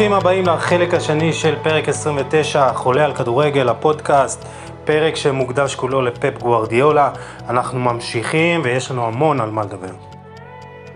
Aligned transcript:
ברוכים 0.00 0.16
הבאים 0.16 0.46
לחלק 0.46 0.94
השני 0.94 1.32
של 1.32 1.54
פרק 1.62 1.88
29, 1.88 2.72
חולה 2.72 3.04
על 3.04 3.14
כדורגל, 3.14 3.68
הפודקאסט, 3.68 4.44
פרק 4.84 5.16
שמוקדש 5.16 5.74
כולו 5.74 6.02
לפפ 6.02 6.38
גוארדיולה. 6.42 7.10
אנחנו 7.48 7.78
ממשיכים 7.78 8.60
ויש 8.64 8.90
לנו 8.90 9.06
המון 9.06 9.40
על 9.40 9.50
מה 9.50 9.62
לדבר. 9.62 9.92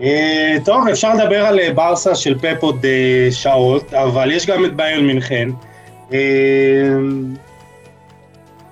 אה, 0.01 0.55
טוב, 0.65 0.87
אפשר 0.87 1.13
לדבר 1.13 1.45
על 1.45 1.59
אה, 1.59 1.73
ברסה 1.73 2.15
של 2.15 2.39
פפ 2.39 2.57
עוד 2.63 2.85
אה, 2.85 3.27
שעות, 3.31 3.93
אבל 3.93 4.31
יש 4.31 4.45
גם 4.45 4.65
את 4.65 4.75
ביירן 4.75 5.07
מינכן. 5.07 5.49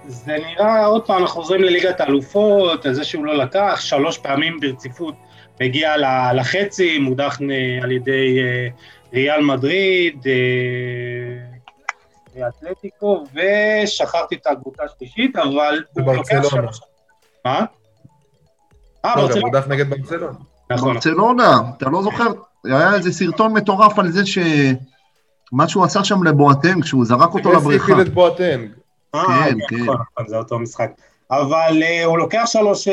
זה 0.07 0.37
נראה, 0.47 0.85
עוד 0.85 1.05
פעם, 1.05 1.21
אנחנו 1.21 1.41
חוזרים 1.41 1.61
לליגת 1.61 2.01
האלופות, 2.01 2.85
על 2.85 2.93
זה 2.93 3.03
שהוא 3.03 3.25
לא 3.25 3.37
לקח, 3.37 3.79
שלוש 3.81 4.17
פעמים 4.17 4.59
ברציפות 4.59 5.15
מגיע 5.61 5.93
לחצי, 6.33 6.99
מודח 6.99 7.39
על 7.83 7.91
ידי 7.91 8.39
ריאל 9.13 9.41
מדריד, 9.41 10.25
אתלטיקו, 12.47 13.23
ושכחתי 13.33 14.35
את 14.35 14.47
הקבוצה 14.47 14.83
השלישית, 14.83 15.35
אבל 15.35 15.83
הוא 15.93 16.23
שלוש... 16.49 16.79
מה? 17.45 17.65
אה, 19.05 19.15
ברצלונה. 19.15 19.33
הוא 19.33 19.41
מודח 19.41 19.67
נגד 19.67 19.89
ברצלונה. 19.89 20.37
נכון. 20.71 20.93
ברצלונה, 20.93 21.61
אתה 21.77 21.89
לא 21.89 22.01
זוכר, 22.01 22.27
היה 22.65 22.95
איזה 22.95 23.11
סרטון 23.11 23.53
מטורף 23.53 23.99
על 23.99 24.11
זה 24.11 24.25
ש... 24.25 24.37
מה 25.51 25.67
שהוא 25.67 25.83
עשה 25.83 26.03
שם 26.03 26.23
לבואטנג, 26.23 26.83
כשהוא 26.83 27.05
זרק 27.05 27.33
אותו 27.33 27.53
לבריכה. 27.53 27.85
הפעיל 27.85 28.01
את 28.01 28.13
בואטנג. 28.13 28.71
כן, 29.13 29.19
כן. 29.27 29.57
כן. 29.69 29.75
נכון, 29.75 29.97
נכון, 30.11 30.27
זה 30.27 30.37
אותו 30.37 30.59
משחק. 30.59 30.91
אבל 31.31 31.83
הוא 32.05 32.17
לוקח 32.17 32.43
שלוש, 32.45 32.87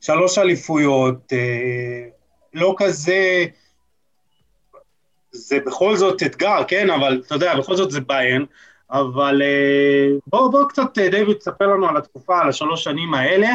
שלוש 0.00 0.38
אליפויות, 0.38 1.32
uh, 1.32 2.10
לא 2.54 2.74
כזה... 2.78 3.44
זה 5.32 5.58
בכל 5.66 5.96
זאת 5.96 6.22
אתגר, 6.22 6.64
כן, 6.68 6.90
אבל 6.90 7.22
אתה 7.26 7.34
יודע, 7.34 7.58
בכל 7.58 7.76
זאת 7.76 7.90
זה 7.90 8.00
ביין, 8.00 8.46
אבל 8.90 9.42
בואו 10.26 10.50
בוא 10.50 10.68
קצת, 10.68 10.98
דיוויד, 10.98 11.36
תספר 11.36 11.66
לנו 11.66 11.88
על 11.88 11.96
התקופה, 11.96 12.40
על 12.40 12.48
השלוש 12.48 12.84
שנים 12.84 13.14
האלה. 13.14 13.48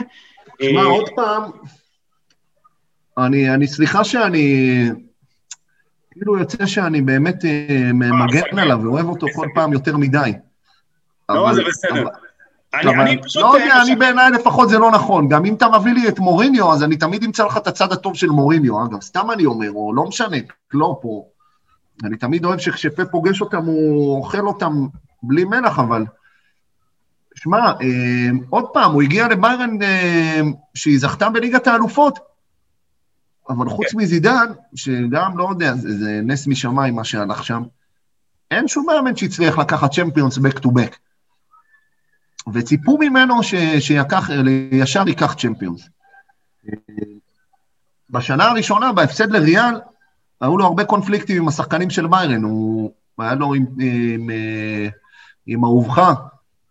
שמע, 0.61 0.83
עוד 0.83 1.09
פעם, 1.15 1.43
אני, 3.17 3.53
אני 3.53 3.67
סליחה 3.67 4.03
שאני, 4.03 4.89
כאילו 6.11 6.37
יוצא 6.37 6.65
שאני 6.65 7.01
באמת 7.01 7.45
אה, 7.45 7.91
מגן 7.93 8.59
עליו 8.59 8.79
ואוהב 8.83 9.05
אותו 9.05 9.27
כל 9.35 9.47
פעם 9.55 9.73
יותר 9.73 9.97
מדי. 9.97 10.33
לא, 11.29 11.53
זה 11.53 11.61
בסדר. 11.63 12.03
אני, 12.73 13.21
פשוט... 13.21 13.41
לא 13.41 13.57
יודע, 13.57 13.81
אני 13.81 13.95
בעיניי 13.95 14.31
לפחות 14.31 14.69
זה 14.69 14.79
לא 14.79 14.91
נכון. 14.91 15.27
גם 15.27 15.45
אם 15.45 15.53
אתה 15.53 15.67
מביא 15.79 15.93
לי 15.93 16.07
את 16.07 16.19
מוריניו, 16.19 16.73
אז 16.73 16.83
אני 16.83 16.97
תמיד 16.97 17.23
אמצא 17.23 17.45
לך 17.45 17.57
את 17.57 17.67
הצד 17.67 17.91
הטוב 17.91 18.15
של 18.15 18.29
מוריניו. 18.29 18.85
אגב, 18.85 19.01
סתם 19.01 19.31
אני 19.31 19.45
אומר, 19.45 19.71
או 19.71 19.93
לא 19.95 20.03
משנה, 20.03 20.37
לא 20.73 20.99
פה. 21.01 21.25
אני 22.03 22.17
תמיד 22.17 22.45
אוהב 22.45 22.59
שכשפה 22.59 23.05
פוגש 23.05 23.41
אותם, 23.41 23.65
הוא 23.65 24.17
אוכל 24.17 24.47
אותם 24.47 24.87
בלי 25.23 25.43
מלח, 25.43 25.79
אבל... 25.79 26.05
שמע, 27.35 27.57
אה, 27.57 28.29
עוד 28.49 28.65
פעם, 28.73 28.91
הוא 28.91 29.01
הגיע 29.01 29.27
לביירן 29.27 29.81
אה, 29.81 30.41
שהיא 30.75 30.99
זכתה 30.99 31.29
בליגת 31.29 31.67
האלופות. 31.67 32.19
אבל 33.49 33.69
חוץ 33.69 33.91
כן. 33.91 33.97
מזידן, 33.97 34.51
שגם, 34.75 35.37
לא 35.37 35.47
יודע, 35.49 35.73
זה, 35.75 35.97
זה 35.97 36.21
נס 36.23 36.47
משמיים 36.47 36.95
מה 36.95 37.03
שהלך 37.03 37.43
שם, 37.43 37.63
אין 38.51 38.67
שום 38.67 38.85
מאמן 38.85 39.15
שהצליח 39.15 39.57
לקחת 39.57 39.91
צ'מפיונס 39.91 40.37
back 40.37 40.59
to 40.59 40.67
back. 40.67 40.95
וציפו 42.53 42.97
ממנו 42.97 43.43
ש, 43.43 43.55
שיקח, 43.79 44.29
ישר 44.71 45.07
ייקח 45.07 45.33
צ'מפיונס. 45.33 45.89
בשנה 48.09 48.45
הראשונה, 48.45 48.91
בהפסד 48.91 49.31
לריאל, 49.31 49.79
היו 50.41 50.57
לו 50.57 50.65
הרבה 50.65 50.85
קונפליקטים 50.85 51.41
עם 51.41 51.47
השחקנים 51.47 51.89
של 51.89 52.07
ביירן, 52.07 52.43
הוא 52.43 52.91
היה 53.19 53.33
לו 53.33 53.53
עם, 53.53 53.65
עם, 53.79 54.29
עם 55.47 55.63
אהובך, 55.63 56.13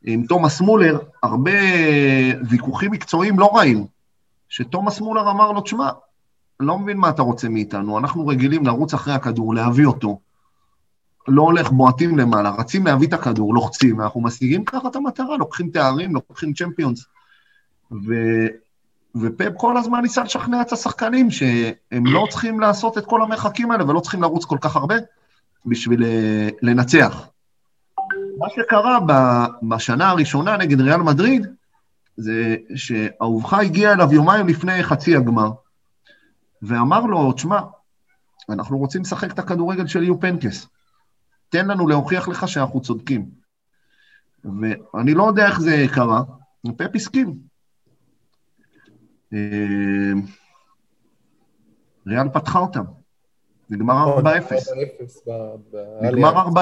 עם 0.04 0.26
תומאס 0.26 0.60
מולר, 0.60 0.98
הרבה 1.22 1.50
ויכוחים 2.48 2.90
מקצועיים 2.90 3.38
לא 3.38 3.56
רעים, 3.56 3.86
שתומאס 4.48 5.00
מולר 5.00 5.30
אמר 5.30 5.52
לו, 5.52 5.60
תשמע, 5.60 5.90
לא 6.60 6.78
מבין 6.78 6.96
מה 6.96 7.08
אתה 7.08 7.22
רוצה 7.22 7.48
מאיתנו, 7.48 7.98
אנחנו 7.98 8.26
רגילים 8.26 8.66
לרוץ 8.66 8.94
אחרי 8.94 9.14
הכדור, 9.14 9.54
להביא 9.54 9.86
אותו. 9.86 10.18
לא 11.28 11.42
הולך, 11.42 11.70
בועטים 11.70 12.18
למעלה, 12.18 12.50
רצים 12.50 12.86
להביא 12.86 13.08
את 13.08 13.12
הכדור, 13.12 13.54
לוחצים, 13.54 14.00
אנחנו 14.00 14.20
משיגים 14.20 14.64
ככה 14.64 14.88
את 14.88 14.96
המטרה, 14.96 15.36
לוקחים 15.36 15.70
תארים, 15.70 16.14
לוקחים 16.14 16.52
צ'מפיונס. 16.52 17.04
ו... 17.92 18.14
ופפ 19.14 19.52
כל 19.56 19.76
הזמן 19.76 20.00
ניסה 20.00 20.22
לשכנע 20.22 20.62
את 20.62 20.72
השחקנים 20.72 21.30
שהם 21.30 22.06
לא 22.06 22.26
צריכים 22.30 22.60
לעשות 22.60 22.98
את 22.98 23.06
כל 23.06 23.22
המרחקים 23.22 23.70
האלה 23.70 23.90
ולא 23.90 24.00
צריכים 24.00 24.22
לרוץ 24.22 24.44
כל 24.44 24.58
כך 24.60 24.76
הרבה 24.76 24.94
בשביל 25.66 26.04
אה, 26.04 26.48
לנצח. 26.62 27.28
מה 28.38 28.46
שקרה 28.56 28.98
בשנה 29.62 30.10
הראשונה 30.10 30.56
נגד 30.56 30.80
ריאל 30.80 31.02
מדריד, 31.02 31.46
זה 32.16 32.56
שאהובך 32.74 33.54
הגיע 33.54 33.92
אליו 33.92 34.12
יומיים 34.12 34.48
לפני 34.48 34.82
חצי 34.82 35.16
הגמר, 35.16 35.50
ואמר 36.62 37.00
לו, 37.00 37.32
תשמע, 37.32 37.60
אנחנו 38.48 38.78
רוצים 38.78 39.02
לשחק 39.02 39.32
את 39.32 39.38
הכדורגל 39.38 39.86
של 39.86 40.02
יו 40.02 40.20
פנקס. 40.20 40.66
תן 41.52 41.68
לנו 41.68 41.88
להוכיח 41.88 42.28
לך 42.28 42.48
שאנחנו 42.48 42.80
צודקים. 42.80 43.26
ואני 44.44 45.14
לא 45.14 45.24
יודע 45.24 45.46
איך 45.46 45.60
זה 45.60 45.84
קרה, 45.94 46.22
ופפ 46.66 46.90
הסכים. 46.94 47.34
אה, 49.32 50.12
ריאל 52.06 52.28
פתחה 52.28 52.58
אותם. 52.58 52.84
נגמר 53.70 54.18
4-0. 54.18 54.22
נכון, 54.22 54.36
נגמר 56.02 56.46
4-0. 56.46 56.52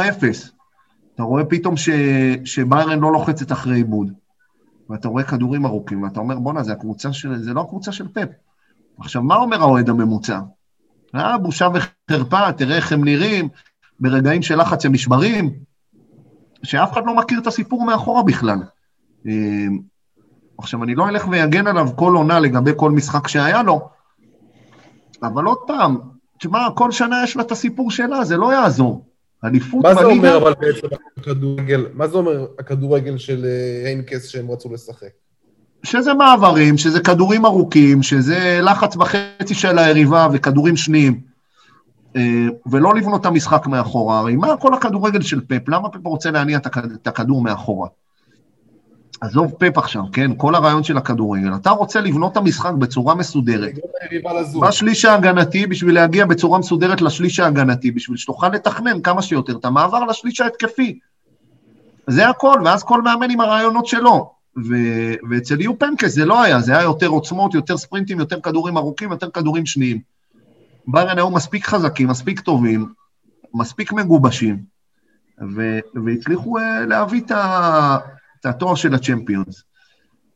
אתה 1.14 1.22
רואה 1.22 1.44
פתאום 1.44 1.76
ש... 1.76 1.88
שביירן 2.44 2.98
לא 3.00 3.12
לוחצת 3.12 3.52
אחרי 3.52 3.76
עיבוד, 3.76 4.12
ואתה 4.90 5.08
רואה 5.08 5.24
כדורים 5.24 5.66
ארוכים, 5.66 6.02
ואתה 6.02 6.20
אומר, 6.20 6.38
בואנה, 6.38 6.62
זה 6.62 6.74
של... 7.12 7.42
זה 7.42 7.54
לא 7.54 7.60
הקבוצה 7.60 7.92
של 7.92 8.08
פפ. 8.08 8.28
עכשיו, 8.98 9.22
מה 9.22 9.36
אומר 9.36 9.60
האוהד 9.60 9.88
הממוצע? 9.88 10.40
אה, 11.14 11.38
בושה 11.38 11.68
וחרפה, 11.74 12.52
תראה 12.52 12.76
איך 12.76 12.92
הם 12.92 13.04
נראים, 13.04 13.48
ברגעים 14.00 14.42
של 14.42 14.60
לחץ 14.60 14.86
הם 14.86 14.92
נשברים, 14.92 15.50
שאף 16.62 16.92
אחד 16.92 17.02
לא 17.06 17.16
מכיר 17.16 17.38
את 17.38 17.46
הסיפור 17.46 17.84
מאחורה 17.84 18.22
בכלל. 18.22 18.58
אה, 19.26 19.32
עכשיו, 20.58 20.84
אני 20.84 20.94
לא 20.94 21.08
אלך 21.08 21.28
ויגן 21.28 21.66
עליו 21.66 21.88
כל 21.96 22.14
עונה 22.14 22.40
לגבי 22.40 22.70
כל 22.76 22.90
משחק 22.90 23.28
שהיה 23.28 23.62
לו, 23.62 23.88
אבל 25.22 25.44
עוד 25.44 25.58
פעם, 25.66 25.98
תשמע, 26.38 26.68
כל 26.74 26.90
שנה 26.90 27.20
יש 27.24 27.36
לה 27.36 27.42
את 27.42 27.52
הסיפור 27.52 27.90
שלה, 27.90 28.24
זה 28.24 28.36
לא 28.36 28.52
יעזור. 28.52 29.06
אליפות 29.44 29.82
בליגה... 29.82 29.94
מה 29.94 30.00
זה 30.00 30.06
אומר 30.06 30.36
אבל 30.36 30.54
בעצם 30.60 30.86
הכדורגל, 31.18 31.86
מה 31.94 32.08
זה 32.08 32.16
אומר 32.16 32.46
הכדורגל 32.58 33.18
של 33.18 33.46
היינקס 33.84 34.24
אה, 34.24 34.30
שהם 34.30 34.50
רצו 34.50 34.72
לשחק? 34.72 35.08
שזה 35.82 36.14
מעברים, 36.14 36.78
שזה 36.78 37.00
כדורים 37.00 37.46
ארוכים, 37.46 38.02
שזה 38.02 38.60
לחץ 38.62 38.96
בחצי 38.96 39.54
של 39.54 39.78
היריבה 39.78 40.28
וכדורים 40.32 40.76
שניים, 40.76 41.20
ולא 42.66 42.94
לבנות 42.94 43.20
את 43.20 43.26
המשחק 43.26 43.66
מאחורה. 43.66 44.18
הרי 44.18 44.36
מה 44.36 44.56
כל 44.56 44.74
הכדורגל 44.74 45.22
של 45.22 45.40
פפ? 45.40 45.68
למה 45.68 45.88
פפ 45.88 46.06
רוצה 46.06 46.30
להניע 46.30 46.58
את 47.02 47.06
הכדור 47.06 47.42
מאחורה? 47.42 47.88
עזוב 49.20 49.52
פפ 49.58 49.78
עכשיו, 49.78 50.02
כן? 50.12 50.30
כל 50.36 50.54
הרעיון 50.54 50.82
של 50.82 50.96
הכדורגל. 50.96 51.54
אתה 51.54 51.70
רוצה 51.70 52.00
לבנות 52.00 52.32
את 52.32 52.36
המשחק 52.36 52.72
בצורה 52.72 53.14
מסודרת. 53.14 53.72
בשליש 54.60 55.04
ההגנתי, 55.04 55.66
בשביל 55.66 55.94
להגיע 55.94 56.26
בצורה 56.26 56.58
מסודרת 56.58 57.00
לשליש 57.00 57.40
ההגנתי, 57.40 57.90
בשביל 57.90 58.16
שתוכל 58.16 58.48
לתכנן 58.48 59.00
כמה 59.00 59.22
שיותר 59.22 59.56
את 59.56 59.64
המעבר 59.64 60.04
לשליש 60.04 60.40
ההתקפי. 60.40 60.98
זה 62.06 62.28
הכל, 62.28 62.60
ואז 62.64 62.82
כל 62.82 63.02
מאמן 63.02 63.30
עם 63.30 63.40
הרעיונות 63.40 63.86
שלו. 63.86 64.32
ו- 64.68 65.14
ואצל 65.30 65.60
יו 65.60 65.78
פנקס 65.78 66.10
זה 66.10 66.24
לא 66.24 66.42
היה, 66.42 66.60
זה 66.60 66.72
היה 66.72 66.82
יותר 66.82 67.06
עוצמות, 67.06 67.54
יותר 67.54 67.76
ספרינטים, 67.76 68.18
יותר 68.18 68.40
כדורים 68.40 68.76
ארוכים, 68.76 69.10
יותר 69.10 69.30
כדורים 69.30 69.66
שניים. 69.66 70.00
ביירן 70.86 71.18
היו 71.18 71.30
מספיק 71.30 71.66
חזקים, 71.66 72.08
מספיק 72.08 72.40
טובים, 72.40 72.92
מספיק 73.54 73.92
מגובשים, 73.92 74.62
ו- 75.56 75.78
והצליחו 76.04 76.58
uh, 76.58 76.62
להביא 76.88 77.20
את, 77.20 77.30
ה- 77.30 77.96
את 78.40 78.46
התואר 78.46 78.74
של 78.74 78.94
הצ'מפיונס. 78.94 79.62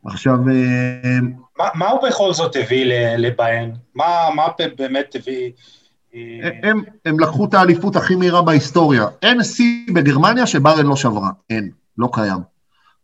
עכשיו... 0.04 0.38
Uh, 0.38 1.44
מה, 1.58 1.64
מה 1.74 1.88
הוא 1.88 2.08
בכל 2.08 2.32
זאת 2.32 2.56
הביא 2.56 2.84
לביירן? 3.18 3.70
מה, 3.94 4.28
מה 4.34 4.46
באמת 4.78 5.14
הביא... 5.14 5.50
אה, 6.14 6.50
הם, 6.62 6.82
הם 7.04 7.20
לקחו 7.20 7.44
את 7.44 7.54
האליפות 7.54 7.96
הכי 7.96 8.16
מהירה 8.16 8.42
בהיסטוריה. 8.42 9.06
אין 9.22 9.42
שיא 9.42 9.86
בגרמניה 9.94 10.46
שביירן 10.46 10.86
לא 10.86 10.96
שברה, 10.96 11.30
אין, 11.50 11.70
לא 11.98 12.08
קיים. 12.12 12.38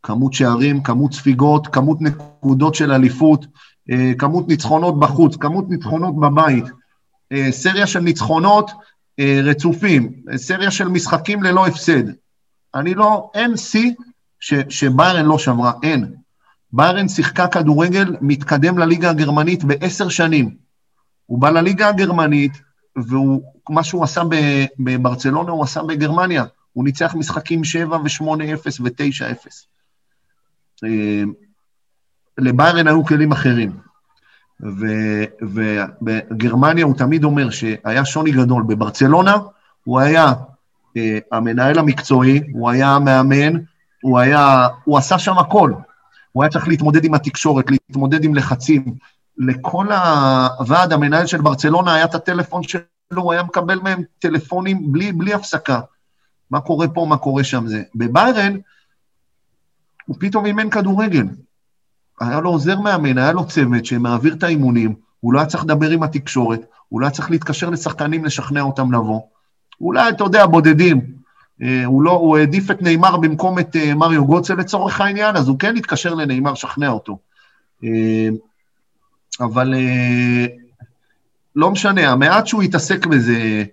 כמות 0.02 0.32
שערים, 0.32 0.82
כמות 0.82 1.12
ספיגות, 1.12 1.66
כמות 1.66 1.98
נקודות 2.00 2.74
של 2.74 2.92
אליפות, 2.92 3.46
אה, 3.90 4.12
כמות 4.18 4.48
ניצחונות 4.48 5.00
בחוץ, 5.00 5.36
כמות 5.36 5.64
ניצחונות 5.68 6.20
בבית, 6.20 6.64
אה, 6.64 6.70
סריה 7.50 7.86
של 7.86 8.00
ניצחונות 8.00 8.70
אה, 9.18 9.40
רצופים, 9.44 10.12
סריה 10.36 10.70
של 10.70 10.88
משחקים 10.88 11.42
ללא 11.42 11.66
הפסד. 11.66 12.02
אני 12.74 12.94
לא, 12.94 13.30
אין 13.34 13.56
שיא 13.56 13.92
שביירן 14.68 15.24
לא 15.24 15.38
שברה, 15.38 15.72
אין. 15.82 16.14
ביירן 16.72 17.08
שיחקה 17.08 17.48
כדורגל 17.48 18.16
מתקדם 18.20 18.78
לליגה 18.78 19.10
הגרמנית 19.10 19.64
בעשר 19.64 20.08
שנים. 20.08 20.56
הוא 21.26 21.38
בא 21.38 21.50
לליגה 21.50 21.88
הגרמנית, 21.88 22.52
ומה 22.96 23.84
שהוא 23.84 24.04
עשה 24.04 24.22
בברצלונה, 24.78 25.50
הוא 25.50 25.64
עשה 25.64 25.82
בגרמניה. 25.82 26.44
הוא 26.72 26.84
ניצח 26.84 27.14
משחקים 27.14 27.64
7 27.64 27.96
ו-8-0 27.96 28.82
ו-9-0. 28.82 29.48
לביירן 32.38 32.86
היו 32.86 33.04
כלים 33.04 33.32
אחרים. 33.32 33.89
ובגרמניה 35.42 36.84
הוא 36.84 36.96
תמיד 36.96 37.24
אומר 37.24 37.50
שהיה 37.50 38.04
שוני 38.04 38.30
גדול. 38.30 38.62
בברצלונה 38.62 39.36
הוא 39.84 40.00
היה 40.00 40.32
uh, 40.32 41.00
המנהל 41.32 41.78
המקצועי, 41.78 42.42
הוא 42.52 42.70
היה 42.70 42.88
המאמן, 42.88 43.52
הוא 44.02 44.18
היה, 44.18 44.68
הוא 44.84 44.98
עשה 44.98 45.18
שם 45.18 45.38
הכל. 45.38 45.72
הוא 46.32 46.42
היה 46.42 46.50
צריך 46.50 46.68
להתמודד 46.68 47.04
עם 47.04 47.14
התקשורת, 47.14 47.70
להתמודד 47.70 48.24
עם 48.24 48.34
לחצים. 48.34 48.94
לכל 49.38 49.86
הוועד 50.58 50.92
המנהל 50.92 51.26
של 51.26 51.40
ברצלונה 51.40 51.94
היה 51.94 52.04
את 52.04 52.14
הטלפון 52.14 52.62
שלו, 52.62 52.82
הוא 53.16 53.32
היה 53.32 53.42
מקבל 53.42 53.78
מהם 53.78 54.02
טלפונים 54.18 54.92
בלי, 54.92 55.12
בלי 55.12 55.34
הפסקה. 55.34 55.80
מה 56.50 56.60
קורה 56.60 56.88
פה, 56.88 57.06
מה 57.08 57.16
קורה 57.16 57.44
שם 57.44 57.66
זה. 57.66 57.82
בביירן, 57.94 58.56
הוא 60.06 60.16
פתאום 60.20 60.46
אימן 60.46 60.70
כדורגל. 60.70 61.26
היה 62.20 62.40
לו 62.40 62.50
עוזר 62.50 62.80
מאמן, 62.80 63.18
היה 63.18 63.32
לו 63.32 63.46
צוות 63.46 63.84
שמעביר 63.84 64.34
את 64.34 64.42
האימונים, 64.42 64.94
הוא 65.20 65.32
לא 65.32 65.38
היה 65.38 65.46
צריך 65.46 65.64
לדבר 65.64 65.90
עם 65.90 66.02
התקשורת, 66.02 66.60
הוא 66.88 67.00
לא 67.00 67.06
היה 67.06 67.12
צריך 67.12 67.30
להתקשר 67.30 67.70
לשחקנים, 67.70 68.24
לשכנע 68.24 68.60
אותם 68.60 68.92
לבוא. 68.92 69.20
אולי, 69.80 70.08
אתה 70.08 70.24
יודע, 70.24 70.46
בודדים. 70.46 71.00
אה, 71.62 71.84
הוא 71.84 72.02
לא, 72.02 72.10
הוא 72.10 72.38
העדיף 72.38 72.70
את 72.70 72.82
נאמר 72.82 73.16
במקום 73.16 73.58
את 73.58 73.76
אה, 73.76 73.94
מריו 73.94 74.24
גוצה 74.24 74.54
לצורך 74.54 75.00
העניין, 75.00 75.36
אז 75.36 75.48
הוא 75.48 75.58
כן 75.58 75.76
התקשר 75.76 76.14
לנאמר, 76.14 76.54
שכנע 76.54 76.88
אותו. 76.88 77.18
אה, 77.84 78.28
אבל 79.40 79.74
לא 81.56 81.70
משנה, 81.70 82.10
המעט 82.10 82.46
שהוא 82.46 82.62
התעסק 82.62 83.06
בזה, 83.06 83.64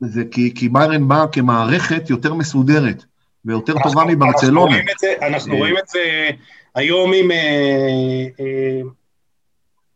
זה 0.00 0.24
כי, 0.30 0.54
כי 0.54 0.68
ביירן 0.68 1.08
בא 1.08 1.26
כמערכת 1.32 2.10
יותר 2.10 2.34
מסודרת. 2.34 3.04
ויותר 3.44 3.74
טובה 3.82 4.04
מברצלונה. 4.04 4.76
אנחנו 5.22 5.56
רואים 5.56 5.78
את 5.78 5.88
זה 5.88 6.30
היום 6.74 7.12
עם 7.14 7.30
אה, 7.30 8.26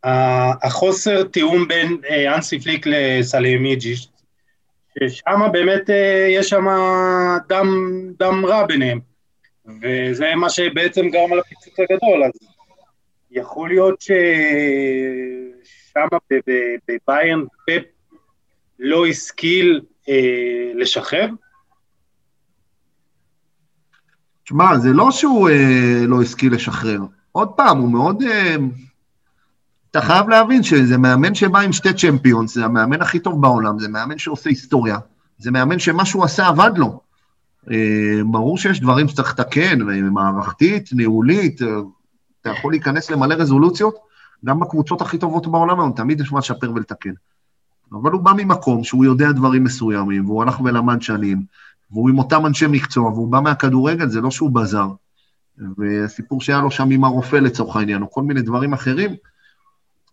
אה, 0.05 0.51
החוסר 0.63 1.23
תיאום 1.23 1.67
בין 1.67 1.97
אה, 2.09 2.35
אנסי 2.35 2.59
פליק 2.59 2.85
לסלימיג'י, 2.87 3.95
ששם 4.99 5.41
באמת 5.51 5.89
יש 6.29 6.49
שם 6.49 6.65
דם, 7.49 7.67
דם 8.19 8.45
רע 8.45 8.65
ביניהם, 8.65 8.99
וזה 9.81 10.35
מה 10.35 10.49
שבעצם 10.49 11.09
גרם 11.09 11.33
על 11.33 11.39
הפיצוץ 11.39 11.73
הגדול, 11.79 12.23
אז 12.23 12.31
יכול 13.31 13.69
להיות 13.69 14.01
ששם 14.01 14.17
בביירן 16.87 17.43
פפ 17.67 17.83
לא 18.79 19.07
השכיל 19.07 19.81
לשחרר? 20.75 21.27
תשמע, 24.45 24.77
זה 24.77 24.93
לא 24.93 25.11
שהוא 25.11 25.49
אה, 25.49 26.03
לא 26.07 26.21
השכיל 26.21 26.53
לשחרר. 26.53 26.99
עוד 27.31 27.49
פעם, 27.49 27.77
הוא 27.77 27.91
מאוד... 27.91 28.23
אה, 28.23 28.55
אתה 29.91 30.01
חייב 30.01 30.29
להבין 30.29 30.63
שזה 30.63 30.97
מאמן 30.97 31.35
שבא 31.35 31.59
עם 31.59 31.73
שתי 31.73 31.93
צ'מפיונס, 31.93 32.55
זה 32.55 32.65
המאמן 32.65 33.01
הכי 33.01 33.19
טוב 33.19 33.41
בעולם, 33.41 33.79
זה 33.79 33.87
מאמן 33.87 34.17
שעושה 34.17 34.49
היסטוריה, 34.49 34.97
זה 35.37 35.51
מאמן 35.51 35.79
שמה 35.79 36.05
שהוא 36.05 36.23
עשה 36.23 36.47
עבד 36.47 36.71
לו. 36.77 36.99
אה, 37.71 38.21
ברור 38.25 38.57
שיש 38.57 38.79
דברים 38.79 39.07
שצריך 39.07 39.31
לתקן, 39.31 39.79
מערכתית, 40.11 40.89
ניהולית, 40.93 41.61
אה, 41.61 41.67
אתה 42.41 42.49
יכול 42.49 42.73
להיכנס 42.73 43.11
למלא 43.11 43.33
רזולוציות, 43.33 43.95
גם 44.45 44.59
בקבוצות 44.59 45.01
הכי 45.01 45.17
טובות 45.17 45.47
בעולם 45.47 45.79
היום, 45.79 45.91
תמיד 45.95 46.21
יש 46.21 46.31
מה 46.31 46.39
לשפר 46.39 46.71
ולתקן. 46.75 47.13
אבל 47.91 48.11
הוא 48.11 48.21
בא 48.21 48.33
ממקום 48.37 48.83
שהוא 48.83 49.05
יודע 49.05 49.31
דברים 49.31 49.63
מסוימים, 49.63 50.25
והוא 50.25 50.43
הלך 50.43 50.61
ולמד 50.61 51.01
שנים, 51.01 51.43
והוא 51.91 52.09
עם 52.09 52.19
אותם 52.19 52.45
אנשי 52.45 52.67
מקצוע, 52.67 53.11
והוא 53.11 53.31
בא 53.31 53.39
מהכדורגל, 53.39 54.09
זה 54.09 54.21
לא 54.21 54.31
שהוא 54.31 54.51
בזר. 54.51 54.87
והסיפור 55.77 56.41
שהיה 56.41 56.61
לו 56.61 56.71
שם 56.71 56.89
עם 56.91 57.03
הרופא 57.03 57.35
לצורך 57.35 57.75
העניין, 57.75 58.01
או 58.01 58.11
כל 58.11 58.23
מיני 58.23 58.41
דברים 58.41 58.73
אחרים, 58.73 59.15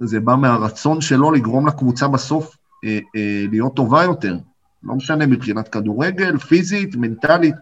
זה 0.00 0.20
בא 0.20 0.34
מהרצון 0.34 1.00
שלו 1.00 1.30
לגרום 1.30 1.66
לקבוצה 1.66 2.08
בסוף 2.08 2.56
אה, 2.84 2.98
אה, 3.16 3.44
להיות 3.50 3.76
טובה 3.76 4.02
יותר. 4.02 4.36
לא 4.82 4.94
משנה 4.94 5.26
מבחינת 5.26 5.68
כדורגל, 5.68 6.38
פיזית, 6.38 6.96
מנטלית, 6.96 7.54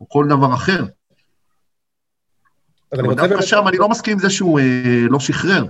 או 0.00 0.08
כל 0.08 0.26
דבר 0.28 0.54
אחר. 0.54 0.84
אבל 2.92 3.14
דווקא 3.14 3.42
שם 3.42 3.68
אני 3.68 3.76
לא 3.76 3.88
מסכים 3.88 4.12
עם 4.12 4.18
זה 4.18 4.30
שהוא 4.30 4.60
אה, 4.60 5.06
לא 5.10 5.20
שחרר. 5.20 5.66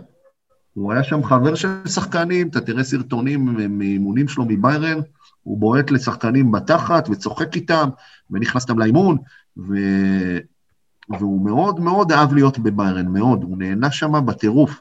הוא 0.75 0.93
היה 0.93 1.05
שם 1.05 1.25
חבר 1.25 1.55
של 1.55 1.69
שחקנים, 1.87 2.49
אתה 2.49 2.61
תראה 2.61 2.85
סרטונים 2.85 3.45
מאימונים 3.79 4.29
שלו 4.29 4.45
מביירן, 4.49 4.99
הוא 5.45 5.59
בועט 5.59 5.91
לשחקנים 5.91 6.53
בתחת 6.53 7.09
וצוחק 7.09 7.57
איתם, 7.57 7.89
ונכנס 8.31 8.63
איתם 8.63 8.79
לאימון, 8.79 9.17
ו... 9.59 9.75
והוא 11.09 11.45
מאוד 11.45 11.81
מאוד 11.81 12.13
אהב 12.13 12.35
להיות 12.35 12.59
בביירן, 12.59 13.07
מאוד, 13.07 13.43
הוא 13.43 13.59
נהנה 13.59 13.91
שם 13.91 14.27
בטירוף. 14.27 14.81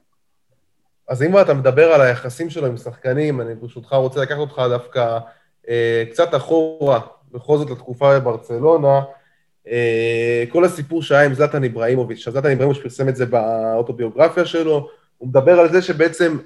אז 1.09 1.23
אם 1.23 1.39
אתה 1.39 1.53
מדבר 1.53 1.85
על 1.85 2.01
היחסים 2.01 2.49
שלו 2.49 2.67
עם 2.67 2.77
שחקנים, 2.77 3.41
אני 3.41 3.55
ברשותך 3.55 3.93
רוצה 3.93 4.21
לקחת 4.21 4.37
אותך 4.37 4.61
דווקא 4.69 5.19
אה, 5.69 6.03
קצת 6.11 6.35
אחורה, 6.35 6.99
בכל 7.31 7.57
זאת 7.57 7.69
לתקופה 7.69 8.19
בברצלונה, 8.19 9.01
אה, 9.67 10.43
כל 10.49 10.65
הסיפור 10.65 11.03
שהיה 11.03 11.25
עם 11.25 11.33
זלטן 11.33 11.63
איבראימוביץ', 11.63 12.29
זלטן 12.29 12.49
איבראימוביץ' 12.49 12.83
פרסם 12.83 13.09
את 13.09 13.15
זה 13.15 13.25
באוטוביוגרפיה 13.25 14.45
שלו, 14.45 14.89
הוא 15.17 15.29
מדבר 15.29 15.59
על 15.59 15.71
זה 15.71 15.81
שבעצם 15.81 16.37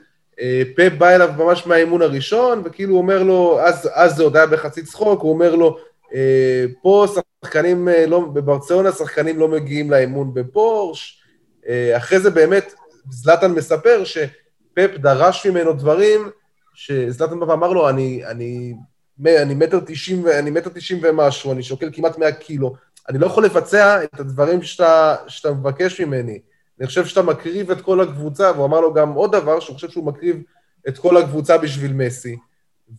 פאפ 0.75 0.93
בא 0.93 1.09
אליו 1.09 1.29
ממש 1.37 1.67
מהאימון 1.67 2.01
הראשון, 2.01 2.61
וכאילו 2.65 2.91
הוא 2.91 3.01
אומר 3.01 3.23
לו, 3.23 3.59
אז, 3.61 3.89
אז 3.93 4.15
זה 4.15 4.23
עוד 4.23 4.35
היה 4.35 4.45
בחצי 4.45 4.83
צחוק, 4.83 5.21
הוא 5.21 5.33
אומר 5.33 5.55
לו, 5.55 5.77
אה, 6.15 6.65
פה 6.81 7.05
שחקנים, 7.43 7.89
אה, 7.89 8.05
לא, 8.05 8.19
בברצלונה 8.19 8.91
שחקנים 8.91 9.39
לא 9.39 9.47
מגיעים 9.47 9.91
לאימון 9.91 10.33
בפורש. 10.33 11.23
אחרי 11.97 12.19
זה 12.19 12.29
באמת, 12.29 12.73
זלטן 13.09 13.51
מספר 13.51 14.03
שפאפ 14.03 14.91
דרש 14.97 15.47
ממנו 15.47 15.73
דברים, 15.73 16.29
שזלטן 16.73 17.39
בא 17.39 17.67
לו, 17.67 17.89
אני, 17.89 18.25
אני, 18.25 18.73
אני 19.25 19.55
מטר 19.55 19.79
תשעים, 19.85 20.27
אני 20.27 20.49
מטר 20.49 20.69
תשעים 20.73 21.01
ומשהו, 21.03 21.51
אני 21.51 21.63
שוקל 21.63 21.89
כמעט 21.93 22.17
מאה 22.17 22.31
קילו, 22.31 22.75
אני 23.09 23.17
לא 23.17 23.25
יכול 23.25 23.45
לבצע 23.45 24.03
את 24.03 24.19
הדברים 24.19 24.63
שאתה, 24.63 25.15
שאתה 25.27 25.51
מבקש 25.51 26.01
ממני. 26.01 26.39
אני 26.79 26.87
חושב 26.87 27.05
שאתה 27.05 27.21
מקריב 27.21 27.71
את 27.71 27.81
כל 27.81 28.01
הקבוצה, 28.01 28.51
והוא 28.51 28.65
אמר 28.65 28.79
לו 28.79 28.93
גם 28.93 29.13
עוד 29.13 29.31
דבר, 29.31 29.59
שהוא 29.59 29.75
חושב 29.75 29.89
שהוא 29.89 30.05
מקריב 30.05 30.41
את 30.87 30.97
כל 30.97 31.17
הקבוצה 31.17 31.57
בשביל 31.57 31.93
מסי. 31.93 32.37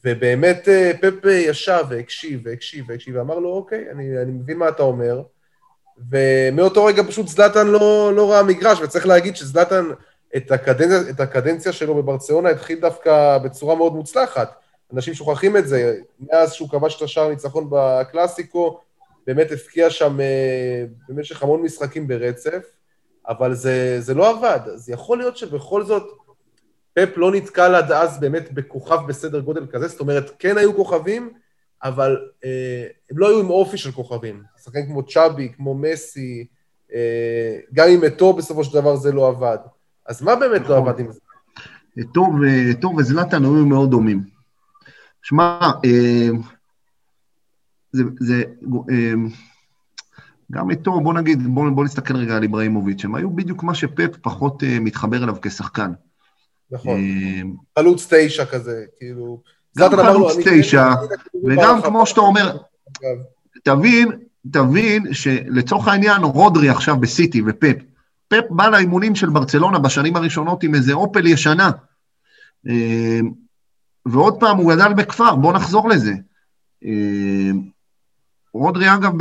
ובאמת 0.04 0.68
אה, 0.68 0.92
פפ 1.00 1.24
ישב 1.24 1.84
והקשיב 1.88 2.40
והקשיב 2.44 2.84
והקשיב, 2.88 3.16
ואמר 3.16 3.38
לו, 3.38 3.48
אוקיי, 3.48 3.84
אני, 3.90 4.22
אני 4.22 4.32
מבין 4.32 4.56
מה 4.56 4.68
אתה 4.68 4.82
אומר. 4.82 5.22
ומאותו 6.10 6.84
רגע 6.84 7.02
פשוט 7.02 7.28
זלאטן 7.28 7.66
לא, 7.66 8.12
לא 8.16 8.32
ראה 8.32 8.42
מגרש, 8.42 8.80
וצריך 8.80 9.06
להגיד 9.06 9.36
שזלאטן, 9.36 9.84
את 10.36 10.52
הקדנציה, 10.52 11.10
את 11.10 11.20
הקדנציה 11.20 11.72
שלו 11.72 11.94
בברציונה 11.94 12.48
התחיל 12.48 12.80
דווקא 12.80 13.38
בצורה 13.38 13.74
מאוד 13.74 13.92
מוצלחת. 13.92 14.52
אנשים 14.94 15.14
שוכחים 15.14 15.56
את 15.56 15.68
זה, 15.68 15.96
מאז 16.20 16.52
שהוא 16.52 16.68
כבש 16.68 16.96
את 16.96 17.02
השער 17.02 17.28
ניצחון 17.28 17.68
בקלאסיקו, 17.70 18.80
באמת 19.26 19.52
הפקיע 19.52 19.90
שם 19.90 20.20
אה, 20.20 20.84
במשך 21.08 21.42
המון 21.42 21.62
משחקים 21.62 22.08
ברצף. 22.08 22.77
אבל 23.28 23.54
זה, 23.54 23.96
זה 24.00 24.14
לא 24.14 24.30
עבד. 24.30 24.60
אז 24.74 24.88
יכול 24.88 25.18
להיות 25.18 25.36
שבכל 25.36 25.84
זאת 25.84 26.02
פפ 26.94 27.08
לא 27.16 27.32
נתקל 27.32 27.74
עד 27.74 27.92
אז 27.92 28.20
באמת 28.20 28.52
בכוכב 28.52 28.98
בסדר 29.08 29.40
גודל 29.40 29.66
כזה, 29.66 29.88
זאת 29.88 30.00
אומרת, 30.00 30.30
כן 30.38 30.58
היו 30.58 30.76
כוכבים, 30.76 31.32
אבל 31.82 32.16
אה, 32.44 32.86
הם 33.10 33.18
לא 33.18 33.28
היו 33.28 33.40
עם 33.40 33.50
אופי 33.50 33.78
של 33.78 33.92
כוכבים. 33.92 34.42
שחקנים 34.64 34.86
כמו 34.86 35.06
צ'אבי, 35.06 35.52
כמו 35.56 35.74
מסי, 35.74 36.46
אה, 36.94 37.58
גם 37.72 37.88
עם 37.88 38.04
אתו 38.04 38.32
בסופו 38.32 38.64
של 38.64 38.74
דבר 38.74 38.96
זה 38.96 39.12
לא 39.12 39.28
עבד. 39.28 39.58
אז 40.06 40.22
מה 40.22 40.36
באמת 40.36 40.60
לא 40.60 40.66
נכון. 40.66 40.70
לא 40.70 40.90
עבד 40.90 41.00
עם 41.00 41.12
זה? 41.12 41.20
אתו 42.70 42.90
וזלטן 42.98 43.44
היו 43.44 43.66
מאוד 43.66 43.90
דומים. 43.90 44.24
שמע, 45.22 45.60
אה, 45.84 46.28
זה, 47.92 48.02
זה 48.20 48.44
אה, 48.90 49.12
גם 50.52 50.70
איתו, 50.70 51.00
בוא 51.00 51.14
נגיד, 51.14 51.46
בוא, 51.46 51.70
בוא 51.70 51.84
נסתכל 51.84 52.16
רגע 52.16 52.36
על 52.36 52.42
איבראימוביץ', 52.42 53.04
הם 53.04 53.14
היו 53.14 53.30
בדיוק 53.30 53.62
מה 53.62 53.74
שפפ 53.74 54.16
פחות 54.22 54.62
uh, 54.62 54.66
מתחבר 54.80 55.24
אליו 55.24 55.36
כשחקן. 55.42 55.92
נכון, 56.70 57.00
uh, 57.00 57.78
חלוץ 57.78 58.06
תשע 58.10 58.44
כזה, 58.44 58.84
כאילו... 58.98 59.42
גם 59.78 59.90
חלוץ 59.90 60.36
תשע, 60.44 60.88
וגם 61.44 61.82
כמו 61.82 62.06
שאתה 62.06 62.20
אומר, 62.20 62.56
תבין, 63.62 64.08
תבין 64.52 65.14
שלצורך 65.14 65.88
העניין 65.88 66.22
רודרי 66.22 66.68
עכשיו 66.68 66.96
בסיטי 66.96 67.42
ופפ, 67.46 67.76
פפ 68.28 68.44
בא 68.50 68.68
לאימונים 68.68 69.14
של 69.14 69.30
ברצלונה 69.30 69.78
בשנים 69.78 70.16
הראשונות 70.16 70.62
עם 70.62 70.74
איזה 70.74 70.92
אופל 70.92 71.26
ישנה. 71.26 71.70
אה, 72.68 73.20
ועוד 74.06 74.40
פעם, 74.40 74.56
הוא 74.56 74.74
גדל 74.74 74.94
בכפר, 74.94 75.36
בואו 75.36 75.52
נחזור 75.52 75.88
לזה. 75.88 76.12
רודרי, 78.54 78.94
אגב, 78.94 79.12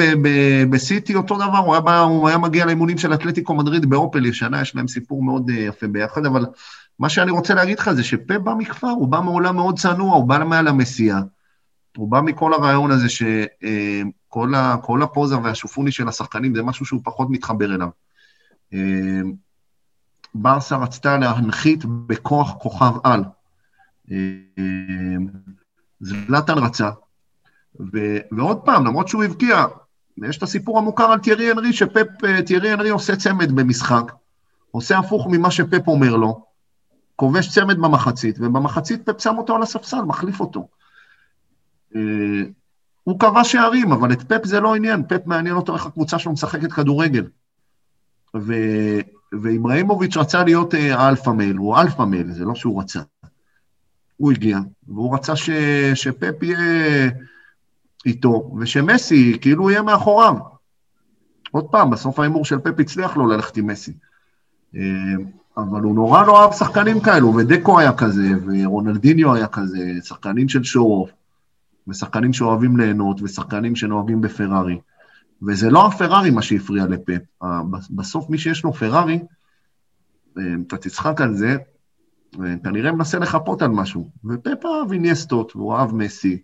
בסיטי 0.70 1.16
אותו 1.16 1.36
דבר, 1.36 1.58
הוא 1.58 1.74
היה, 1.74 1.82
בא, 1.82 2.00
הוא 2.00 2.28
היה 2.28 2.38
מגיע 2.38 2.66
לאימונים 2.66 2.98
של 2.98 3.14
אתלטיקו 3.14 3.54
מדריד 3.54 3.90
באופל 3.90 4.26
ישנה, 4.26 4.62
יש 4.62 4.76
להם 4.76 4.88
סיפור 4.88 5.24
מאוד 5.24 5.50
אה, 5.50 5.56
יפה 5.56 5.88
ביחד, 5.88 6.26
אבל 6.26 6.46
מה 7.00 7.10
שאני 7.10 7.32
רוצה 7.32 7.54
להגיד 7.54 7.80
לך 7.80 7.92
זה 7.92 8.04
שפה 8.04 8.40
בא 8.40 8.54
מכפר, 8.54 8.88
הוא 8.88 9.08
בא 9.08 9.20
מעולם 9.20 9.56
מאוד 9.56 9.80
צנוע, 9.80 10.16
הוא 10.16 10.28
בא 10.28 10.38
מעל 10.38 10.68
המסיעה. 10.68 11.22
הוא 11.98 12.12
בא 12.12 12.22
מכל 12.22 12.54
הרעיון 12.54 12.92
הזה 12.92 13.10
שכל 13.10 14.56
אה, 14.56 14.76
הפוזה 15.04 15.38
והשופוני 15.38 15.92
של 15.92 16.08
השחקנים 16.08 16.56
זה 16.56 16.64
משהו 16.64 16.86
שהוא 16.86 17.02
פחות 17.04 17.28
מתחבר 17.30 17.76
אליו. 17.76 17.90
אה, 18.74 19.22
ברסה 20.36 20.78
רצתה 20.78 21.18
להנחית 21.18 21.86
בכוח 21.86 22.54
כוכב 22.60 22.94
על. 23.04 23.24
זלטן 26.00 26.58
רצה, 26.58 26.90
ו, 27.80 28.18
ועוד 28.32 28.58
פעם, 28.58 28.86
למרות 28.86 29.08
שהוא 29.08 29.24
הבקיע, 29.24 29.66
יש 30.24 30.38
את 30.38 30.44
הסיפור 30.44 30.78
המוכר 30.78 31.12
על 31.12 31.20
תיארי 31.20 31.52
אנרי, 31.52 31.74
שפפ, 31.74 32.08
תיארי 32.46 32.74
אנרי 32.74 32.90
עושה 32.90 33.16
צמד 33.16 33.52
במשחק, 33.52 34.12
עושה 34.72 34.98
הפוך 34.98 35.28
ממה 35.32 35.52
שפפ 35.52 35.88
אומר 35.88 36.16
לו, 36.16 36.46
כובש 37.16 37.50
צמד 37.50 37.78
במחצית, 37.78 38.36
ובמחצית 38.40 39.10
פפ 39.10 39.22
שם 39.22 39.38
אותו 39.38 39.56
על 39.56 39.62
הספסל, 39.62 40.02
מחליף 40.02 40.40
אותו. 40.40 40.68
אה, 41.96 42.02
הוא 43.04 43.20
קבע 43.20 43.44
שערים, 43.44 43.92
אבל 43.92 44.12
את 44.12 44.22
פפ 44.22 44.46
זה 44.46 44.60
לא 44.60 44.76
עניין, 44.76 45.04
פפ 45.08 45.22
מעניין 45.26 45.56
אותו 45.56 45.74
איך 45.74 45.86
הקבוצה 45.86 46.20
שלו 46.20 46.32
משחקת 46.32 46.72
כדורגל. 46.72 47.28
ו... 48.38 48.54
ואיבראימוביץ' 49.42 50.18
רצה 50.18 50.44
להיות 50.44 50.76
אה, 50.76 51.00
ה 51.00 51.05
alpha 51.05 51.30
male, 51.30 51.58
הוא 51.58 51.78
alpha 51.78 52.04
male, 52.04 52.32
זה 52.32 52.46
לא 52.46 52.56
שהוא 52.56 52.82
רצה. 52.82 53.02
הוא 54.18 54.32
הגיע, 54.32 54.60
והוא 54.88 55.16
רצה 55.16 55.36
ש... 55.36 55.50
שפפ 55.94 56.44
יהיה 56.44 57.10
איתו, 58.08 58.52
ושמסי 58.60 59.38
כאילו 59.42 59.70
יהיה 59.70 59.82
מאחוריו. 59.82 60.36
עוד 61.52 61.66
פעם, 61.72 61.90
בסוף 61.90 62.20
ההימור 62.20 62.46
של 62.46 62.60
פפ 62.60 62.80
הצליח 62.80 63.18
לו 63.18 63.28
ללכת 63.28 63.58
עם 63.58 63.68
מסי. 63.68 63.94
אה, 64.76 64.82
אבל 65.58 65.82
הוא 65.82 65.96
נורא 65.96 66.26
לא 66.26 66.42
אהב 66.42 66.54
שחקנים 66.54 67.00
כאלו, 67.00 67.36
ודקו 67.36 67.80
היה 67.80 67.94
כזה, 67.94 68.30
ורונלדיניו 68.46 69.34
היה 69.34 69.48
כזה, 69.48 69.94
שחקנים 70.04 70.50
של 70.50 70.64
שואו-אוף, 70.64 71.10
ושחקנים 71.88 72.34
שאוהבים 72.34 72.78
ליהנות, 72.78 73.22
ושחקנים 73.22 73.76
שנוהגים 73.76 74.22
בפרארי. 74.22 74.80
וזה 75.48 75.70
לא 75.70 75.88
הפרארי 75.88 76.30
מה 76.30 76.42
שהפריע 76.42 76.86
לפפ. 76.86 77.22
בסוף 77.90 78.30
מי 78.30 78.38
שיש 78.38 78.64
לו 78.64 78.74
פרארי, 78.74 79.20
אה, 80.38 80.44
אתה 80.68 80.78
תצחק 80.78 81.22
על 81.22 81.34
זה, 81.34 81.58
כנראה 82.64 82.92
מנסה 82.92 83.20
לחפות 83.20 83.62
על 83.62 83.70
משהו. 83.70 84.10
ופפ 84.26 84.66
אהב 84.66 84.92
איניאסטות, 84.92 85.56
והוא 85.56 85.76
אהב 85.76 85.96
מסי, 85.96 86.42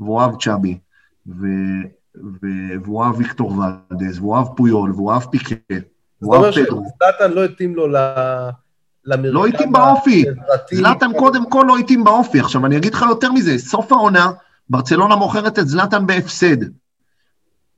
והוא 0.00 0.20
אהב 0.20 0.36
צ'אבי, 0.40 0.78
ו... 1.26 1.46
ו... 2.16 2.46
והוא 2.84 3.04
אהב 3.04 3.18
ויקטור 3.18 3.52
ולדז, 3.52 4.18
והוא 4.18 4.36
אהב 4.36 4.46
פויול, 4.56 4.92
והוא 4.92 5.12
אהב 5.12 5.22
פיקה. 5.22 5.54
זאת 6.20 6.34
אומרת 6.34 6.54
שזלאטן 6.54 7.32
לא 7.32 7.44
התאים 7.44 7.74
לו 7.74 7.88
ל... 7.88 7.96
לא 9.04 9.46
התאים 9.46 9.72
באופי. 9.72 10.24
זלאטן 10.72 11.12
קודם 11.18 11.50
כל 11.50 11.64
לא 11.68 11.78
התאים 11.78 12.04
באופי. 12.04 12.40
עכשיו, 12.40 12.66
אני 12.66 12.76
אגיד 12.76 12.94
לך 12.94 13.04
יותר 13.08 13.32
מזה, 13.32 13.58
סוף 13.58 13.92
העונה, 13.92 14.30
ברצלונה 14.70 15.16
מוכרת 15.16 15.58
את 15.58 15.68
זלאטן 15.68 16.06
בהפסד. 16.06 16.56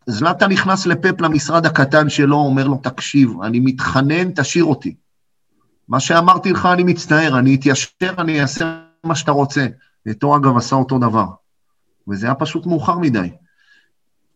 זלאטן 0.07 0.53
נכנס 0.53 0.87
לפפ 0.87 1.21
למשרד 1.21 1.67
הקטן 1.67 2.09
שלו, 2.09 2.37
אומר 2.37 2.67
לו, 2.67 2.77
תקשיב, 2.83 3.43
אני 3.43 3.61
מתחנן, 3.61 4.31
תשאיר 4.31 4.65
אותי. 4.65 4.95
מה 5.89 6.01
שאמרתי 6.01 6.53
לך, 6.53 6.67
אני 6.67 6.83
מצטער, 6.83 7.39
אני 7.39 7.55
אתיישר, 7.55 8.15
אני 8.19 8.41
אעשה 8.41 8.79
מה 9.05 9.15
שאתה 9.15 9.33
רוצה. 9.33 9.67
ואיתו, 10.07 10.37
אגב, 10.37 10.57
עשה 10.57 10.77
אותו 10.77 10.99
דבר. 10.99 11.27
וזה 12.09 12.27
היה 12.27 12.35
פשוט 12.35 12.67
מאוחר 12.67 12.99
מדי. 12.99 13.31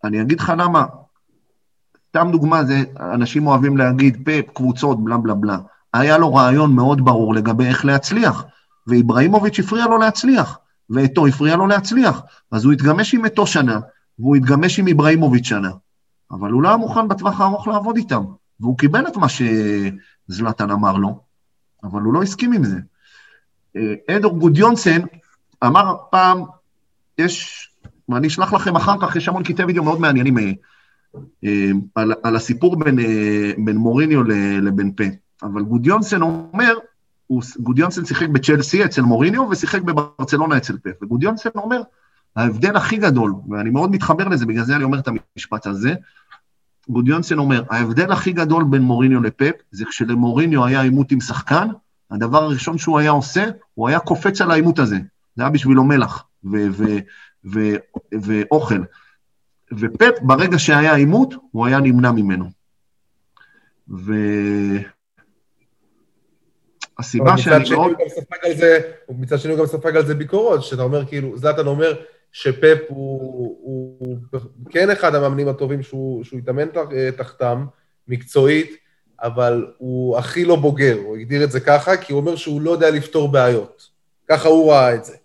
אני 0.04 0.22
אגיד 0.22 0.40
לך 0.40 0.52
למה, 0.58 0.86
סתם 2.08 2.28
דוגמה, 2.32 2.64
זה, 2.64 2.84
אנשים 3.00 3.46
אוהבים 3.46 3.76
להגיד, 3.76 4.22
פאפ, 4.24 4.44
קבוצות, 4.54 5.04
בלה 5.04 5.16
בלה 5.18 5.34
בלה. 5.34 5.58
היה 5.94 6.18
לו 6.18 6.34
רעיון 6.34 6.74
מאוד 6.74 7.04
ברור 7.04 7.34
לגבי 7.34 7.66
איך 7.66 7.84
להצליח, 7.84 8.44
ואיבראימוביץ' 8.86 9.58
הפריע 9.58 9.86
לו 9.86 9.98
להצליח, 9.98 10.58
ואתו 10.90 11.26
הפריע 11.26 11.56
לו 11.56 11.66
להצליח. 11.66 12.22
אז 12.50 12.64
הוא 12.64 12.72
התגמש 12.72 13.14
עם 13.14 13.26
אתו 13.26 13.46
שנה, 13.46 13.80
והוא 14.18 14.36
התגמש 14.36 14.78
עם 14.78 14.86
איבראימוביץ' 14.86 15.46
שנה. 15.46 15.70
אבל 16.30 16.50
הוא 16.50 16.62
לא 16.62 16.68
היה 16.68 16.76
מוכן 16.76 17.08
בטווח 17.08 17.40
הארוך 17.40 17.68
לעבוד 17.68 17.96
איתם, 17.96 18.24
והוא 18.60 18.78
קיבל 18.78 19.06
את 19.06 19.16
מה 19.16 19.26
שזלטן 19.28 20.70
אמר 20.70 20.96
לו, 20.96 21.20
אבל 21.82 22.02
הוא 22.02 22.14
לא 22.14 22.22
הסכים 22.22 22.52
עם 22.52 22.64
זה. 22.64 22.78
אה, 23.76 24.16
איידור 24.16 24.38
גודיונסן 24.38 25.00
אמר 25.64 25.96
פעם, 26.10 26.44
יש, 27.18 27.68
ואני 28.08 28.26
אשלח 28.26 28.52
לכם 28.52 28.76
אחר 28.76 28.94
כך, 29.00 29.16
יש 29.16 29.28
המון 29.28 29.42
קטעי 29.42 29.64
וידאו 29.64 29.84
מאוד 29.84 30.00
מעניינים 30.00 30.38
אה, 30.38 30.52
אה, 31.44 31.70
על, 31.94 32.12
על 32.22 32.36
הסיפור 32.36 32.76
בין, 32.76 32.98
אה, 32.98 33.52
בין 33.64 33.76
מוריניו 33.76 34.22
לבין 34.62 34.92
פפ. 34.92 35.04
אבל 35.42 35.62
גודיונסן 35.62 36.22
אומר, 36.22 36.74
הוא, 37.26 37.42
גודיונסן 37.58 38.04
שיחק 38.04 38.28
בצ'לסי 38.28 38.84
אצל 38.84 39.02
מוריניו 39.02 39.48
ושיחק 39.50 39.82
בברצלונה 39.82 40.56
אצל 40.56 40.78
פפ. 40.78 40.90
וגודיונסן 41.02 41.50
אומר, 41.54 41.82
ההבדל 42.36 42.76
הכי 42.76 42.96
גדול, 42.96 43.34
ואני 43.50 43.70
מאוד 43.70 43.90
מתחבר 43.90 44.28
לזה, 44.28 44.46
בגלל 44.46 44.64
זה 44.64 44.76
אני 44.76 44.84
אומר 44.84 44.98
את 44.98 45.08
המשפט 45.08 45.66
הזה, 45.66 45.94
גודיונסן 46.88 47.38
אומר, 47.38 47.62
ההבדל 47.70 48.12
הכי 48.12 48.32
גדול 48.32 48.64
בין 48.64 48.82
מוריניו 48.82 49.22
לפפ, 49.22 49.54
זה 49.70 49.84
כשלמוריניו 49.84 50.64
היה 50.64 50.82
עימות 50.82 51.12
עם 51.12 51.20
שחקן, 51.20 51.68
הדבר 52.10 52.42
הראשון 52.42 52.78
שהוא 52.78 52.98
היה 52.98 53.10
עושה, 53.10 53.44
הוא 53.74 53.88
היה 53.88 53.98
קופץ 53.98 54.40
על 54.40 54.50
העימות 54.50 54.78
הזה. 54.78 54.98
זה 55.36 55.42
היה 55.42 55.50
בשבילו 55.50 55.84
מלח 55.84 56.25
ואוכל. 58.22 58.80
ופפ, 59.78 60.14
ברגע 60.22 60.58
שהיה 60.58 60.94
עימות, 60.94 61.34
הוא 61.50 61.66
היה 61.66 61.80
נמנע 61.80 62.12
ממנו. 62.12 62.44
והסיבה 66.98 67.38
שאני 67.38 67.70
מאוד... 67.70 67.92
מצד 69.08 69.38
שני 69.38 69.52
הוא 69.52 69.60
גם 69.60 69.66
ספג 69.66 69.96
על 69.96 70.06
זה 70.06 70.14
ביקורות, 70.14 70.64
שאתה 70.64 70.82
אומר, 70.82 71.06
כאילו, 71.06 71.38
זלאטן 71.38 71.66
אומר 71.66 71.94
שפפ 72.32 72.78
הוא, 72.88 73.20
הוא, 73.60 73.96
הוא 73.98 74.18
כן 74.70 74.90
אחד 74.90 75.14
המאמנים 75.14 75.48
הטובים 75.48 75.82
שהוא, 75.82 76.24
שהוא 76.24 76.38
התאמן 76.38 76.66
תחתם, 77.16 77.66
מקצועית, 78.08 78.76
אבל 79.22 79.66
הוא 79.78 80.18
הכי 80.18 80.44
לא 80.44 80.56
בוגר, 80.56 80.98
הוא 81.04 81.16
הגדיר 81.16 81.44
את 81.44 81.50
זה 81.50 81.60
ככה, 81.60 81.96
כי 81.96 82.12
הוא 82.12 82.20
אומר 82.20 82.36
שהוא 82.36 82.60
לא 82.60 82.70
יודע 82.70 82.90
לפתור 82.90 83.32
בעיות. 83.32 83.90
ככה 84.28 84.48
הוא 84.48 84.72
ראה 84.72 84.94
את 84.94 85.04
זה. 85.04 85.16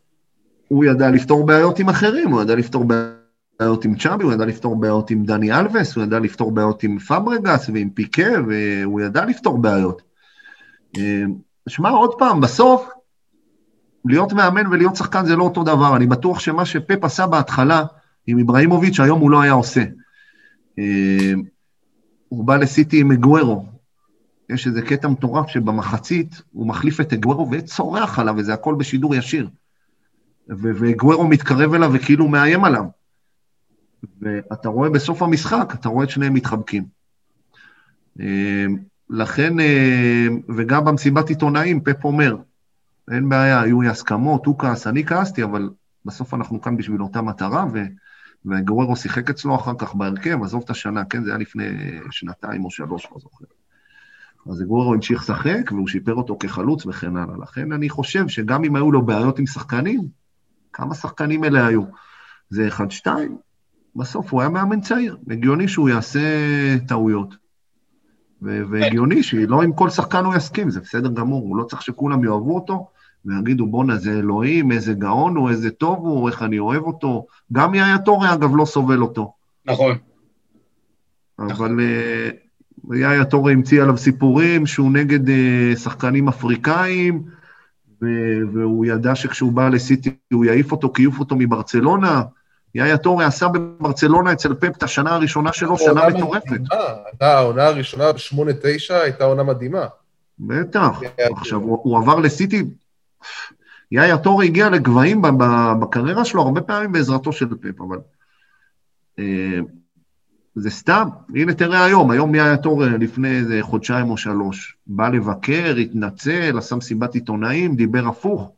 הוא 0.72 0.86
ידע 0.86 1.10
לפתור 1.10 1.46
בעיות 1.46 1.80
עם 1.80 1.90
אחרים, 1.90 2.32
הוא 2.32 2.42
ידע 2.42 2.56
לפתור 2.56 2.84
בעיות... 2.84 3.86
עם 3.86 3.96
צ'אבי, 3.96 4.24
הוא 4.24 4.34
ידע 4.34 4.46
לפתור 4.46 4.75
בעיות 4.75 5.12
עם 5.12 5.24
דני 5.24 5.51
אלווס, 5.51 5.96
הוא 5.96 6.04
ידע 6.04 6.20
לפתור 6.20 6.51
בעיות 6.51 6.84
עם 6.84 7.00
פאברגס 7.00 7.70
ועם 7.74 7.90
פיקה, 7.90 8.32
והוא 8.48 9.01
ידע 9.01 9.25
לפתור 9.25 9.58
בעיות. 9.58 10.01
אה, 10.98 11.24
שמע, 11.70 11.90
עוד 11.90 12.12
פעם, 12.18 12.42
בסוף, 12.42 12.90
להיות 14.06 14.34
מאמן 14.34 14.68
ולהיות 14.68 14.96
שחקן 14.96 15.25
זה 15.25 15.36
לא 15.36 15.44
אותו 15.44 15.63
דבר. 15.63 15.96
אני 15.96 16.08
בטוח 16.08 16.40
שמה 16.40 16.66
שפפ 16.66 17.04
עשה 17.04 17.28
בהתחלה 17.28 17.84
עם 18.28 18.40
אברהימוביץ', 18.40 19.00
היום 19.00 19.20
הוא 19.20 19.32
לא 19.32 19.42
היה 19.42 19.51
עושה. 19.51 19.84
אה, 20.80 21.34
הוא 22.30 22.46
בא 22.46 22.58
לסיטי 22.58 23.00
עם 23.00 23.12
אגוורו. 23.12 23.66
יש 24.50 24.68
איזה 24.68 24.82
קטע 24.82 25.08
מטורף 25.08 25.48
שבמחצית 25.48 26.42
הוא 26.51 26.68
מחליף 26.68 27.01
את 27.01 27.13
אגוורו 27.13 27.51
וצורח 27.51 28.20
עליו, 28.20 28.36
וזה 28.38 28.54
הכל 28.54 28.75
בשידור 28.75 29.16
ישיר. 29.16 29.48
ואגוורו 30.58 31.27
מתקרב 31.27 31.74
אליו 31.74 31.91
וכאילו 31.93 32.27
מאיים 32.27 32.63
עליו. 32.63 32.84
ואתה 34.22 34.70
רואה 34.70 34.89
בסוף 34.89 35.22
המשחק, 35.22 35.74
אתה 35.74 35.89
רואה 35.89 36.03
את 36.03 36.10
שניהם 36.10 36.34
מתחבקים. 36.34 36.86
אה, 38.20 38.65
לכן, 39.10 39.60
אה, 39.60 40.27
וגם 40.55 40.86
במסיבת 40.86 41.29
עיתונאים, 41.29 41.81
פפ 41.81 42.05
אומר, 42.05 42.38
אין 43.12 43.29
בעיה, 43.29 43.62
היו 43.62 43.81
לי 43.81 43.89
הסכמות, 43.89 44.46
הוא 44.46 44.60
כעס, 44.60 44.88
אני 44.88 45.05
כעסתי, 45.05 45.43
אבל 45.43 45.70
בסוף 46.05 46.34
אנחנו 46.34 46.62
כאן 46.62 46.77
בשביל 46.77 47.01
אותה 47.01 47.22
מטרה, 47.22 47.65
ו... 47.74 47.79
וגוררו 48.46 48.96
שיחק 48.96 49.29
אצלו 49.29 49.55
אחר 49.55 49.74
כך 49.77 49.96
בהרכב, 49.96 50.43
עזוב 50.43 50.62
את 50.65 50.70
השנה, 50.70 51.05
כן, 51.05 51.24
זה 51.24 51.29
היה 51.29 51.38
לפני 51.38 51.63
שנתיים 52.12 52.65
או 52.65 52.72
שלוש, 52.72 53.08
לא 53.12 53.20
זוכר. 53.20 53.46
אז 54.50 54.62
גוררו 54.62 54.93
המשיך 54.93 55.22
לשחק, 55.22 55.72
והוא 55.72 55.88
שיפר 55.88 56.13
אותו 56.13 56.38
כחלוץ 56.39 56.86
וכן 56.86 57.17
הלאה. 57.17 57.36
לכן 57.41 57.72
אני 57.72 57.89
חושב 57.89 58.27
שגם 58.27 58.63
אם 58.63 58.75
היו 58.75 58.91
לו 58.91 59.05
בעיות 59.05 59.39
עם 59.39 59.48
שחקנים, 59.48 60.21
כמה 60.74 60.96
שחקנים 60.96 61.44
אלה 61.44 61.68
היו? 61.68 61.82
זה 62.50 62.68
אחד-שתיים, 62.68 63.38
בסוף 63.96 64.34
הוא 64.34 64.42
היה 64.42 64.50
מאמן 64.50 64.82
צעיר, 64.82 65.18
הגיוני 65.30 65.68
שהוא 65.68 65.90
יעשה 65.90 66.20
טעויות. 66.88 67.36
והגיוני 68.42 69.24
שלא 69.24 69.62
עם 69.62 69.74
כל 69.74 69.90
שחקן 69.90 70.25
הוא 70.25 70.36
יסכים, 70.36 70.70
זה 70.70 70.80
בסדר 70.80 71.10
גמור, 71.10 71.42
הוא 71.42 71.58
לא 71.58 71.63
צריך 71.63 71.82
שכולם 71.82 72.24
יאהבו 72.24 72.56
אותו 72.56 72.88
ויגידו, 73.25 73.68
בואנה, 73.68 73.98
זה 73.98 74.12
אלוהים, 74.12 74.72
איזה 74.72 74.94
גאון 74.94 75.36
הוא, 75.36 75.50
איזה 75.50 75.72
טוב 75.72 76.00
הוא, 76.00 76.30
איך 76.30 76.42
אני 76.42 76.60
אוהב 76.60 76.84
אותו. 76.84 77.25
גם 77.54 77.75
יאיה 77.75 77.98
טורי, 77.98 78.34
אגב, 78.34 78.56
לא 78.56 78.66
סובל 78.66 79.01
אותו. 79.01 79.34
נכון. 79.66 79.98
אבל 81.40 81.80
uh, 81.80 82.96
יאיה 82.96 83.25
טורי 83.25 83.54
המציא 83.54 83.82
עליו 83.82 83.98
סיפורים 83.98 84.66
שהוא 84.66 84.92
נגד 84.92 85.28
uh, 85.28 85.80
שחקנים 85.80 86.28
אפריקאים, 86.28 87.24
והוא 88.53 88.86
ידע 88.86 89.15
שכשהוא 89.15 89.51
בא 89.51 89.70
לסיטי 89.70 90.15
הוא 90.34 90.46
יעיף 90.46 90.72
אותו, 90.72 90.93
כי 90.93 91.01
יעיף 91.01 91.20
אותו 91.20 91.36
מברצלונה. 91.36 92.22
יאיה 92.75 92.98
טורי 92.98 93.25
עשה 93.25 93.48
בברצלונה 93.48 94.34
אצל 94.34 94.53
פפ 94.53 94.77
את 94.77 94.84
השנה 94.84 95.15
הראשונה 95.15 95.53
שלו, 95.53 95.77
שנה 95.77 96.08
מטורפת. 96.08 96.62
העונה 97.22 97.67
הראשונה 97.67 98.12
ב-8-9, 98.12 98.93
הייתה 98.93 99.24
עונה 99.24 99.43
מדהימה. 99.43 99.86
בטח. 100.39 101.01
עכשיו, 101.36 101.60
הוא, 101.60 101.98
עבר 101.98 102.20
לסיטי, 102.20 102.63
יאיה 103.91 104.17
טורי 104.17 104.46
הגיע 104.46 104.70
לגבהים 104.70 105.22
בקריירה 105.79 106.25
שלו 106.25 106.41
הרבה 106.41 106.62
פעמים 106.62 106.91
בעזרתו 106.91 107.31
של 107.31 107.48
פפ, 107.62 107.81
אבל... 107.81 107.98
זה 110.55 110.70
סתם, 110.70 111.08
הנה 111.36 111.53
תראה 111.53 111.86
היום, 111.86 112.12
היום 112.12 112.36
יאיה 112.36 112.58
טורי 112.58 112.89
לפני 112.89 113.29
איזה 113.38 113.60
חודשיים 113.62 114.10
או 114.10 114.17
שלוש, 114.17 114.77
בא 114.88 115.10
לבקר, 115.10 115.75
התנצל, 115.75 116.58
עשה 116.58 116.75
מסיבת 116.75 117.15
עיתונאים, 117.15 117.75
דיבר 117.75 118.08
הפוך. 118.08 118.51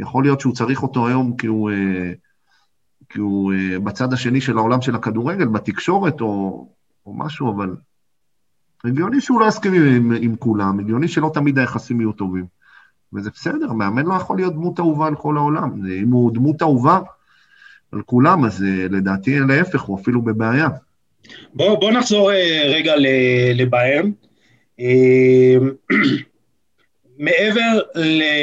יכול 0.00 0.24
להיות 0.24 0.40
שהוא 0.40 0.54
צריך 0.54 0.82
אותו 0.82 1.08
היום 1.08 1.36
כי 1.36 1.46
הוא, 1.46 1.70
אה, 1.70 2.12
כי 3.08 3.18
הוא 3.18 3.52
אה, 3.52 3.78
בצד 3.78 4.12
השני 4.12 4.40
של 4.40 4.58
העולם 4.58 4.80
של 4.80 4.94
הכדורגל, 4.94 5.46
בתקשורת 5.46 6.20
או, 6.20 6.68
או 7.06 7.14
משהו, 7.14 7.56
אבל 7.56 7.76
הגיוני 8.84 9.20
שהוא 9.20 9.40
לא 9.40 9.46
יסכים 9.46 9.74
עם, 9.74 10.12
עם 10.20 10.36
כולם, 10.36 10.80
הגיוני 10.80 11.08
שלא 11.08 11.30
תמיד 11.34 11.58
היחסים 11.58 12.00
יהיו 12.00 12.12
טובים. 12.12 12.46
וזה 13.12 13.30
בסדר, 13.34 13.72
מאמן 13.72 14.06
לא 14.06 14.14
יכול 14.14 14.36
להיות 14.36 14.54
דמות 14.54 14.80
אהובה 14.80 15.06
על 15.06 15.14
כל 15.14 15.36
העולם. 15.36 15.86
אם 16.02 16.10
הוא 16.10 16.34
דמות 16.34 16.62
אהובה 16.62 17.00
על 17.92 18.02
כולם, 18.02 18.44
אז 18.44 18.62
אה, 18.62 18.86
לדעתי 18.90 19.40
להפך, 19.40 19.80
הוא 19.80 20.00
אפילו 20.00 20.22
בבעיה. 20.22 20.68
בוא, 21.54 21.80
בוא 21.80 21.90
נחזור 21.90 22.32
אה, 22.32 22.62
רגע 22.66 22.94
לביירן. 23.54 24.10
אה, 24.80 25.54
מעבר 27.18 27.80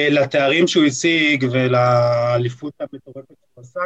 לתארים 0.09 0.67
שהוא 0.67 0.85
השיג 0.85 1.45
ולאליפות 1.51 2.73
המטורפת 2.79 3.27
שהוא 3.27 3.61
עשה, 3.61 3.79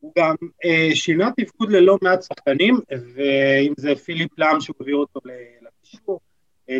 הוא 0.00 0.12
גם 0.18 0.34
אה, 0.64 0.88
שינה 0.94 1.30
תפקוד 1.36 1.70
ללא 1.72 1.98
מעט 2.02 2.22
שחקנים, 2.22 2.80
ואם 3.14 3.72
זה 3.76 3.94
פיליפ 3.94 4.38
לאם 4.38 4.60
שהוא 4.60 4.76
הביא 4.80 4.94
אותו 4.94 5.20
לקישור, 5.24 6.20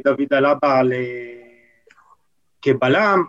דוד 0.04 0.32
אלבה 0.32 0.80
כבלם, 2.62 3.23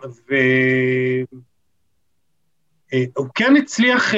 והוא 2.92 3.26
כן 3.34 3.56
הצליח, 3.56 4.14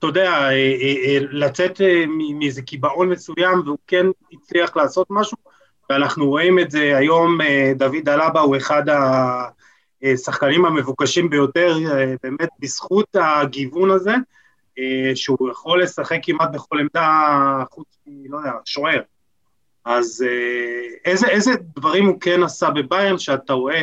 אתה 0.00 0.08
יודע, 0.08 0.32
אה, 0.32 0.50
אה, 0.52 1.18
לצאת 1.30 1.80
אה, 1.80 2.04
מאיזה 2.38 2.62
קיבעון 2.62 3.08
מסוים, 3.08 3.60
והוא 3.64 3.78
כן 3.86 4.06
הצליח 4.32 4.76
לעשות 4.76 5.06
משהו, 5.10 5.38
ואנחנו 5.90 6.28
רואים 6.28 6.58
את 6.58 6.70
זה 6.70 6.96
היום, 6.96 7.38
דוד 7.76 8.08
אלבה 8.08 8.40
הוא 8.40 8.56
אחד 8.56 8.82
השחקנים 10.02 10.64
המבוקשים 10.64 11.30
ביותר, 11.30 11.76
באמת 12.22 12.48
בזכות 12.58 13.16
הגיוון 13.20 13.90
הזה, 13.90 14.14
שהוא 15.14 15.50
יכול 15.50 15.82
לשחק 15.82 16.18
כמעט 16.22 16.50
בכל 16.52 16.78
עמדה 16.78 17.64
חוץ 17.70 17.98
מ... 18.06 18.32
לא 18.32 18.38
יודע, 18.38 18.52
שוער. 18.64 19.00
אז 19.84 20.24
איזה, 21.04 21.28
איזה 21.28 21.52
דברים 21.76 22.06
הוא 22.06 22.20
כן 22.20 22.42
עשה 22.42 22.70
בביירן 22.70 23.18
שאתה 23.18 23.52
רואה? 23.52 23.82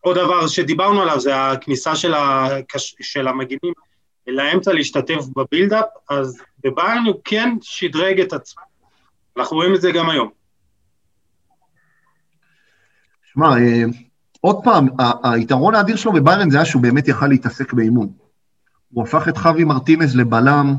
עוד 0.00 0.18
דבר 0.18 0.46
שדיברנו 0.46 1.02
עליו 1.02 1.20
זה 1.20 1.50
הכניסה 1.50 1.96
של, 1.96 2.14
הקש... 2.14 2.96
של 3.00 3.28
המגינים 3.28 3.72
לאמצע 4.26 4.72
להשתתף 4.72 5.24
בבילדאפ, 5.36 5.84
אז 6.10 6.42
בביירן 6.64 7.04
הוא 7.06 7.20
כן 7.24 7.56
שדרג 7.62 8.20
את 8.20 8.32
עצמו. 8.32 8.62
אנחנו 9.36 9.56
רואים 9.56 9.74
את 9.74 9.80
זה 9.80 9.90
גם 9.92 10.10
היום. 10.10 10.30
שמע, 13.32 13.48
עוד 14.40 14.56
פעם, 14.64 14.88
היתרון 15.22 15.74
האדיר 15.74 15.96
שלו 15.96 16.12
בביירן 16.12 16.50
זה 16.50 16.56
היה 16.56 16.66
שהוא 16.66 16.82
באמת 16.82 17.08
יכל 17.08 17.26
להתעסק 17.26 17.72
באימון. 17.72 18.08
הוא 18.92 19.04
הפך 19.04 19.28
את 19.28 19.36
חווי 19.36 19.64
מרטינז 19.64 20.16
לבלם, 20.16 20.74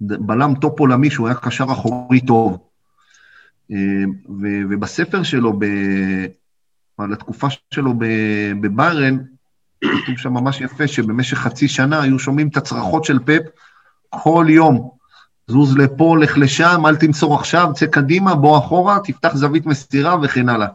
בלם 0.00 0.54
טופ 0.60 0.80
עולמי 0.80 1.10
שהוא 1.10 1.28
היה 1.28 1.36
קשר 1.36 1.64
אחורי 1.64 2.20
טוב. 2.20 2.58
ובספר 4.68 5.22
שלו. 5.22 5.58
על 6.98 7.12
התקופה 7.12 7.46
שלו 7.74 7.92
בביירן, 8.60 9.18
כתוב 9.84 10.18
שם 10.18 10.32
ממש 10.32 10.60
יפה 10.60 10.88
שבמשך 10.88 11.38
חצי 11.38 11.68
שנה 11.68 12.02
היו 12.02 12.18
שומעים 12.18 12.48
את 12.48 12.56
הצרחות 12.56 13.04
של 13.04 13.18
פפ 13.18 13.42
כל 14.08 14.46
יום. 14.48 14.90
זוז 15.46 15.76
לפה, 15.76 16.16
לך 16.20 16.38
לשם, 16.38 16.82
אל 16.86 16.96
תמסור 16.96 17.34
עכשיו, 17.34 17.70
צא 17.74 17.86
קדימה, 17.86 18.34
בוא 18.34 18.58
אחורה, 18.58 18.98
תפתח 19.04 19.34
זווית 19.34 19.66
מסתירה 19.66 20.16
וכן 20.22 20.48
הלאה. 20.48 20.68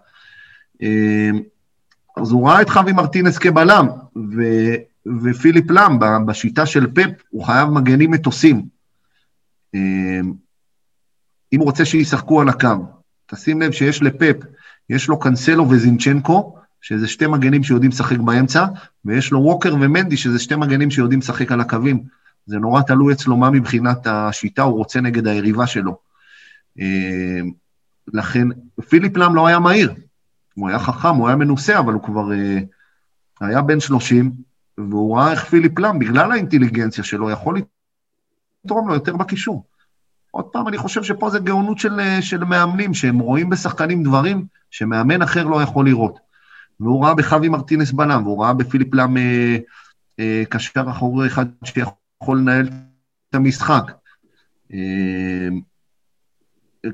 אז 2.17 2.31
הוא 2.31 2.49
ראה 2.49 2.61
את 2.61 2.69
חווי 2.69 2.91
מרטינס 2.91 3.37
כבלם, 3.37 3.87
ו, 4.15 4.41
ופיליפ 5.23 5.71
לאם, 5.71 6.25
בשיטה 6.25 6.65
של 6.65 6.87
פפ, 6.93 7.23
הוא 7.29 7.45
חייב 7.45 7.69
מגנים 7.69 8.11
מטוסים. 8.11 8.65
אמ, 9.73 10.33
אם 11.53 11.59
הוא 11.59 11.65
רוצה 11.65 11.85
שישחקו 11.85 12.41
על 12.41 12.49
הקו, 12.49 12.75
תשים 13.25 13.61
לב 13.61 13.71
שיש 13.71 14.01
לפפ, 14.01 14.35
יש 14.89 15.07
לו 15.07 15.19
קנסלו 15.19 15.69
וזינצ'נקו, 15.69 16.57
שזה 16.85 17.07
שתי 17.07 17.27
מגנים 17.27 17.63
שיודעים 17.63 17.91
לשחק 17.91 18.17
באמצע, 18.17 18.65
ויש 19.05 19.31
לו 19.31 19.39
ווקר 19.39 19.75
ומנדי, 19.75 20.17
שזה 20.17 20.39
שתי 20.39 20.55
מגנים 20.55 20.91
שיודעים 20.91 21.19
לשחק 21.19 21.51
על 21.51 21.61
הקווים. 21.61 22.03
זה 22.45 22.57
נורא 22.59 22.81
תלוי 22.81 23.13
אצלו 23.13 23.37
מה 23.37 23.49
מבחינת 23.49 24.07
השיטה 24.07 24.61
הוא 24.61 24.77
רוצה 24.77 25.01
נגד 25.01 25.27
היריבה 25.27 25.67
שלו. 25.67 25.97
אמ, 26.79 27.51
לכן, 28.13 28.47
פיליפ 28.89 29.17
לאם 29.17 29.35
לא 29.35 29.47
היה 29.47 29.59
מהיר, 29.59 29.93
הוא 30.55 30.69
היה 30.69 30.79
חכם, 30.79 31.15
הוא 31.15 31.27
היה 31.27 31.35
מנוסה, 31.35 31.79
אבל 31.79 31.93
הוא 31.93 32.03
כבר 32.03 32.29
uh, 32.29 33.45
היה 33.45 33.61
בן 33.61 33.79
30, 33.79 34.31
והוא 34.77 35.17
ראה 35.17 35.31
איך 35.31 35.45
פיליפ 35.45 35.79
לאם, 35.79 35.99
בגלל 35.99 36.31
האינטליגנציה 36.31 37.03
שלו, 37.03 37.29
יכול 37.29 37.57
לתרום 38.65 38.87
לו 38.87 38.93
יותר 38.93 39.15
בקישור. 39.15 39.65
עוד 40.31 40.45
פעם, 40.45 40.67
אני 40.67 40.77
חושב 40.77 41.03
שפה 41.03 41.29
זה 41.29 41.39
גאונות 41.39 41.79
של, 41.79 41.99
של 42.21 42.43
מאמנים, 42.43 42.93
שהם 42.93 43.19
רואים 43.19 43.49
בשחקנים 43.49 44.03
דברים 44.03 44.45
שמאמן 44.71 45.21
אחר 45.21 45.43
לא 45.43 45.61
יכול 45.61 45.85
לראות. 45.85 46.24
והוא 46.79 47.05
ראה 47.05 47.13
בחווי 47.13 47.49
מרטינס 47.49 47.91
בלם, 47.91 48.23
והוא 48.25 48.43
ראה 48.43 48.53
בפיליפ 48.53 48.93
לאם 48.93 49.17
אה, 49.17 49.57
אה, 50.19 50.43
קשר 50.49 50.83
אחורי 50.89 51.27
אחד 51.27 51.45
שיכול 51.63 52.39
לנהל 52.39 52.67
את 53.29 53.35
המשחק. 53.35 53.91
אה, 54.73 55.47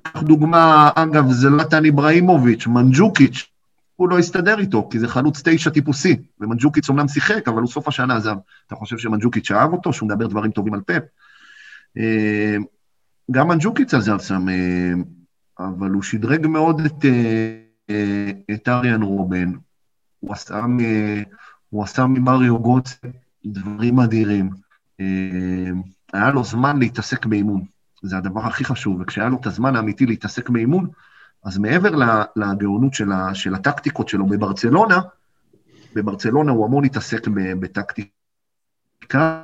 קח 0.04 0.24
דוגמה, 0.24 0.90
אגב, 0.96 1.32
זה 1.32 1.50
נתן 1.50 1.86
איבראימוביץ', 1.86 2.68
מנג'וקיץ', 2.68 3.48
הוא 3.96 4.10
לא 4.10 4.20
הסתדר 4.20 4.60
איתו, 4.60 4.90
כי 4.92 5.00
זה 5.00 5.08
חלוץ 5.08 5.42
תשע 5.44 5.70
טיפוסי, 5.70 6.18
ומנג'וקיץ' 6.40 6.90
אומנם 6.90 7.08
שיחק, 7.08 7.48
אבל 7.48 7.62
הוא 7.62 7.70
סוף 7.70 7.88
השנה 7.88 8.16
עזב. 8.16 8.36
אתה 8.68 8.76
חושב 8.76 8.98
שמנג'וקיץ' 8.98 9.52
אהב 9.52 9.74
אותו, 9.74 9.94
שהוא 9.94 10.10
מדבר 10.10 10.28
דברים 10.28 10.52
טובים 10.52 10.74
על 10.74 10.82
פאפ? 10.82 11.04
גם 13.32 13.48
מנג'וקיץ' 13.48 13.94
עזב 13.94 14.20
שם, 14.20 14.46
אבל 15.60 15.90
הוא 15.90 16.04
שדרג 16.04 16.48
מאוד 16.48 16.82
את, 16.86 17.06
את 18.54 18.68
אריאן 18.68 19.02
רובן. 19.02 19.52
הוא 20.22 20.34
עשה, 20.34 20.66
הוא 21.70 21.84
עשה 21.84 22.06
ממריו 22.06 22.60
גוץ 22.60 23.00
דברים 23.46 24.00
אדירים. 24.00 24.50
היה 26.14 26.32
לו 26.34 26.44
זמן 26.44 26.80
להתעסק 26.80 27.26
באימון. 27.26 27.66
זה 28.02 28.18
הדבר 28.18 28.42
הכי 28.42 28.66
חשוב, 28.66 29.02
וכשהיה 29.02 29.30
לו 29.30 29.38
את 29.42 29.46
הזמן 29.46 29.76
האמיתי 29.76 30.06
להתעסק 30.06 30.50
באימון, 30.50 30.88
אז 31.44 31.58
מעבר 31.58 31.92
לגאונות 32.36 32.94
של, 32.94 33.12
ה, 33.12 33.36
של 33.36 33.56
הטקטיקות 33.56 34.10
שלו 34.10 34.26
בברצלונה, 34.26 35.00
בברצלונה 35.96 36.52
הוא 36.52 36.68
אמור 36.68 36.82
להתעסק 36.82 37.28
בטקטיקה, 37.60 39.42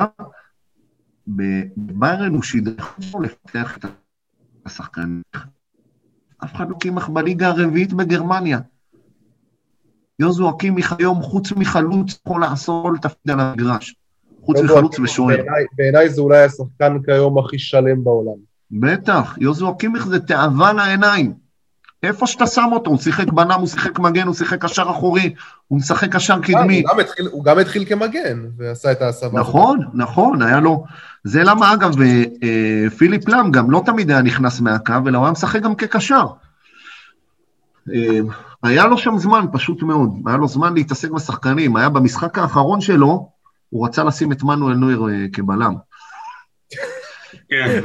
בביירן 1.27 2.33
הוא 2.33 2.43
שידך 2.43 2.97
לפתח 3.21 3.77
את 3.77 3.85
השחקן. 4.65 5.21
אף 6.43 6.55
אחד 6.55 6.69
לא 6.69 6.75
קימח 6.79 7.07
בליגה 7.07 7.47
הרביעית 7.47 7.93
בגרמניה. 7.93 8.59
יוזו 10.19 10.49
אקימיך 10.49 10.95
היום, 10.99 11.21
חוץ 11.21 11.51
מחלוץ, 11.51 12.19
יכול 12.25 12.41
לעשות 12.41 12.83
כל 12.83 12.95
תפקיד 13.01 13.31
על 13.31 13.39
המגרש. 13.39 13.95
חוץ 14.41 14.59
מחלוץ 14.59 14.99
ושוער. 14.99 15.37
בעיניי 15.77 16.09
זה 16.09 16.21
אולי 16.21 16.43
השחקן 16.43 16.97
כיום 17.05 17.37
הכי 17.37 17.59
שלם 17.59 18.03
בעולם. 18.03 18.37
בטח, 18.71 19.35
יוזו 19.37 19.71
אקימיך 19.71 20.07
זה 20.07 20.19
תאווה 20.19 20.73
לעיניים. 20.73 21.33
איפה 22.03 22.27
שאתה 22.27 22.47
שם 22.47 22.69
אותו, 22.71 22.89
הוא 22.89 22.97
שיחק 22.97 23.27
בנם, 23.27 23.59
הוא 23.59 23.67
שיחק 23.67 23.99
מגן, 23.99 24.27
הוא 24.27 24.35
שיחק 24.35 24.61
קשר 24.61 24.83
אחורי, 24.91 25.33
הוא 25.67 25.77
משחק 25.77 26.15
קשר 26.15 26.39
קדמי. 26.39 26.81
הוא 26.81 26.89
גם 26.89 26.99
התחיל, 26.99 27.27
הוא 27.31 27.43
גם 27.43 27.59
התחיל 27.59 27.85
כמגן, 27.85 28.45
ועשה 28.57 28.91
את 28.91 29.01
ההסבה. 29.01 29.39
נכון, 29.39 29.79
נכון, 29.93 30.41
היה 30.41 30.59
לו... 30.59 30.83
זה 31.23 31.43
למה, 31.43 31.73
אגב, 31.73 31.95
פיליפ 32.97 33.29
לאם 33.29 33.51
גם 33.51 33.71
לא 33.71 33.81
תמיד 33.85 34.11
היה 34.11 34.21
נכנס 34.21 34.59
מהקו, 34.59 34.93
אלא 35.07 35.17
הוא 35.17 35.25
היה 35.25 35.31
משחק 35.31 35.61
גם 35.61 35.75
כקשר. 35.75 36.25
היה 38.63 38.87
לו 38.87 38.97
שם 38.97 39.17
זמן, 39.17 39.45
פשוט 39.51 39.83
מאוד. 39.83 40.09
היה 40.25 40.37
לו 40.37 40.47
זמן 40.47 40.73
להתעסק 40.73 41.09
בשחקנים. 41.09 41.75
היה 41.75 41.89
במשחק 41.89 42.37
האחרון 42.37 42.81
שלו, 42.81 43.29
הוא 43.69 43.87
רצה 43.87 44.03
לשים 44.03 44.31
את 44.31 44.43
מנואל 44.43 44.73
נויר 44.73 45.05
כבלם. 45.33 45.73
כן. 47.49 47.81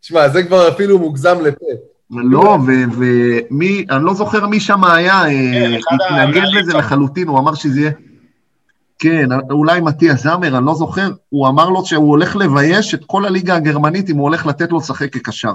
תשמע, 0.00 0.28
זה 0.28 0.42
כבר 0.42 0.68
אפילו 0.68 0.98
מוגזם 0.98 1.40
לפה. 1.42 1.66
לא, 2.10 2.58
ומי, 2.96 3.86
אני 3.90 4.04
לא 4.04 4.14
זוכר 4.14 4.46
מי 4.46 4.60
שם 4.60 4.84
היה, 4.84 5.22
כן, 5.24 5.72
התנגד 5.94 6.42
לזה 6.52 6.72
לחלוטין, 6.72 7.28
הוא 7.28 7.38
אמר 7.38 7.54
שזה 7.54 7.80
יהיה... 7.80 7.90
כן, 8.98 9.28
אולי 9.50 9.80
מתיאס 9.80 10.22
זאמר, 10.22 10.56
אני 10.56 10.66
לא 10.66 10.74
זוכר, 10.74 11.10
הוא 11.28 11.48
אמר 11.48 11.68
לו 11.68 11.86
שהוא 11.86 12.10
הולך 12.10 12.36
לבייש 12.36 12.94
את 12.94 13.04
כל 13.06 13.24
הליגה 13.24 13.56
הגרמנית 13.56 14.10
אם 14.10 14.16
הוא 14.16 14.22
הולך 14.22 14.46
לתת 14.46 14.72
לו 14.72 14.78
לשחק 14.78 15.12
כקשר. 15.12 15.52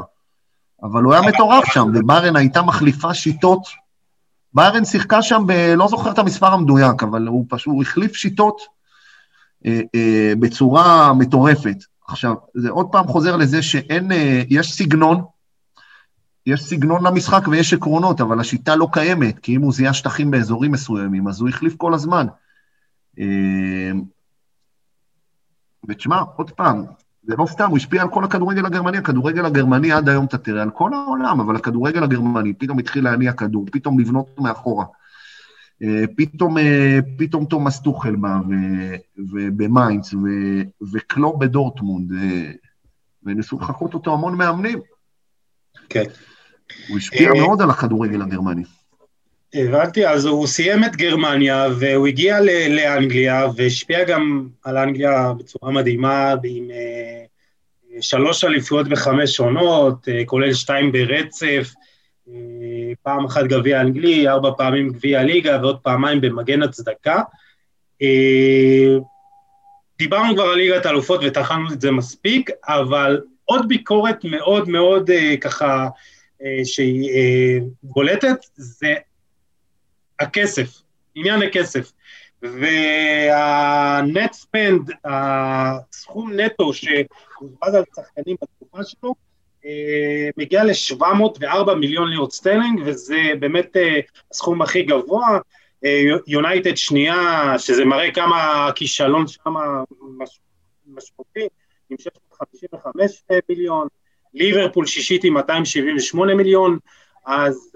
אבל 0.83 1.03
הוא 1.03 1.13
היה 1.13 1.21
מטורף 1.21 1.65
שם, 1.65 1.87
ובארן 1.93 2.35
הייתה 2.35 2.61
מחליפה 2.61 3.13
שיטות 3.13 3.61
ביירן 4.55 4.85
שיחקה 4.85 5.21
שם, 5.21 5.43
ב, 5.47 5.51
לא 5.51 5.87
זוכר 5.87 6.11
את 6.11 6.19
המספר 6.19 6.53
המדויק, 6.53 7.03
אבל 7.03 7.27
הוא 7.27 7.45
פשוט, 7.49 7.73
הוא 7.73 7.81
החליף 7.81 8.15
שיטות 8.15 8.61
אה, 9.65 9.81
אה, 9.95 10.33
בצורה 10.39 11.13
מטורפת. 11.13 11.77
עכשיו, 12.07 12.33
זה 12.53 12.69
עוד 12.69 12.87
פעם 12.91 13.07
חוזר 13.07 13.35
לזה 13.35 13.61
שאין, 13.61 14.11
אה, 14.11 14.43
יש 14.49 14.73
סגנון, 14.73 15.21
יש 16.45 16.63
סגנון 16.63 17.07
למשחק 17.07 17.47
ויש 17.47 17.73
עקרונות, 17.73 18.21
אבל 18.21 18.39
השיטה 18.39 18.75
לא 18.75 18.87
קיימת, 18.91 19.39
כי 19.39 19.55
אם 19.55 19.61
הוא 19.61 19.73
זיהה 19.73 19.93
שטחים 19.93 20.31
באזורים 20.31 20.71
מסוימים, 20.71 21.27
אז 21.27 21.41
הוא 21.41 21.49
החליף 21.49 21.75
כל 21.77 21.93
הזמן. 21.93 22.27
אה, 23.19 23.91
ותשמע, 25.87 26.21
עוד 26.35 26.51
פעם, 26.51 26.85
זה 27.27 27.35
לא 27.37 27.45
סתם, 27.45 27.69
הוא 27.69 27.77
השפיע 27.77 28.01
על 28.01 28.09
כל 28.09 28.23
הכדורגל 28.23 28.65
הגרמני, 28.65 28.97
הכדורגל 28.97 29.45
הגרמני 29.45 29.91
עד 29.91 30.09
היום 30.09 30.25
אתה 30.25 30.37
תראה, 30.37 30.61
על 30.61 30.69
כל 30.69 30.93
העולם, 30.93 31.39
אבל 31.39 31.55
הכדורגל 31.55 32.03
הגרמני 32.03 32.53
פתאום 32.53 32.79
התחיל 32.79 33.03
להניע 33.03 33.33
כדור, 33.33 33.65
פתאום 33.71 33.99
לבנות 33.99 34.39
מאחורה. 34.39 34.85
אה, 35.83 36.03
פתאום, 36.17 36.57
אה, 36.57 36.99
פתאום 37.17 37.45
תומאס 37.45 37.79
טוכל 37.79 38.15
בא, 38.15 38.39
ובמיינץ, 39.17 40.13
וקלופ 40.93 41.39
בדורטמונד, 41.39 42.11
וניסו 43.23 43.59
לחקות 43.59 43.93
אותו 43.93 44.13
המון 44.13 44.37
מאמנים. 44.37 44.79
כן. 45.89 46.03
הוא 46.89 46.97
השפיע 46.97 47.33
מאוד 47.33 47.61
על 47.61 47.69
הכדורגל 47.69 48.21
הגרמני. 48.21 48.63
הבנתי, 49.55 50.07
אז 50.07 50.25
הוא 50.25 50.47
סיים 50.47 50.83
את 50.83 50.95
גרמניה 50.95 51.67
והוא 51.79 52.07
הגיע 52.07 52.39
לאנגליה 52.69 53.47
והשפיע 53.55 54.03
גם 54.03 54.47
על 54.63 54.77
אנגליה 54.77 55.33
בצורה 55.37 55.71
מדהימה 55.71 56.33
עם 56.43 56.69
אה, 56.69 58.01
שלוש 58.01 58.43
אליפויות 58.43 58.87
בחמש 58.87 59.39
עונות, 59.39 60.07
אה, 60.07 60.11
כולל 60.25 60.53
שתיים 60.53 60.91
ברצף, 60.91 61.73
uh, 62.27 62.31
פעם 63.03 63.25
אחת 63.25 63.43
גביע 63.43 63.81
אנגלי, 63.81 64.27
ארבע 64.27 64.51
פעמים 64.57 64.89
גביע 64.89 65.23
ליגה 65.23 65.59
ועוד 65.61 65.79
פעמיים 65.79 66.21
במגן 66.21 66.63
הצדקה. 66.63 67.21
Uh, 68.03 69.01
דיברנו 69.97 70.35
כבר 70.35 70.43
על 70.43 70.57
ליגת 70.57 70.85
האלופות 70.85 71.21
וטחנו 71.23 71.73
את 71.73 71.81
זה 71.81 71.91
מספיק, 71.91 72.49
אבל 72.67 73.21
עוד 73.45 73.67
ביקורת 73.67 74.23
מאוד 74.23 74.69
מאוד 74.69 75.09
uh, 75.09 75.37
ככה 75.41 75.87
uh, 75.87 76.45
שהיא 76.63 77.09
uh, 77.09 77.63
בולטת, 77.83 78.37
זה 78.55 78.93
הכסף, 80.19 80.81
עניין 81.15 81.41
הכסף. 81.41 81.91
והנט 82.41 84.33
ספנד, 84.33 84.91
הסכום 85.05 86.31
נטו 86.33 86.73
שהוזבז 86.73 87.73
על 87.73 87.83
צרכנים 87.91 88.35
בתקופה 88.41 88.83
שלו, 88.83 89.15
אה, 89.65 90.29
מגיע 90.37 90.63
ל-704 90.63 91.73
מיליון 91.79 92.09
לירות 92.09 92.31
סטרלינג, 92.31 92.81
וזה 92.85 93.17
באמת 93.39 93.77
אה, 93.77 93.99
הסכום 94.31 94.61
הכי 94.61 94.83
גבוה. 94.83 95.39
יונייטד 96.27 96.69
אה, 96.69 96.75
שנייה, 96.75 97.53
שזה 97.57 97.85
מראה 97.85 98.11
כמה 98.11 98.67
הכישלון 98.67 99.27
שם 99.27 99.53
משמעותי, 100.87 101.47
עם 101.89 101.97
655 101.97 103.23
מיליון, 103.49 103.87
ליברפול 104.33 104.85
שישית 104.85 105.23
עם 105.23 105.33
278 105.33 106.35
מיליון, 106.35 106.77
אז 107.25 107.71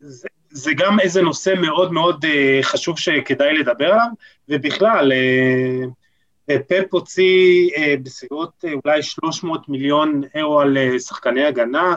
זה, 0.00 0.28
זה 0.52 0.70
גם 0.76 1.00
איזה 1.00 1.22
נושא 1.22 1.54
מאוד 1.60 1.92
מאוד 1.92 2.24
אה, 2.24 2.28
חשוב 2.62 2.98
שכדאי 2.98 3.54
לדבר 3.58 3.86
עליו, 3.86 4.06
ובכלל, 4.48 5.12
אה, 5.12 6.52
פפ 6.68 6.84
הוציא 6.90 7.70
אה, 7.70 7.78
בסביבות 8.02 8.64
אה, 8.64 8.68
אולי 8.84 9.02
300 9.02 9.68
מיליון 9.68 10.22
אירו 10.34 10.60
על 10.60 10.76
אה, 10.76 10.98
שחקני 10.98 11.44
הגנה. 11.44 11.94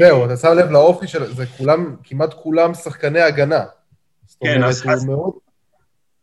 זהו, 0.00 0.24
אתה 0.24 0.36
שם 0.36 0.48
לב 0.48 0.70
לאופי 0.70 1.06
של 1.06 1.34
זה, 1.34 1.46
כולם, 1.46 1.96
כמעט 2.04 2.34
כולם 2.34 2.74
שחקני 2.74 3.20
הגנה. 3.20 3.64
כן, 4.40 4.62
אז... 4.64 4.86
הוא 4.86 5.06
מאוד, 5.06 5.32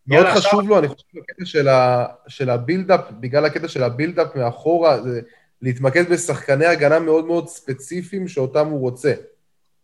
מאוד 0.07 0.25
חשוב 0.25 0.69
לו, 0.69 0.79
אני 0.79 0.87
חושב, 0.87 1.03
הקטע 1.17 1.45
של, 1.45 1.67
ה, 1.67 2.05
של 2.27 2.49
ה 2.49 2.54
build-up, 2.54 3.01
בגלל 3.19 3.45
הקטע 3.45 3.67
של 3.67 3.83
ה 3.83 3.89
build-up 3.89 4.35
מאחורה, 4.35 5.01
זה 5.01 5.21
להתמקד 5.61 6.09
בשחקני 6.09 6.65
הגנה 6.65 6.99
מאוד 6.99 7.25
מאוד 7.25 7.47
ספציפיים 7.47 8.27
שאותם 8.27 8.67
הוא 8.67 8.79
רוצה. 8.79 9.13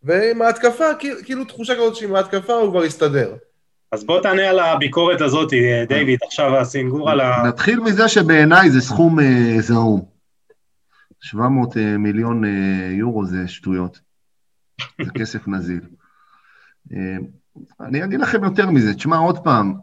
ועם 0.04 0.42
ההתקפה, 0.42 0.84
כאילו 1.24 1.44
תחושה 1.44 1.74
כזאת 1.74 1.96
שעם 1.96 2.14
ההתקפה 2.14 2.52
הוא 2.52 2.70
כבר 2.70 2.84
יסתדר. 2.84 3.34
אז 3.92 4.04
בוא 4.04 4.20
תענה 4.22 4.50
על 4.50 4.58
הביקורת 4.58 5.20
הזאת, 5.20 5.50
דיוויד, 5.88 6.18
עכשיו 6.26 6.56
הסינגור 6.56 7.10
על 7.10 7.20
ה... 7.20 7.42
נתחיל 7.46 7.80
מזה 7.80 8.08
שבעיניי 8.08 8.70
זה 8.70 8.80
סכום 8.80 9.20
אה, 9.20 9.56
זעום. 9.60 10.04
700 11.20 11.76
אה, 11.76 11.98
מיליון 11.98 12.44
אה, 12.44 12.90
יורו 12.90 13.26
זה 13.26 13.48
שטויות. 13.48 14.00
זה 15.04 15.10
כסף 15.18 15.48
נזיל. 15.48 15.80
אני 17.80 18.04
אגיד 18.04 18.20
לכם 18.20 18.44
יותר 18.44 18.70
מזה, 18.70 18.94
תשמע 18.94 19.16
עוד 19.16 19.38
פעם, 19.38 19.74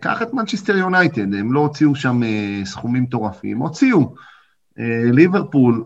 קח 0.00 0.22
את 0.22 0.32
מנצ'סטר 0.32 0.76
יונייטד, 0.76 1.34
הם 1.34 1.52
לא 1.52 1.60
הוציאו 1.60 1.94
שם 1.94 2.20
סכומים 2.64 3.02
מטורפים, 3.02 3.58
הוציאו. 3.58 4.14
ליברפול, 5.12 5.84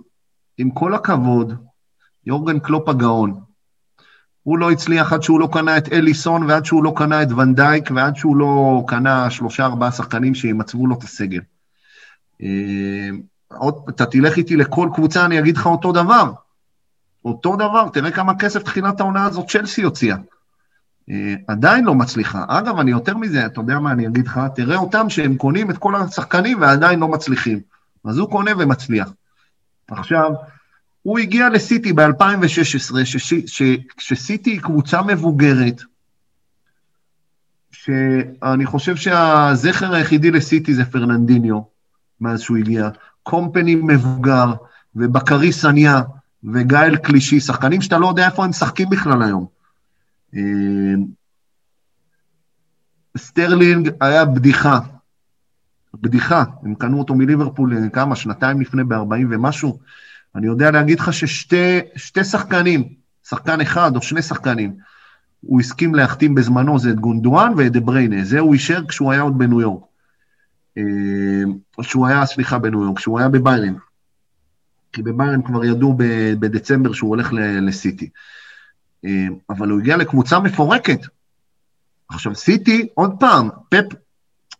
עם 0.59 0.71
כל 0.71 0.95
הכבוד, 0.95 1.68
יורגן 2.29 2.59
קלופ 2.59 2.89
הגאון. 2.89 3.41
הוא 4.43 4.59
לא 4.59 4.71
הצליח 4.71 5.13
עד 5.13 5.23
שהוא 5.23 5.41
לא 5.41 5.49
קנה 5.53 5.77
את 5.79 5.93
אליסון, 5.93 6.43
ועד 6.43 6.65
שהוא 6.65 6.85
לא 6.85 6.93
קנה 6.97 7.23
את 7.23 7.33
ונדייק, 7.33 7.91
ועד 7.95 8.17
שהוא 8.17 8.37
לא 8.37 8.83
קנה 8.87 9.31
שלושה 9.31 9.65
ארבעה 9.65 9.93
שחקנים 9.93 10.35
שימצבו 10.35 10.87
לו 10.87 10.95
את 10.99 11.03
הסגל. 11.03 11.41
אה, 12.43 13.09
עוד, 13.49 13.75
אתה 13.89 14.07
תלך 14.07 14.37
איתי 14.37 14.57
לכל 14.57 14.89
קבוצה, 14.95 15.25
אני 15.25 15.39
אגיד 15.39 15.57
לך 15.57 15.67
אותו 15.67 15.93
דבר. 15.93 16.33
אותו 17.25 17.57
דבר, 17.57 17.89
תראה 17.93 18.11
כמה 18.11 18.39
כסף 18.39 18.63
תחילת 18.63 19.01
העונה 19.01 19.25
הזאת 19.25 19.49
צ'לסי 19.49 19.83
הוציאה. 19.83 20.17
אה, 21.11 21.35
עדיין 21.47 21.85
לא 21.85 21.95
מצליחה. 21.95 22.45
אגב, 22.49 22.79
אני 22.79 22.91
יותר 22.91 23.17
מזה, 23.17 23.47
אתה 23.47 23.61
יודע 23.61 23.79
מה 23.79 23.93
אני 23.93 24.07
אגיד 24.07 24.27
לך? 24.27 24.41
תראה 24.55 24.77
אותם 24.77 25.11
שהם 25.11 25.37
קונים 25.37 25.71
את 25.71 25.79
כל 25.79 25.95
השחקנים 25.95 26.61
ועדיין 26.61 26.99
לא 26.99 27.09
מצליחים. 27.09 27.61
אז 28.05 28.19
הוא 28.19 28.31
קונה 28.31 28.51
ומצליח. 28.59 29.13
עכשיו, 29.91 30.33
הוא 31.09 31.19
הגיע 31.19 31.49
לסיטי 31.49 31.93
ב-2016, 31.93 32.95
כשסיטי 33.97 34.51
היא 34.51 34.61
קבוצה 34.61 35.03
מבוגרת, 35.03 35.83
שאני 37.71 38.67
חושב 38.67 38.97
שהזכר 38.97 39.95
היחידי 39.95 40.31
לסיטי 40.31 40.75
זה 40.75 40.85
פרננדיניו, 40.85 41.61
מאז 42.21 42.41
שהוא 42.41 42.57
הגיע. 42.57 42.89
קומפני 43.23 43.75
מבוגר, 43.75 44.53
ובקארי 44.97 45.53
סאניה, 45.53 46.03
וגאל 46.55 46.97
קלישי, 46.97 47.41
שחקנים 47.41 47.83
שאתה 47.83 47.99
לא 47.99 48.07
יודע 48.07 48.27
איפה 48.27 48.45
הם 48.45 48.51
משחקים 48.51 48.91
בכלל 48.91 49.23
היום. 49.23 49.47
אה, 50.37 50.41
סטרלינג 53.17 53.91
היה 54.01 54.25
בדיחה. 54.25 54.79
בדיחה, 55.95 56.45
הם 56.63 56.75
קנו 56.75 56.99
אותו 56.99 57.15
מליברפול 57.15 57.77
אה, 57.77 57.89
כמה, 57.89 58.17
שנתיים 58.17 58.61
לפני 58.61 58.85
ב-40 58.85 59.27
ומשהו, 59.31 59.79
אני 60.37 60.47
יודע 60.47 60.71
להגיד 60.71 61.01
לך 61.01 61.13
ששתי 61.13 62.25
שחקנים, 62.25 62.89
שחקן 63.29 63.61
אחד 63.61 63.97
או 63.97 64.03
שני 64.03 64.23
שחקנים, 64.23 64.77
הוא 65.41 65.61
הסכים 65.61 65.95
להחתים 65.95 66.35
בזמנו, 66.35 66.79
זה 66.79 66.91
את 66.91 67.01
גונדואן 67.01 67.53
ואת 67.57 67.73
דה 67.73 67.81
בריינה. 67.81 68.25
זה 68.25 68.39
הוא 68.39 68.55
אישר 68.55 68.87
כשהוא 68.87 69.13
היה 69.13 69.23
עוד 69.23 69.39
בניו 69.39 69.61
יורק. 69.61 69.83
אה, 70.79 70.83
כשהוא 71.81 72.07
היה, 72.07 72.27
סליחה, 72.27 72.59
בניו 72.59 72.85
יורק, 72.85 72.99
כשהוא 72.99 73.19
היה 73.19 73.29
בביירן. 73.29 73.75
כי 74.93 75.03
בביירן 75.03 75.43
כבר 75.43 75.65
ידעו 75.65 75.95
בדצמבר 76.41 76.93
שהוא 76.93 77.11
הולך 77.11 77.33
לסיטי. 77.63 78.11
אה, 79.05 79.27
אבל 79.51 79.69
הוא 79.69 79.81
הגיע 79.81 79.97
לקבוצה 79.97 80.41
מפורקת. 80.41 81.01
עכשיו, 82.09 82.35
סיטי, 82.35 82.89
עוד 82.95 83.15
פעם, 83.21 83.49
פפ, 83.69 83.95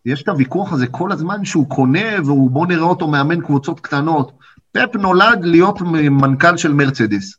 יש 0.05 0.23
את 0.23 0.29
הוויכוח 0.29 0.73
הזה 0.73 0.87
כל 0.87 1.13
הזמן 1.13 1.45
שהוא 1.45 1.71
קונה, 1.71 2.23
והוא 2.25 2.51
בוא 2.51 2.67
נראה 2.67 2.85
אותו 2.85 3.09
מאמן 3.09 3.41
קבוצות 3.41 3.81
קטנות. 3.81 4.38
פפ 4.73 4.97
נולד 4.97 5.45
להיות 5.45 5.81
מנכ"ל 6.11 6.57
של 6.57 6.73
מרצדס. 6.73 7.35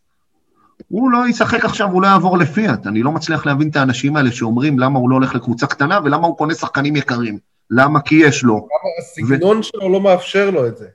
הוא 0.88 1.12
לא 1.12 1.28
ישחק 1.28 1.66
עכשיו, 1.66 1.92
הוא 1.92 2.02
לא 2.02 2.08
יעבור 2.08 2.38
לפיאט. 2.38 2.88
אני 2.88 3.04
לא 3.04 3.12
מצליח 3.12 3.46
להבין 3.46 3.70
את 3.70 3.76
האנשים 3.76 4.16
האלה 4.16 4.32
שאומרים 4.32 4.80
למה 4.80 5.00
הוא 5.00 5.10
לא 5.10 5.16
הולך 5.16 5.36
לקבוצה 5.36 5.68
קטנה 5.68 6.00
ולמה 6.04 6.28
הוא 6.28 6.38
קונה 6.38 6.54
שחקנים 6.54 6.96
יקרים. 6.96 7.38
למה? 7.72 8.02
כי 8.02 8.16
יש 8.16 8.44
לו. 8.44 8.56
למה 8.56 8.92
הסגנון 9.00 9.58
ו... 9.58 9.64
שלו 9.64 9.90
לא 9.90 10.02
מאפשר 10.02 10.50
לו 10.50 10.68
את 10.68 10.78
זה? 10.78 10.88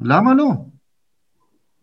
למה 0.00 0.34
לא? 0.34 0.48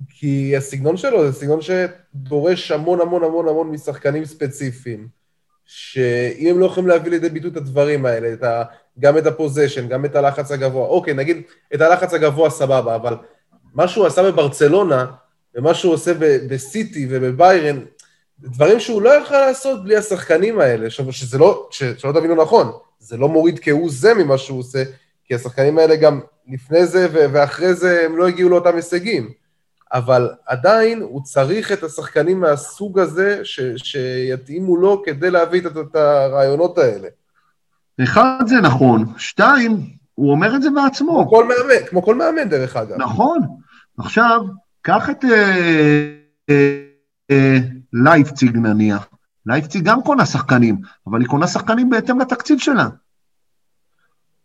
כי 0.09 0.57
הסגנון 0.57 0.97
שלו 0.97 1.31
זה 1.31 1.39
סגנון 1.39 1.59
שדורש 1.61 2.71
המון 2.71 3.01
המון 3.01 3.23
המון 3.23 3.47
המון 3.47 3.71
משחקנים 3.71 4.25
ספציפיים, 4.25 5.07
שאם 5.65 6.47
הם 6.49 6.59
לא 6.59 6.65
יכולים 6.65 6.89
להביא 6.89 7.11
לידי 7.11 7.29
ביטוי 7.29 7.51
את 7.51 7.57
הדברים 7.57 8.05
האלה, 8.05 8.33
את 8.33 8.43
ה... 8.43 8.63
גם 8.99 9.17
את 9.17 9.25
הפוזיישן, 9.25 9.87
גם 9.87 10.05
את 10.05 10.15
הלחץ 10.15 10.51
הגבוה, 10.51 10.87
אוקיי, 10.87 11.13
נגיד 11.13 11.41
את 11.75 11.81
הלחץ 11.81 12.13
הגבוה 12.13 12.49
סבבה, 12.49 12.95
אבל 12.95 13.15
מה 13.75 13.87
שהוא 13.87 14.05
עשה 14.05 14.23
בברצלונה, 14.23 15.05
ומה 15.55 15.73
שהוא 15.73 15.93
עושה 15.93 16.11
בסיטי 16.49 17.07
ובביירן, 17.09 17.79
דברים 18.39 18.79
שהוא 18.79 19.01
לא 19.01 19.09
יכול 19.09 19.37
לעשות 19.37 19.83
בלי 19.83 19.95
השחקנים 19.95 20.59
האלה, 20.59 20.89
שזה 20.89 21.37
לא, 21.37 21.69
שלא 21.71 22.11
תבינו 22.11 22.35
נכון, 22.35 22.71
זה 22.99 23.17
לא 23.17 23.29
מוריד 23.29 23.59
כהוא 23.59 23.89
זה 23.91 24.13
ממה 24.13 24.37
שהוא 24.37 24.59
עושה, 24.59 24.83
כי 25.25 25.35
השחקנים 25.35 25.77
האלה 25.77 25.95
גם 25.95 26.19
לפני 26.47 26.85
זה 26.85 27.07
ואחרי 27.11 27.73
זה 27.73 28.01
הם 28.05 28.17
לא 28.17 28.27
הגיעו 28.27 28.49
לאותם 28.49 28.75
הישגים. 28.75 29.31
אבל 29.93 30.29
עדיין 30.45 31.01
הוא 31.01 31.23
צריך 31.23 31.71
את 31.71 31.83
השחקנים 31.83 32.39
מהסוג 32.39 32.99
הזה 32.99 33.39
ש, 33.43 33.59
שיתאימו 33.75 34.77
לו 34.77 35.03
כדי 35.05 35.31
להביא 35.31 35.61
את, 35.61 35.77
את 35.77 35.95
הרעיונות 35.95 36.77
האלה. 36.77 37.07
אחד, 38.03 38.43
זה 38.45 38.55
נכון. 38.55 39.05
שתיים, 39.17 39.71
הוא 40.15 40.31
אומר 40.31 40.55
את 40.55 40.61
זה 40.61 40.69
בעצמו. 40.69 41.13
כמו 41.13 41.29
כל 41.29 41.43
מאמן, 41.47 41.85
כמו 41.89 42.03
כל 42.03 42.15
מאמן 42.15 42.49
דרך 42.49 42.75
אגב. 42.75 42.97
נכון. 42.97 43.39
עכשיו, 43.97 44.41
קח 44.81 45.09
את 45.09 45.25
אה, 45.25 46.15
אה, 46.49 46.81
אה, 47.31 47.57
לייפציג 47.93 48.57
נניח. 48.57 49.07
לייפציג 49.45 49.83
גם 49.83 50.01
קונה 50.01 50.25
שחקנים, 50.25 50.81
אבל 51.07 51.19
היא 51.19 51.27
קונה 51.27 51.47
שחקנים 51.47 51.89
בהתאם 51.89 52.19
לתקציב 52.19 52.59
שלה. 52.59 52.87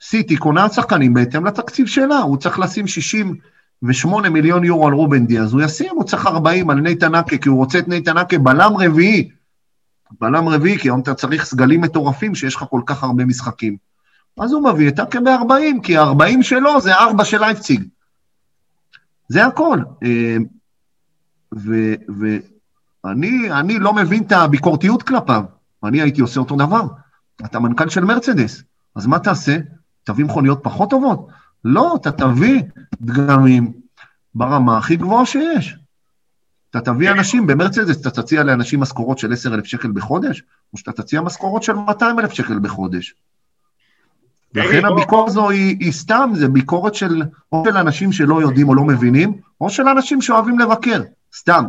סיטי 0.02 0.36
קונה 0.36 0.68
שחקנים 0.68 1.14
בהתאם 1.14 1.46
לתקציב 1.46 1.86
שלה, 1.86 2.18
הוא 2.18 2.36
צריך 2.36 2.58
לשים 2.58 2.86
68 2.86 4.30
מיליון 4.30 4.64
יורו 4.64 4.86
על 4.86 4.92
רובן 4.92 5.26
דיאז, 5.26 5.52
הוא 5.52 5.62
ישים, 5.62 5.90
הוא 5.90 6.04
צריך 6.04 6.26
40 6.26 6.70
על 6.70 6.80
נייתן 6.80 7.14
אקה, 7.14 7.38
כי 7.38 7.48
הוא 7.48 7.56
רוצה 7.56 7.78
את 7.78 7.88
נייתן 7.88 8.18
אקה 8.18 8.38
בלם 8.38 8.72
רביעי. 8.76 9.30
בלם 10.20 10.48
רביעי, 10.48 10.78
כי 10.78 10.88
היום 10.88 11.00
אתה 11.00 11.14
צריך 11.14 11.44
סגלים 11.44 11.80
מטורפים 11.80 12.34
שיש 12.34 12.54
לך 12.54 12.64
כל 12.70 12.80
כך 12.86 13.02
הרבה 13.02 13.24
משחקים. 13.24 13.76
אז 14.40 14.52
הוא 14.52 14.72
מביא 14.72 14.88
את 14.88 15.00
אקה 15.00 15.20
ב-40, 15.20 15.82
כי 15.82 15.96
ה-40 15.96 16.42
שלו 16.42 16.80
זה 16.80 16.94
4 16.94 17.24
של 17.24 17.40
לייפציג. 17.40 17.84
זה 19.30 19.46
הכל. 19.46 19.78
אה, 20.02 20.36
ואני 23.04 23.78
לא 23.78 23.92
מבין 23.92 24.22
את 24.22 24.32
הביקורתיות 24.32 25.02
כלפיו. 25.02 25.44
אני 25.84 26.02
הייתי 26.02 26.20
עושה 26.20 26.40
אותו 26.40 26.56
דבר. 26.56 26.82
אתה 27.44 27.60
מנכ"ל 27.60 27.88
של 27.88 28.04
מרצדס, 28.04 28.62
אז 28.96 29.06
מה 29.06 29.18
תעשה? 29.18 29.58
תביא 30.04 30.24
מכוניות 30.24 30.60
פחות 30.62 30.90
טובות? 30.90 31.28
לא, 31.64 31.96
אתה 32.00 32.12
תביא 32.12 32.62
דגמים 33.00 33.72
ברמה 34.34 34.78
הכי 34.78 34.96
גבוהה 34.96 35.26
שיש. 35.26 35.76
אתה 36.70 36.80
תביא 36.80 37.10
אנשים 37.10 37.46
במרצדס, 37.46 38.00
אתה 38.00 38.10
תציע 38.10 38.44
לאנשים 38.44 38.80
משכורות 38.80 39.18
של 39.18 39.32
10,000 39.32 39.64
שקל 39.64 39.90
בחודש, 39.92 40.42
או 40.72 40.78
שאתה 40.78 40.92
תציע 40.92 41.20
משכורות 41.20 41.62
של 41.62 41.72
200,000 41.72 42.30
שקל 42.30 42.58
בחודש. 42.58 43.14
לכן 44.54 44.84
הביקורת 44.84 45.28
הזו 45.28 45.50
היא, 45.50 45.76
היא 45.80 45.92
סתם, 45.92 46.30
זה 46.34 46.48
ביקורת 46.48 46.94
של, 46.94 47.22
או 47.52 47.64
של 47.66 47.76
אנשים 47.76 48.12
שלא 48.12 48.40
יודעים 48.40 48.68
או 48.68 48.74
לא 48.74 48.82
מבינים, 48.82 49.32
או 49.60 49.70
של 49.70 49.88
אנשים 49.88 50.22
שאוהבים 50.22 50.58
לבקר, 50.58 51.02
סתם, 51.34 51.64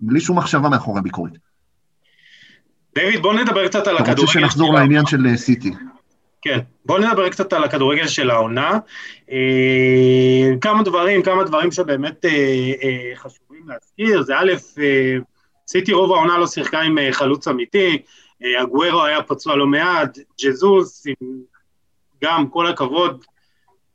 בלי 0.00 0.20
שום 0.20 0.38
מחשבה 0.38 0.68
מאחורי 0.68 0.98
הביקורת. 0.98 1.32
דיוויד, 2.94 3.22
בוא 3.22 3.34
נדבר 3.34 3.68
קצת 3.68 3.86
על 3.86 3.96
הכדורגל. 3.96 4.12
אתה 4.12 4.20
רוצה 4.20 4.32
שנחזור 4.32 4.74
לעניין 4.74 5.06
של 5.06 5.26
אה, 5.26 5.36
סיטי. 5.36 5.70
כן, 6.42 6.58
בואו 6.86 6.98
נדבר 6.98 7.28
קצת 7.28 7.52
על 7.52 7.64
הכדורגל 7.64 8.06
של 8.06 8.30
העונה. 8.30 8.78
אה, 9.30 10.56
כמה 10.60 10.82
דברים, 10.82 11.22
כמה 11.22 11.44
דברים 11.44 11.72
שבאמת 11.72 12.24
אה, 12.24 12.30
אה, 12.82 13.16
חשובים 13.16 13.68
להזכיר, 13.68 14.22
זה 14.22 14.38
א', 14.38 14.52
אה, 14.78 15.16
סיטי 15.68 15.92
רוב 15.92 16.12
העונה 16.12 16.38
לא 16.38 16.46
שיחקה 16.46 16.80
עם 16.80 16.98
אה, 16.98 17.12
חלוץ 17.12 17.48
אמיתי, 17.48 18.02
אה, 18.44 18.62
הגוורו 18.62 19.04
היה 19.04 19.22
פצוע 19.22 19.56
לא 19.56 19.66
מעט, 19.66 20.18
ג'זוס, 20.44 21.06
עם 21.06 21.28
גם 22.24 22.48
כל 22.48 22.66
הכבוד, 22.66 23.24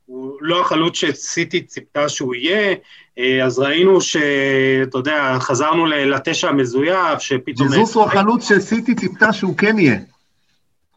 הוא 0.06 0.38
לא 0.40 0.60
החלוץ 0.60 0.94
שסיטי 0.94 1.62
ציפתה 1.62 2.08
שהוא 2.08 2.34
יהיה, 2.34 2.74
אה, 3.18 3.44
אז 3.44 3.58
ראינו 3.58 4.00
שאתה 4.00 4.98
יודע, 4.98 5.36
חזרנו 5.40 5.86
לתשע 5.86 6.48
המזויף, 6.48 7.18
שפתאום... 7.18 7.68
ג'זוס 7.68 7.94
הוא 7.94 8.04
החלוץ 8.04 8.48
שסיטי 8.48 8.94
ציפתה 8.94 9.32
שהוא 9.32 9.56
כן 9.56 9.78
יהיה. 9.78 9.98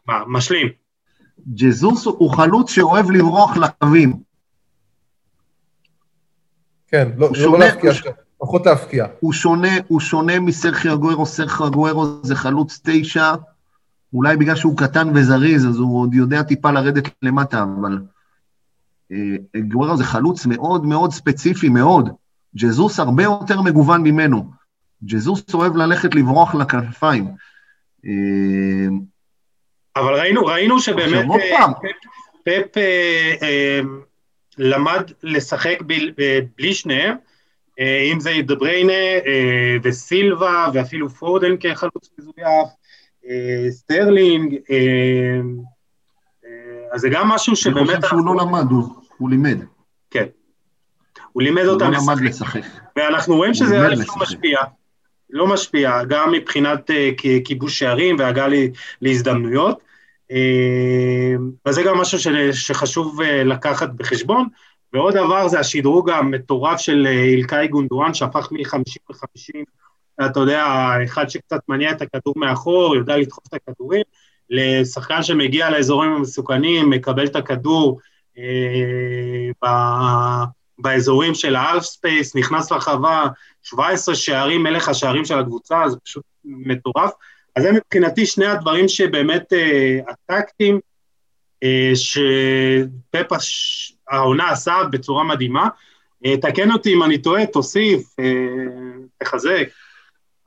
מה, 0.06 0.22
משלים. 0.26 0.68
ג'זוס 1.54 2.06
הוא 2.06 2.30
חלוץ 2.30 2.70
שאוהב 2.70 3.10
לברוח 3.10 3.56
לקווים. 3.56 4.12
כן, 6.88 7.08
לא, 7.16 7.28
לא 7.36 7.58
להפקיע, 7.58 7.92
פחות 8.38 8.66
להפקיע. 8.66 9.06
הוא 9.20 9.32
שונה, 9.32 9.72
הוא 9.88 10.00
שונה 10.00 10.40
מסרחי 10.40 10.92
אגוארו, 10.92 11.26
סרחי 11.26 11.64
אגוארו 11.66 12.06
זה 12.22 12.34
חלוץ 12.34 12.80
תשע, 12.84 13.34
אולי 14.12 14.36
בגלל 14.36 14.56
שהוא 14.56 14.76
קטן 14.76 15.08
וזריז, 15.14 15.66
אז 15.66 15.76
הוא 15.76 16.02
עוד 16.02 16.14
יודע 16.14 16.42
טיפה 16.42 16.70
לרדת 16.70 17.08
למטה, 17.22 17.62
אבל 17.62 17.98
אה, 19.12 19.36
אגוארו 19.56 19.96
זה 19.96 20.04
חלוץ 20.04 20.46
מאוד 20.46 20.86
מאוד 20.86 21.12
ספציפי, 21.12 21.68
מאוד. 21.68 22.08
ג'זוס 22.56 23.00
הרבה 23.00 23.22
יותר 23.22 23.60
מגוון 23.60 24.02
ממנו. 24.02 24.50
ג'זוס 25.04 25.54
אוהב 25.54 25.76
ללכת 25.76 26.14
לברוח 26.14 26.54
לכנפיים. 26.54 27.28
אה, 28.06 28.88
אבל 29.96 30.14
ראינו, 30.14 30.44
ראינו 30.44 30.80
שבאמת 30.80 31.40
אה, 31.40 31.66
פפ 32.44 32.76
אה, 32.76 33.34
אה, 33.42 33.80
למד 34.58 35.10
לשחק 35.22 35.82
בלי 36.56 36.74
שניהם, 36.74 37.16
אם 38.12 38.20
זה 38.20 38.32
דבריינה 38.46 38.92
וסילבה 39.82 40.68
ואפילו 40.74 41.08
פורדן 41.08 41.56
כחלוץ 41.60 42.10
מזויף, 42.18 42.68
סטרלינג, 43.70 44.56
אז 46.92 47.00
זה 47.00 47.08
גם 47.08 47.28
משהו 47.28 47.56
שבאמת... 47.56 47.90
אני 47.90 47.96
חושב 47.96 48.08
שהוא 48.08 48.26
לא 48.26 48.36
למד, 48.36 48.70
הוא 49.18 49.30
לימד. 49.30 49.58
כן. 50.10 50.24
הוא 51.32 51.42
לימד 51.42 51.64
אותם 51.64 51.90
לשחק. 51.90 52.00
הוא 52.00 52.08
לא 52.08 52.14
למד 52.14 52.28
לשחק. 52.28 52.60
ואנחנו 52.96 53.36
רואים 53.36 53.54
שזה 53.54 53.78
לא 53.78 53.88
משפיע. 54.20 54.58
לא 55.30 55.46
משפיע, 55.46 56.04
גם 56.04 56.32
מבחינת 56.32 56.90
כיבוש 57.44 57.78
שערים 57.78 58.16
והגעה 58.18 58.48
להזדמנויות. 59.02 59.78
וזה 61.68 61.82
גם 61.82 61.98
משהו 61.98 62.18
שחשוב 62.52 63.20
לקחת 63.44 63.88
בחשבון. 63.88 64.48
ועוד 64.92 65.14
דבר 65.14 65.48
זה 65.48 65.60
השדרוג 65.60 66.10
המטורף 66.10 66.80
של 66.80 67.06
אילקאי 67.06 67.68
גונדואן, 67.68 68.14
שהפך 68.14 68.52
מ-50 68.52 68.78
ל-50, 69.10 69.64
אתה 70.26 70.40
יודע, 70.40 70.66
אחד 71.04 71.28
שקצת 71.28 71.60
מניע 71.68 71.90
את 71.90 72.02
הכדור 72.02 72.34
מאחור, 72.36 72.96
יודע 72.96 73.16
לדחוף 73.16 73.44
את 73.48 73.54
הכדורים, 73.54 74.02
לשחקן 74.50 75.22
שמגיע 75.22 75.70
לאזורים 75.70 76.12
המסוכנים, 76.12 76.90
מקבל 76.90 77.26
את 77.26 77.36
הכדור 77.36 78.00
אה, 78.36 79.66
באזורים 80.78 81.34
של 81.34 81.56
ה 81.56 81.61
half 81.61 81.82
space, 81.82 82.36
נכנס 82.36 82.72
לרחבה, 82.72 83.28
17 83.62 84.14
שערים, 84.14 84.62
מלך 84.62 84.88
השערים 84.88 85.24
של 85.24 85.38
הקבוצה, 85.38 85.88
זה 85.88 85.96
פשוט 86.04 86.22
מטורף. 86.44 87.10
אז 87.56 87.62
זה 87.62 87.72
מבחינתי 87.72 88.26
שני 88.26 88.46
הדברים 88.46 88.88
שבאמת 88.88 89.52
אה, 89.52 89.98
הטקטים, 90.08 90.80
אה, 91.62 91.92
שפפה 91.94 93.36
העונה 94.08 94.50
עשה 94.50 94.76
בצורה 94.90 95.24
מדהימה. 95.24 95.68
אה, 96.26 96.36
תקן 96.36 96.72
אותי 96.72 96.94
אם 96.94 97.02
אני 97.02 97.18
טועה, 97.18 97.46
תוסיף, 97.46 98.14
אה, 98.20 98.24
תחזק. 99.18 99.68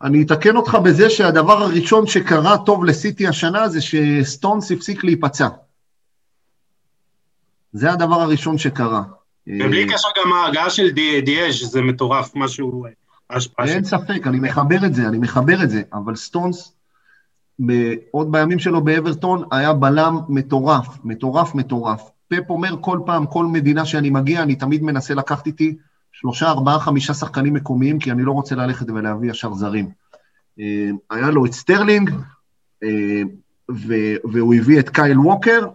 אני 0.04 0.24
אתקן 0.24 0.56
אותך 0.56 0.78
בזה 0.84 1.10
שהדבר 1.10 1.64
הראשון 1.64 2.08
שקרה 2.08 2.58
טוב 2.58 2.86
לסיטי 2.86 3.28
השנה 3.28 3.70
זה 3.70 3.82
שסטונס 3.82 4.72
הפסיק 4.72 5.04
להיפצע. 5.04 5.48
זה 7.74 7.92
הדבר 7.92 8.22
הראשון 8.22 8.58
שקרה. 8.58 9.04
ובלי 9.48 9.88
קשר 9.88 10.08
גם 10.24 10.34
ההגעה 10.34 10.70
של 10.70 10.90
דיאז 11.26 11.72
זה 11.72 11.82
מטורף, 11.82 12.32
משהו, 12.36 12.86
ההשפעה 13.30 13.66
אין 13.66 13.84
ספק, 13.84 14.28
אני 14.28 14.40
מחבר 14.40 14.86
את 14.86 14.94
זה, 14.94 15.08
אני 15.08 15.18
מחבר 15.18 15.64
את 15.64 15.70
זה, 15.70 15.82
אבל 15.94 16.16
סטונס, 16.16 16.74
עוד 18.12 18.32
בימים 18.32 18.60
שלו 18.60 18.82
באברטון, 18.82 19.44
היה 19.52 19.74
בלם 19.74 20.18
מטורף, 20.30 20.88
מטורף, 21.04 21.56
מטורף. 21.56 22.02
פפ 22.28 22.50
אומר 22.50 22.76
כל 22.82 23.00
פעם, 23.06 23.26
כל 23.26 23.46
מדינה 23.46 23.86
שאני 23.86 24.10
מגיע, 24.10 24.44
אני 24.44 24.56
תמיד 24.56 24.84
מנסה 24.84 25.14
לקחת 25.14 25.48
איתי 25.48 25.76
שלושה, 26.24 26.50
ארבעה, 26.50 26.80
חמישה 26.80 27.14
שחקנים 27.14 27.54
מקומיים, 27.54 28.00
כי 28.00 28.12
אני 28.12 28.24
לא 28.24 28.32
רוצה 28.32 28.56
ללכת 28.56 28.90
ולהביא 28.90 29.32
ישר 29.32 29.54
זרים. 29.54 29.90
אה, 30.60 30.90
היה 31.10 31.32
לו 31.32 31.46
את 31.46 31.54
סטרלינג, 31.54 32.12
אה, 32.84 33.22
והוא 34.32 34.56
הביא 34.56 34.80
את 34.80 34.90
קייל 34.90 35.20
ווקר, 35.20 35.68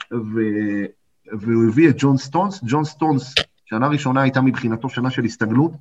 והוא 1.40 1.68
הביא 1.68 1.88
את 1.88 1.94
ג'ון 1.98 2.18
סטונס. 2.18 2.60
ג'ון 2.66 2.84
סטונס 2.84 3.34
שנה 3.64 3.88
ראשונה 3.88 4.22
הייתה 4.22 4.40
מבחינתו 4.40 4.88
שנה 4.88 5.10
של 5.10 5.24
הסתגלות, 5.24 5.72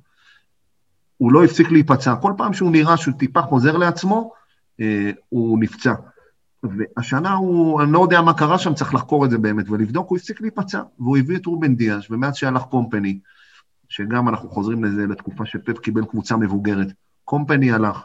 הוא 1.16 1.32
לא 1.32 1.44
הפסיק 1.44 1.70
להיפצע. 1.70 2.14
כל 2.16 2.32
פעם 2.36 2.52
שהוא 2.52 2.70
נראה 2.70 2.96
שהוא 2.96 3.14
טיפה 3.14 3.42
חוזר 3.42 3.76
לעצמו, 3.76 4.32
אה, 4.80 5.10
הוא 5.28 5.58
נפצע. 5.60 5.94
והשנה 6.62 7.32
הוא, 7.32 7.82
אני 7.82 7.92
לא 7.92 8.02
יודע 8.02 8.20
מה 8.20 8.34
קרה 8.34 8.58
שם, 8.58 8.74
צריך 8.74 8.94
לחקור 8.94 9.24
את 9.24 9.30
זה 9.30 9.38
באמת 9.38 9.68
ולבדוק, 9.68 10.10
הוא 10.10 10.18
הפסיק 10.18 10.40
להיפצע, 10.40 10.82
והוא 10.98 11.18
הביא 11.18 11.36
את 11.36 11.46
רובן 11.46 11.76
דיאש, 11.76 12.10
ומאז 12.10 12.36
שהלך 12.36 12.62
קומפני, 12.62 13.18
שגם 13.88 14.28
אנחנו 14.28 14.50
חוזרים 14.50 14.84
לזה 14.84 15.06
לתקופה 15.06 15.46
שפפ 15.46 15.78
קיבל 15.78 16.04
קבוצה 16.04 16.36
מבוגרת, 16.36 16.88
קומפני 17.24 17.72
הלך, 17.72 18.04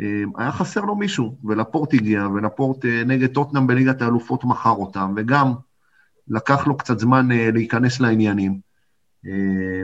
אה, 0.00 0.22
היה 0.36 0.52
חסר 0.52 0.80
לו 0.80 0.96
מישהו, 0.96 1.36
ולפורט 1.44 1.94
הגיע, 1.94 2.26
ולפורט 2.34 2.84
אה, 2.84 3.02
נגד 3.06 3.32
טוטנאם 3.32 3.66
בליגת 3.66 4.02
האלופות 4.02 4.44
מכר 4.44 4.70
אותם, 4.70 5.14
וגם 5.16 5.52
לקח 6.28 6.66
לו 6.66 6.76
קצת 6.76 6.98
זמן 6.98 7.28
להיכנס 7.28 8.00
לעניינים. 8.00 8.60
אה, 9.26 9.82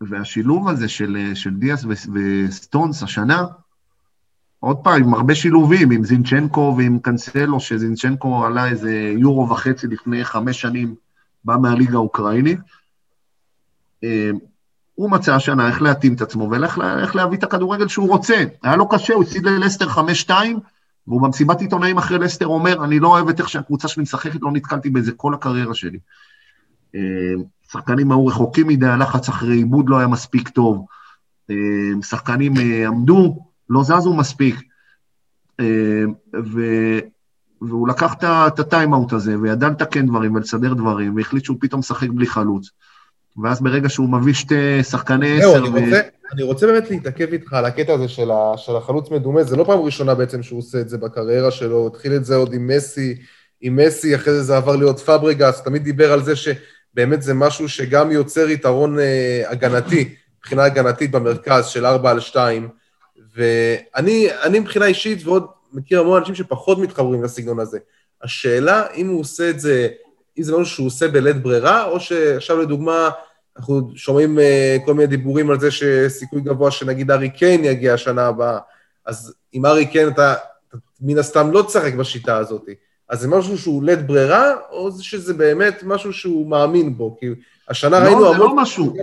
והשילוב 0.00 0.68
הזה 0.68 0.88
של, 0.88 1.16
אה, 1.20 1.34
של 1.34 1.54
דיאס 1.54 1.86
וסטונס 2.14 3.02
השנה, 3.02 3.46
עוד 4.60 4.76
פעם, 4.76 5.02
עם 5.02 5.14
הרבה 5.14 5.34
שילובים, 5.34 5.90
עם 5.90 6.04
זינצ'נקו 6.04 6.74
ועם 6.78 6.98
קנסלו, 6.98 7.60
שזינצ'נקו 7.60 8.46
עלה 8.46 8.68
איזה 8.68 9.14
יורו 9.18 9.48
וחצי 9.48 9.86
לפני 9.86 10.24
חמש 10.24 10.60
שנים, 10.60 10.94
בא 11.44 11.56
מהליגה 11.56 11.94
האוקראינית. 11.94 12.58
אה, 14.04 14.30
הוא 14.94 15.10
מצא 15.10 15.34
השנה 15.34 15.68
איך 15.68 15.82
להתאים 15.82 16.14
את 16.14 16.20
עצמו 16.20 16.50
ואיך 16.50 17.16
להביא 17.16 17.38
את 17.38 17.44
הכדורגל 17.44 17.88
שהוא 17.88 18.08
רוצה. 18.08 18.44
היה 18.62 18.76
לו 18.76 18.88
קשה, 18.88 19.14
הוא 19.14 19.22
הפסיד 19.22 19.46
ללסטר 19.46 19.86
5-2, 20.26 20.30
והוא 21.06 21.22
במסיבת 21.22 21.60
עיתונאים 21.60 21.98
אחרי 21.98 22.18
לסטר 22.18 22.46
אומר, 22.46 22.84
אני 22.84 23.00
לא 23.00 23.08
אוהב 23.08 23.28
איך 23.28 23.48
שהקבוצה 23.48 23.88
שלי 23.88 24.02
משחקת, 24.02 24.42
לא 24.42 24.52
נתקלתי 24.52 24.90
בזה 24.90 25.12
כל 25.12 25.34
הקריירה 25.34 25.74
שלי. 25.74 25.98
אה, 26.94 27.00
שחקנים 27.72 28.12
היו 28.12 28.26
רחוקים 28.26 28.68
מדי, 28.68 28.86
הלחץ 28.86 29.28
אחרי 29.28 29.56
עיבוד 29.56 29.88
לא 29.88 29.98
היה 29.98 30.06
מספיק 30.06 30.48
טוב. 30.48 30.86
אה, 31.50 31.56
שחקנים 32.02 32.56
אה, 32.56 32.88
עמדו, 32.88 33.38
לא 33.70 33.82
זזו 33.82 34.14
מספיק. 34.14 34.62
ו... 36.34 36.60
והוא 37.68 37.88
לקח 37.88 38.14
את 38.22 38.58
הטיימאוט 38.58 39.12
הזה, 39.12 39.40
וידע 39.40 39.68
לתקן 39.68 40.06
דברים 40.06 40.34
ולסדר 40.34 40.74
דברים, 40.74 41.16
והחליט 41.16 41.44
שהוא 41.44 41.56
פתאום 41.60 41.78
משחק 41.78 42.08
בלי 42.08 42.26
חלוץ. 42.26 42.70
ואז 43.42 43.60
ברגע 43.60 43.88
שהוא 43.88 44.08
מביא 44.08 44.34
שתי 44.34 44.82
שחקני 44.82 45.38
עשר... 45.38 45.56
אני, 45.56 45.92
ו... 45.92 45.96
אני 46.32 46.42
רוצה 46.42 46.66
באמת 46.66 46.90
להתעכב 46.90 47.32
איתך 47.32 47.52
על 47.52 47.64
הקטע 47.64 47.92
הזה 47.92 48.08
של, 48.08 48.30
ה, 48.30 48.52
של 48.56 48.76
החלוץ 48.76 49.10
מדומה, 49.10 49.44
זה 49.44 49.56
לא 49.56 49.64
פעם 49.64 49.80
ראשונה 49.80 50.14
בעצם 50.14 50.42
שהוא 50.42 50.58
עושה 50.58 50.80
את 50.80 50.88
זה 50.88 50.98
בקריירה 50.98 51.50
שלו, 51.50 51.76
הוא 51.76 51.86
התחיל 51.86 52.16
את 52.16 52.24
זה 52.24 52.36
עוד 52.36 52.52
עם 52.54 52.66
מסי, 52.66 53.16
עם 53.60 53.76
מסי, 53.76 54.14
אחרי 54.14 54.32
זה 54.32 54.42
זה 54.42 54.56
עבר 54.56 54.76
להיות 54.76 55.00
פאברגס, 55.00 55.62
תמיד 55.62 55.84
דיבר 55.84 56.12
על 56.12 56.22
זה 56.22 56.32
שבאמת 56.36 57.22
זה 57.22 57.34
משהו 57.34 57.68
שגם 57.68 58.10
יוצר 58.10 58.48
יתרון 58.48 58.98
אה, 58.98 59.42
הגנתי, 59.46 60.14
מבחינה 60.38 60.64
הגנתית 60.64 61.10
במרכז 61.10 61.66
של 61.66 61.86
4 61.86 62.10
על 62.10 62.20
2, 62.20 62.68
ואני 63.36 64.28
מבחינה 64.52 64.86
אישית 64.86 65.26
ועוד 65.26 65.46
מכיר 65.72 66.00
המון 66.00 66.18
אנשים 66.18 66.34
שפחות 66.34 66.78
מתחברים 66.78 67.22
לסגנון 67.22 67.58
הזה. 67.58 67.78
השאלה 68.22 68.86
אם 68.94 69.08
הוא 69.08 69.20
עושה 69.20 69.50
את 69.50 69.60
זה 69.60 69.88
אם 70.38 70.42
זה 70.42 70.52
משהו 70.52 70.74
שהוא 70.74 70.86
עושה 70.86 71.08
בלית 71.08 71.42
ברירה, 71.42 71.84
או 71.84 72.00
שעכשיו 72.00 72.56
לדוגמה, 72.56 73.10
אנחנו 73.56 73.90
שומעים 73.96 74.38
אה, 74.38 74.86
כל 74.86 74.94
מיני 74.94 75.06
דיבורים 75.06 75.50
על 75.50 75.60
זה 75.60 75.70
שסיכוי 75.70 76.40
גבוה 76.40 76.70
שנגיד 76.70 77.10
הארי 77.10 77.30
קיין 77.30 77.64
יגיע 77.64 77.94
השנה 77.94 78.26
הבאה, 78.26 78.58
אז 79.06 79.34
עם 79.52 79.66
הארי 79.66 79.86
קיין 79.86 80.08
אתה, 80.08 80.34
אתה 80.68 80.76
מן 81.00 81.18
הסתם 81.18 81.50
לא 81.50 81.62
תשחק 81.62 81.94
בשיטה 81.94 82.36
הזאת. 82.36 82.68
אז 83.08 83.20
זה 83.20 83.28
משהו 83.28 83.58
שהוא 83.58 83.84
לית 83.84 84.06
ברירה, 84.06 84.52
או 84.70 84.90
שזה 85.00 85.34
באמת 85.34 85.82
משהו 85.82 86.12
שהוא 86.12 86.46
מאמין 86.46 86.96
בו? 86.96 87.16
כי 87.20 87.26
השנה 87.68 88.00
לא, 88.00 88.04
ראינו 88.04 88.18
המון... 88.18 88.26
לא, 88.26 88.32
זה 88.32 88.38
לא 88.38 88.56
משהו. 88.56 88.94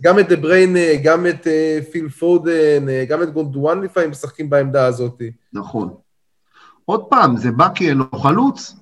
גם 0.00 0.18
את, 0.18 0.28
דה 0.28 0.36
בריינה, 0.36 0.76
גם 1.02 1.26
את 1.26 1.46
אה, 1.46 1.92
פיל 1.92 2.08
פודן, 2.08 2.86
גם 3.08 3.22
את 3.22 3.32
גונדואן 3.32 3.82
לפעמים 3.82 4.10
משחקים 4.10 4.50
בעמדה 4.50 4.86
הזאת. 4.86 5.22
נכון. 5.52 5.94
עוד 6.84 7.04
פעם, 7.04 7.36
זה 7.36 7.50
בא 7.50 7.68
לו 7.94 8.18
חלוץ, 8.18 8.76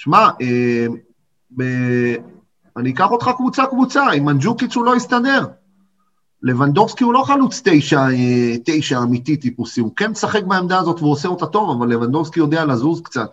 שמע, 0.00 0.28
אה, 0.40 0.86
ב- 1.56 2.16
אני 2.76 2.90
אקח 2.90 3.10
אותך 3.10 3.30
קבוצה-קבוצה, 3.36 4.02
עם 4.02 4.24
מנג'וקיץ' 4.24 4.76
הוא 4.76 4.84
לא 4.84 4.96
יסתדר. 4.96 5.46
לבנדובסקי 6.42 7.04
הוא 7.04 7.14
לא 7.14 7.22
חלוץ 7.26 7.62
תשע, 7.64 8.00
אה, 8.00 8.54
תשע 8.64 8.98
אמיתי 8.98 9.36
טיפוסי, 9.36 9.80
הוא 9.80 9.92
כן 9.96 10.10
משחק 10.10 10.44
בעמדה 10.44 10.78
הזאת 10.78 10.98
והוא 11.00 11.12
עושה 11.12 11.28
אותה 11.28 11.46
טוב, 11.46 11.78
אבל 11.78 11.88
לבנדובסקי 11.88 12.40
יודע 12.40 12.64
לזוז 12.64 13.00
קצת. 13.02 13.30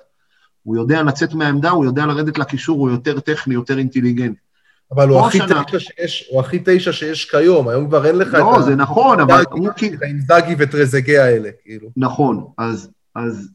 הוא 0.63 0.75
יודע 0.75 1.03
לצאת 1.03 1.33
מהעמדה, 1.33 1.69
הוא 1.69 1.85
יודע 1.85 2.05
לרדת 2.05 2.37
לקישור, 2.37 2.79
הוא 2.79 2.89
יותר 2.89 3.19
טכני, 3.19 3.53
יותר 3.53 3.77
אינטליגנט. 3.77 4.37
אבל 4.91 5.09
הוא 5.09 5.19
הכי, 5.19 5.37
שנה... 5.37 5.63
תשע 5.63 5.79
שיש, 5.79 6.27
הוא 6.31 6.39
הכי 6.39 6.59
תשע 6.65 6.91
שיש 6.91 7.29
כיום, 7.31 7.67
היום 7.67 7.87
כבר 7.87 8.05
אין 8.05 8.15
לך 8.15 8.33
לא, 8.33 8.51
את. 8.51 8.57
לא, 8.57 8.61
זה 8.61 8.75
נכון, 8.75 9.19
אבל. 9.19 9.41
את 9.41 10.01
האינזאגי 10.01 10.55
וטרזגה 10.57 11.25
האלה, 11.25 11.49
כאילו. 11.63 11.89
נכון, 11.97 12.47
אז, 12.57 12.89
אז 13.15 13.49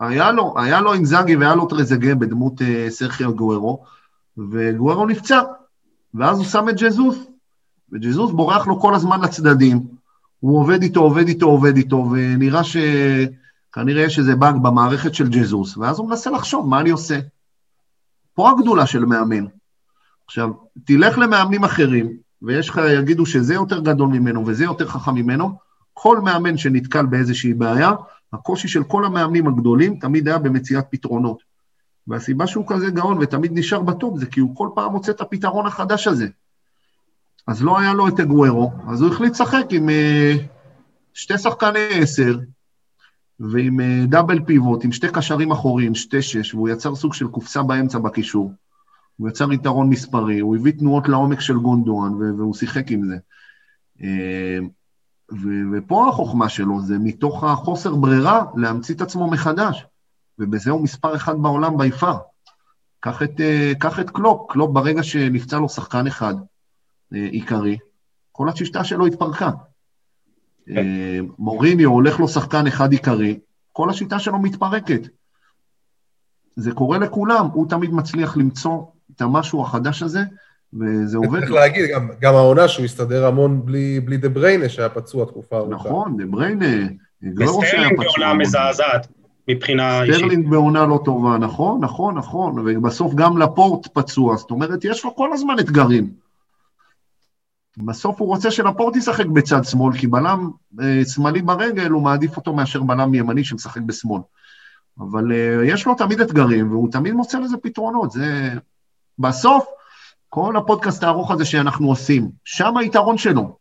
היה 0.00 0.32
לו, 0.32 0.54
היה 0.56 0.80
לו 0.80 0.94
אינזאגי 0.94 1.36
והיה 1.36 1.54
לו 1.54 1.66
טרזגה 1.66 2.14
בדמות 2.14 2.62
אה, 2.62 2.86
סרחיו 2.90 3.34
גוארו, 3.34 3.84
וגוארו 4.50 5.06
נפצע, 5.06 5.42
ואז 6.14 6.38
הוא 6.38 6.46
שם 6.46 6.68
את 6.68 6.80
ג'זוס, 6.80 7.16
וג'זוס 7.92 8.32
בורח 8.32 8.66
לו 8.66 8.80
כל 8.80 8.94
הזמן 8.94 9.20
לצדדים, 9.20 9.86
הוא 10.40 10.60
עובד 10.60 10.82
איתו, 10.82 11.00
עובד 11.00 11.28
איתו, 11.28 11.46
עובד 11.46 11.76
איתו, 11.76 12.10
ונראה 12.12 12.62
שכנראה 12.64 14.02
יש 14.02 14.18
איזה 14.18 14.36
באג 14.36 14.54
במערכת 14.62 15.14
של 15.14 15.28
ג'זוס, 15.28 15.76
ואז 15.76 15.98
הוא 15.98 16.08
מנסה 16.08 16.30
לחשוב, 16.30 16.68
מה 16.68 16.80
אני 16.80 16.90
עושה? 16.90 17.20
פה 18.34 18.50
הגדולה 18.50 18.86
של 18.86 19.04
מאמן. 19.04 19.44
עכשיו, 20.26 20.50
תלך 20.84 21.18
למאמנים 21.18 21.64
אחרים, 21.64 22.16
ויש 22.42 22.68
לך, 22.68 22.80
יגידו 22.98 23.26
שזה 23.26 23.54
יותר 23.54 23.80
גדול 23.80 24.08
ממנו 24.08 24.46
וזה 24.46 24.64
יותר 24.64 24.88
חכם 24.88 25.14
ממנו, 25.14 25.58
כל 25.92 26.20
מאמן 26.20 26.56
שנתקל 26.56 27.06
באיזושהי 27.06 27.54
בעיה, 27.54 27.92
הקושי 28.32 28.68
של 28.68 28.84
כל 28.84 29.04
המאמנים 29.04 29.48
הגדולים 29.48 29.98
תמיד 29.98 30.28
היה 30.28 30.38
במציאת 30.38 30.84
פתרונות. 30.90 31.42
והסיבה 32.08 32.46
שהוא 32.46 32.64
כזה 32.68 32.90
גאון 32.90 33.18
ותמיד 33.20 33.52
נשאר 33.54 33.82
בטופ 33.82 34.18
זה 34.18 34.26
כי 34.26 34.40
הוא 34.40 34.56
כל 34.56 34.68
פעם 34.74 34.92
מוצא 34.92 35.12
את 35.12 35.20
הפתרון 35.20 35.66
החדש 35.66 36.06
הזה. 36.06 36.28
אז 37.46 37.62
לא 37.62 37.78
היה 37.78 37.94
לו 37.94 38.08
את 38.08 38.20
אגוורו, 38.20 38.72
אז 38.88 39.02
הוא 39.02 39.12
החליט 39.12 39.32
לשחק 39.32 39.64
עם 39.70 39.88
אה, 39.88 40.42
שתי 41.14 41.38
שחקני 41.38 41.88
עשר 41.90 42.38
ועם 43.40 43.80
אה, 43.80 44.06
double 44.08 44.44
pivot, 44.44 44.84
עם 44.84 44.92
שתי 44.92 45.08
קשרים 45.12 45.52
אחוריים, 45.52 45.94
שתי 45.94 46.22
שש, 46.22 46.54
והוא 46.54 46.68
יצר 46.68 46.94
סוג 46.94 47.14
של 47.14 47.28
קופסה 47.28 47.62
באמצע 47.62 47.98
בקישור. 47.98 48.52
הוא 49.16 49.28
יצר 49.28 49.52
יתרון 49.52 49.88
מספרי, 49.88 50.38
הוא 50.38 50.56
הביא 50.56 50.72
תנועות 50.72 51.08
לעומק 51.08 51.40
של 51.40 51.58
גונדואן 51.58 52.12
והוא 52.14 52.54
שיחק 52.54 52.90
עם 52.90 53.02
זה. 53.04 53.16
ו- 55.32 55.64
ופה 55.72 56.08
החוכמה 56.08 56.48
שלו 56.48 56.80
זה 56.80 56.98
מתוך 56.98 57.44
החוסר 57.44 57.94
ברירה 57.94 58.44
להמציא 58.56 58.94
את 58.94 59.00
עצמו 59.00 59.30
מחדש, 59.30 59.86
ובזה 60.38 60.70
הוא 60.70 60.82
מספר 60.82 61.16
אחד 61.16 61.34
בעולם 61.42 61.78
by 61.78 61.91
far. 61.91 62.16
קח 63.00 63.22
את, 63.22 63.40
אה, 63.40 63.78
קח 63.78 64.00
את 64.00 64.10
קלופ, 64.10 64.50
קלופ 64.50 64.70
ברגע 64.70 65.02
שנפצע 65.02 65.58
לו 65.58 65.68
שחקן 65.68 66.06
אחד 66.06 66.34
אה, 66.34 67.16
עיקרי, 67.16 67.78
כל 68.32 68.48
השיטה 68.48 68.84
שלו 68.84 69.06
התפרקה. 69.06 69.50
אה, 70.68 70.72
מוריניו 71.38 71.90
הולך 71.90 72.20
לו 72.20 72.28
שחקן 72.28 72.66
אחד 72.66 72.92
עיקרי, 72.92 73.38
כל 73.72 73.90
השיטה 73.90 74.18
שלו 74.18 74.38
מתפרקת. 74.38 75.00
זה 76.56 76.72
קורה 76.72 76.98
לכולם, 76.98 77.46
הוא 77.46 77.68
תמיד 77.68 77.90
מצליח 77.90 78.36
למצוא 78.36 78.82
את 79.16 79.20
המשהו 79.20 79.62
החדש 79.62 80.02
הזה, 80.02 80.20
וזה 80.72 81.16
עובד. 81.16 81.40
צריך 81.40 81.50
להגיד, 81.50 81.90
גם, 81.94 82.08
גם 82.20 82.34
העונה 82.34 82.68
שהוא 82.68 82.84
הסתדר 82.84 83.26
המון 83.26 83.66
בלי, 83.66 84.00
בלי 84.00 84.16
דה 84.16 84.28
בריינה 84.28 84.68
שהיה 84.68 84.88
פצוע 84.88 85.24
תקופה 85.24 85.58
ארוכה. 85.58 85.74
נכון, 85.74 86.16
דה 86.16 86.24
בריינה, 86.26 86.86
וסטרלינג 87.22 87.98
בעונה 87.98 88.34
מזעזעת 88.34 89.06
מבחינה 89.48 90.02
אישית. 90.02 90.14
סטרלינג 90.14 90.50
בעונה 90.50 90.86
לא 90.86 91.00
טובה, 91.04 91.38
נכון, 91.38 91.84
נכון, 91.84 92.18
נכון, 92.18 92.58
ובסוף 92.58 93.14
גם 93.14 93.38
לפורט 93.38 93.86
פצוע, 93.92 94.36
זאת 94.36 94.50
אומרת, 94.50 94.84
יש 94.84 95.04
לו 95.04 95.16
כל 95.16 95.32
הזמן 95.32 95.58
אתגרים. 95.60 96.10
בסוף 97.76 98.20
הוא 98.20 98.28
רוצה 98.28 98.50
שלפורט 98.50 98.96
ישחק 98.96 99.26
בצד 99.26 99.64
שמאל, 99.64 99.98
כי 99.98 100.06
בלם 100.06 100.50
אה, 100.80 101.02
שמאלי 101.04 101.42
ברגל, 101.42 101.90
הוא 101.90 102.02
מעדיף 102.02 102.36
אותו 102.36 102.52
מאשר 102.52 102.82
בלם 102.82 103.14
ימני 103.14 103.44
שמשחק 103.44 103.80
בשמאל. 103.80 104.20
אבל 105.00 105.32
אה, 105.32 105.64
יש 105.64 105.86
לו 105.86 105.94
תמיד 105.94 106.20
אתגרים, 106.20 106.70
והוא 106.70 106.92
תמיד 106.92 107.12
מוצא 107.12 107.38
לזה 107.38 107.56
פתרונות. 107.56 108.10
זה... 108.10 108.50
בסוף, 109.18 109.66
כל 110.28 110.56
הפודקאסט 110.56 111.02
הארוך 111.02 111.30
הזה 111.30 111.44
שאנחנו 111.44 111.88
עושים, 111.88 112.30
שם 112.44 112.76
היתרון 112.76 113.18
שלו. 113.18 113.56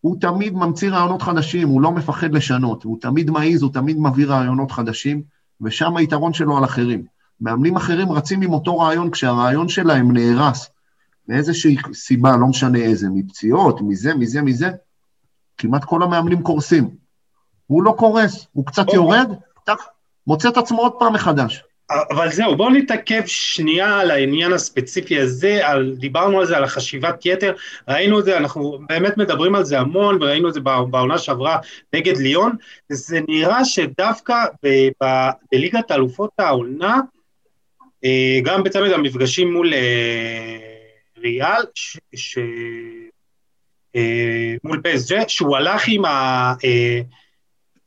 הוא 0.00 0.16
תמיד 0.20 0.54
ממציא 0.54 0.90
רעיונות 0.90 1.22
חדשים, 1.22 1.68
הוא 1.68 1.82
לא 1.82 1.92
מפחד 1.92 2.32
לשנות, 2.32 2.84
הוא 2.84 2.98
תמיד 3.00 3.30
מעז, 3.30 3.62
הוא 3.62 3.72
תמיד 3.72 3.98
מביא 3.98 4.26
רעיונות 4.26 4.70
חדשים, 4.70 5.22
ושם 5.60 5.96
היתרון 5.96 6.32
שלו 6.32 6.56
על 6.56 6.64
אחרים. 6.64 7.04
מאמנים 7.40 7.76
אחרים 7.76 8.12
רצים 8.12 8.42
עם 8.42 8.52
אותו 8.52 8.78
רעיון 8.78 9.10
כשהרעיון 9.10 9.68
שלהם 9.68 10.12
נהרס, 10.12 10.70
מאיזושהי 11.28 11.76
סיבה, 11.92 12.36
לא 12.36 12.46
משנה 12.46 12.78
איזה, 12.78 13.08
מפציעות, 13.14 13.80
מזה, 13.82 14.14
מזה, 14.14 14.42
מזה, 14.42 14.70
כמעט 15.58 15.84
כל 15.84 16.02
המאמנים 16.02 16.42
קורסים. 16.42 16.90
הוא 17.66 17.82
לא 17.82 17.94
קורס, 17.98 18.46
הוא 18.52 18.66
קצת. 18.66 18.86
יורד, 18.92 19.32
מוצא 20.26 20.48
את 20.48 20.56
עצמו 20.56 20.78
עוד 20.78 20.92
פעם 20.98 21.12
מחדש. 21.12 21.64
אבל 21.90 22.30
זהו, 22.32 22.56
בואו 22.56 22.70
נתעכב 22.70 23.22
שנייה 23.26 24.00
על 24.00 24.10
העניין 24.10 24.52
הספציפי 24.52 25.20
הזה, 25.20 25.68
על, 25.68 25.94
דיברנו 25.98 26.40
על 26.40 26.46
זה, 26.46 26.56
על 26.56 26.64
החשיבת 26.64 27.26
יתר, 27.26 27.52
ראינו 27.88 28.20
את 28.20 28.24
זה, 28.24 28.36
אנחנו 28.36 28.78
באמת 28.88 29.16
מדברים 29.16 29.54
על 29.54 29.64
זה 29.64 29.78
המון, 29.78 30.22
וראינו 30.22 30.48
את 30.48 30.54
זה 30.54 30.60
בעונה 30.60 31.18
שעברה 31.18 31.58
נגד 31.94 32.16
ליון, 32.16 32.56
זה 32.88 33.20
נראה 33.28 33.64
שדווקא 33.64 34.44
ב, 34.62 34.88
ב, 35.02 35.28
בליגת 35.52 35.90
האלופות 35.90 36.30
העונה, 36.38 37.00
אה, 38.04 38.38
גם 38.44 38.62
בצמד 38.62 38.90
המפגשים 38.90 39.52
מול 39.52 39.74
אה, 39.74 40.58
ריאל, 41.18 41.62
ש, 41.74 41.98
ש, 42.14 42.38
אה, 43.96 44.54
מול 44.64 44.80
פסג'ה, 44.84 45.28
שהוא 45.28 45.56
הלך 45.56 45.84
עם 45.88 46.04
ה... 46.04 46.54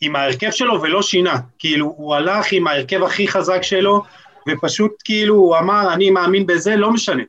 עם 0.02 0.16
ההרכב 0.16 0.52
שלו 0.52 0.82
ולא 0.82 1.02
שינה. 1.02 1.36
כאילו, 1.60 1.94
הוא 1.98 2.16
הלך 2.16 2.46
עם 2.52 2.68
ההרכב 2.68 3.04
הכי 3.04 3.28
חזק 3.28 3.64
שלו, 3.64 4.04
ופשוט 4.50 4.92
כאילו, 5.04 5.36
הוא 5.36 5.58
אמר, 5.58 5.94
אני 5.94 6.10
מאמין 6.10 6.46
בזה, 6.46 6.76
לא 6.76 6.94
משנה. 6.94 7.24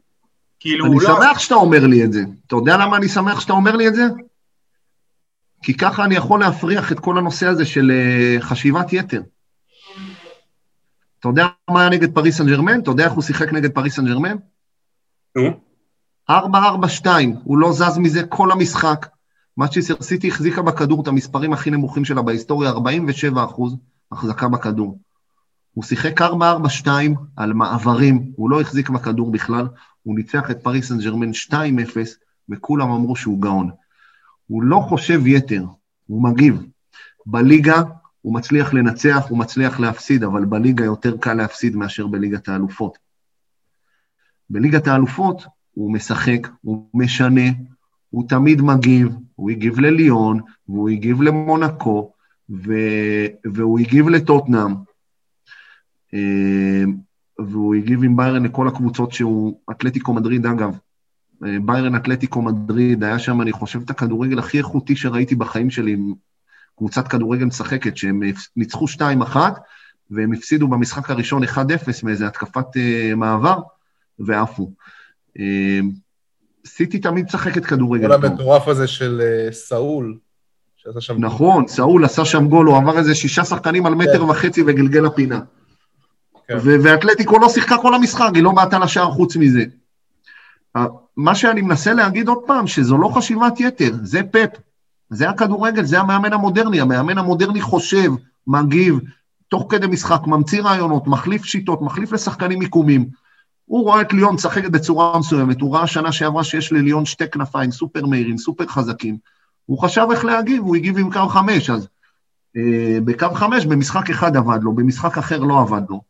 כאילו, 0.60 0.86
אני 0.86 0.94
לא... 0.94 1.00
שמח 1.00 1.38
שאתה 1.38 1.54
אומר 1.54 1.86
לי 1.86 2.04
את 2.04 2.12
זה. 2.12 2.20
אתה 2.46 2.56
יודע 2.56 2.76
למה 2.76 2.96
אני 2.96 3.08
שמח 3.08 3.40
שאתה 3.40 3.52
אומר 3.52 3.76
לי 3.76 3.88
את 3.88 3.94
זה? 3.94 4.02
כי 5.62 5.76
ככה 5.76 6.04
אני 6.04 6.14
יכול 6.14 6.40
להפריח 6.40 6.92
את 6.92 7.00
כל 7.00 7.18
הנושא 7.18 7.46
הזה 7.46 7.64
של 7.64 7.90
uh, 7.90 8.42
חשיבת 8.42 8.92
יתר. 8.92 9.22
אתה 11.20 11.28
יודע 11.28 11.46
מה 11.70 11.80
היה 11.80 11.90
נגד 11.90 12.14
פריס 12.14 12.38
סן 12.38 12.46
ג'רמן? 12.46 12.80
אתה 12.80 12.90
יודע 12.90 13.04
איך 13.04 13.12
הוא 13.12 13.22
שיחק 13.22 13.52
נגד 13.52 13.70
פריס 13.72 13.96
סן 13.96 14.06
ג'רמן? 14.06 14.36
נו. 15.36 15.60
4-4-2, 16.30 16.34
הוא 17.44 17.58
לא 17.58 17.72
זז 17.72 17.98
מזה 17.98 18.22
כל 18.22 18.52
המשחק. 18.52 19.06
מצ'סטר 19.56 20.02
סיטי 20.02 20.28
החזיקה 20.28 20.62
בכדור 20.62 21.02
את 21.02 21.08
המספרים 21.08 21.52
הכי 21.52 21.70
נמוכים 21.70 22.04
שלה 22.04 22.22
בהיסטוריה, 22.22 22.70
47 22.70 23.44
אחוז 23.44 23.76
החזקה 24.12 24.48
בכדור. 24.48 24.98
הוא 25.74 25.84
שיחק 25.84 26.20
4-4-2 26.20 26.24
על 27.36 27.52
מעברים, 27.52 28.32
הוא 28.36 28.50
לא 28.50 28.60
החזיק 28.60 28.90
בכדור 28.90 29.32
בכלל, 29.32 29.68
הוא 30.02 30.16
ניצח 30.16 30.50
את 30.50 30.62
פריס 30.62 30.88
סן 30.88 30.98
ג'רמן 30.98 31.30
2-0, 31.30 31.54
וכולם 32.48 32.90
אמרו 32.90 33.16
שהוא 33.16 33.42
גאון. 33.42 33.70
הוא 34.46 34.62
לא 34.62 34.80
חושב 34.88 35.26
יתר, 35.26 35.64
הוא 36.06 36.22
מגיב. 36.22 36.62
בליגה 37.26 37.82
הוא 38.22 38.34
מצליח 38.34 38.74
לנצח, 38.74 39.26
הוא 39.28 39.38
מצליח 39.38 39.80
להפסיד, 39.80 40.24
אבל 40.24 40.44
בליגה 40.44 40.84
יותר 40.84 41.16
קל 41.16 41.34
להפסיד 41.34 41.76
מאשר 41.76 42.06
בליגת 42.06 42.48
האלופות. 42.48 42.98
בליגת 44.50 44.86
האלופות 44.86 45.46
הוא 45.74 45.92
משחק, 45.92 46.48
הוא 46.60 46.88
משנה, 46.94 47.50
הוא 48.10 48.28
תמיד 48.28 48.60
מגיב, 48.60 49.08
הוא 49.42 49.50
הגיב 49.50 49.80
לליון, 49.80 50.40
והוא 50.68 50.88
הגיב 50.88 51.22
למונקו, 51.22 52.12
ו... 52.50 52.72
והוא 53.44 53.78
הגיב 53.78 54.08
לטוטנאם, 54.08 54.74
אה, 56.14 56.84
והוא 57.38 57.74
הגיב 57.74 58.04
עם 58.04 58.16
ביירן 58.16 58.42
לכל 58.42 58.68
הקבוצות 58.68 59.12
שהוא, 59.12 59.60
אתלטיקו 59.70 60.12
מדריד 60.12 60.46
אגב, 60.46 60.78
אה, 61.44 61.56
ביירן 61.64 61.96
אתלטיקו 61.96 62.42
מדריד, 62.42 63.04
היה 63.04 63.18
שם, 63.18 63.40
אני 63.40 63.52
חושב, 63.52 63.80
את 63.84 63.90
הכדורגל 63.90 64.38
הכי 64.38 64.58
איכותי 64.58 64.96
שראיתי 64.96 65.34
בחיים 65.34 65.70
שלי, 65.70 65.96
קבוצת 66.78 67.08
כדורגל 67.08 67.44
משחקת, 67.44 67.96
שהם 67.96 68.20
ניצחו 68.56 68.86
2-1, 68.88 69.36
והם 70.10 70.32
הפסידו 70.32 70.68
במשחק 70.68 71.10
הראשון 71.10 71.44
1-0 71.44 71.56
מאיזה 72.02 72.26
התקפת 72.26 72.66
uh, 72.76 73.14
מעבר, 73.16 73.60
ועפו. 74.18 74.70
סיטי 76.66 76.98
תמיד 76.98 77.24
משחקת 77.24 77.64
כדורגל. 77.64 78.06
כל 78.06 78.26
המטורף 78.26 78.68
הזה 78.68 78.86
של 78.86 79.22
uh, 79.22 79.52
סאול, 79.52 80.18
שעשה 80.76 81.00
שם... 81.00 81.24
נכון, 81.24 81.68
סאול 81.68 82.04
עשה 82.04 82.24
שם 82.24 82.48
גול, 82.48 82.66
הוא 82.66 82.76
עבר 82.76 82.98
איזה 82.98 83.14
שישה 83.14 83.44
שחקנים 83.44 83.86
על 83.86 83.94
מטר 83.94 84.18
כן. 84.18 84.30
וחצי 84.30 84.62
וגלגל 84.66 85.00
לפינה. 85.00 85.40
כן. 86.48 86.56
ואתלטיקו 86.62 87.38
לא 87.38 87.48
שיחקה 87.48 87.78
כל 87.78 87.94
המשחק, 87.94 88.30
היא 88.34 88.42
לא 88.42 88.52
בעטה 88.52 88.78
לשער 88.78 89.10
חוץ 89.10 89.36
מזה. 89.36 89.64
מה 91.16 91.34
שאני 91.34 91.62
מנסה 91.62 91.92
להגיד 91.92 92.28
עוד 92.28 92.38
פעם, 92.46 92.66
שזו 92.66 92.98
לא 92.98 93.08
חשיבת 93.08 93.60
יתר, 93.60 93.90
זה 94.02 94.20
פפ. 94.30 94.48
זה 95.10 95.28
הכדורגל, 95.28 95.84
זה 95.84 96.00
המאמן 96.00 96.32
המודרני. 96.32 96.80
המאמן 96.80 97.18
המודרני 97.18 97.60
חושב, 97.60 98.12
מגיב, 98.46 98.98
תוך 99.48 99.66
כדי 99.68 99.86
משחק, 99.86 100.26
ממציא 100.26 100.62
רעיונות, 100.62 101.06
מחליף 101.06 101.44
שיטות, 101.44 101.82
מחליף 101.82 102.12
לשחקנים 102.12 102.58
מיקומים. 102.58 103.08
הוא 103.64 103.84
רואה 103.84 104.00
את 104.00 104.12
ליון 104.12 104.34
משחקת 104.34 104.70
בצורה 104.70 105.18
מסוימת, 105.18 105.60
הוא 105.60 105.76
ראה 105.76 105.86
שנה 105.86 106.12
שעברה 106.12 106.44
שיש 106.44 106.72
לליון 106.72 107.04
שתי 107.04 107.28
כנפיים 107.28 107.70
סופר 107.70 108.06
מהירים, 108.06 108.38
סופר 108.38 108.66
חזקים. 108.66 109.16
הוא 109.66 109.78
חשב 109.78 110.06
איך 110.10 110.24
להגיב, 110.24 110.62
הוא 110.62 110.76
הגיב 110.76 110.98
עם 110.98 111.12
קו 111.12 111.28
חמש, 111.28 111.70
אז 111.70 111.88
אה, 112.56 112.98
בקו 113.04 113.34
חמש 113.34 113.66
במשחק 113.66 114.10
אחד 114.10 114.36
עבד 114.36 114.58
לו, 114.62 114.72
במשחק 114.72 115.18
אחר 115.18 115.38
לא 115.38 115.60
עבד 115.60 115.82
לו. 115.90 116.00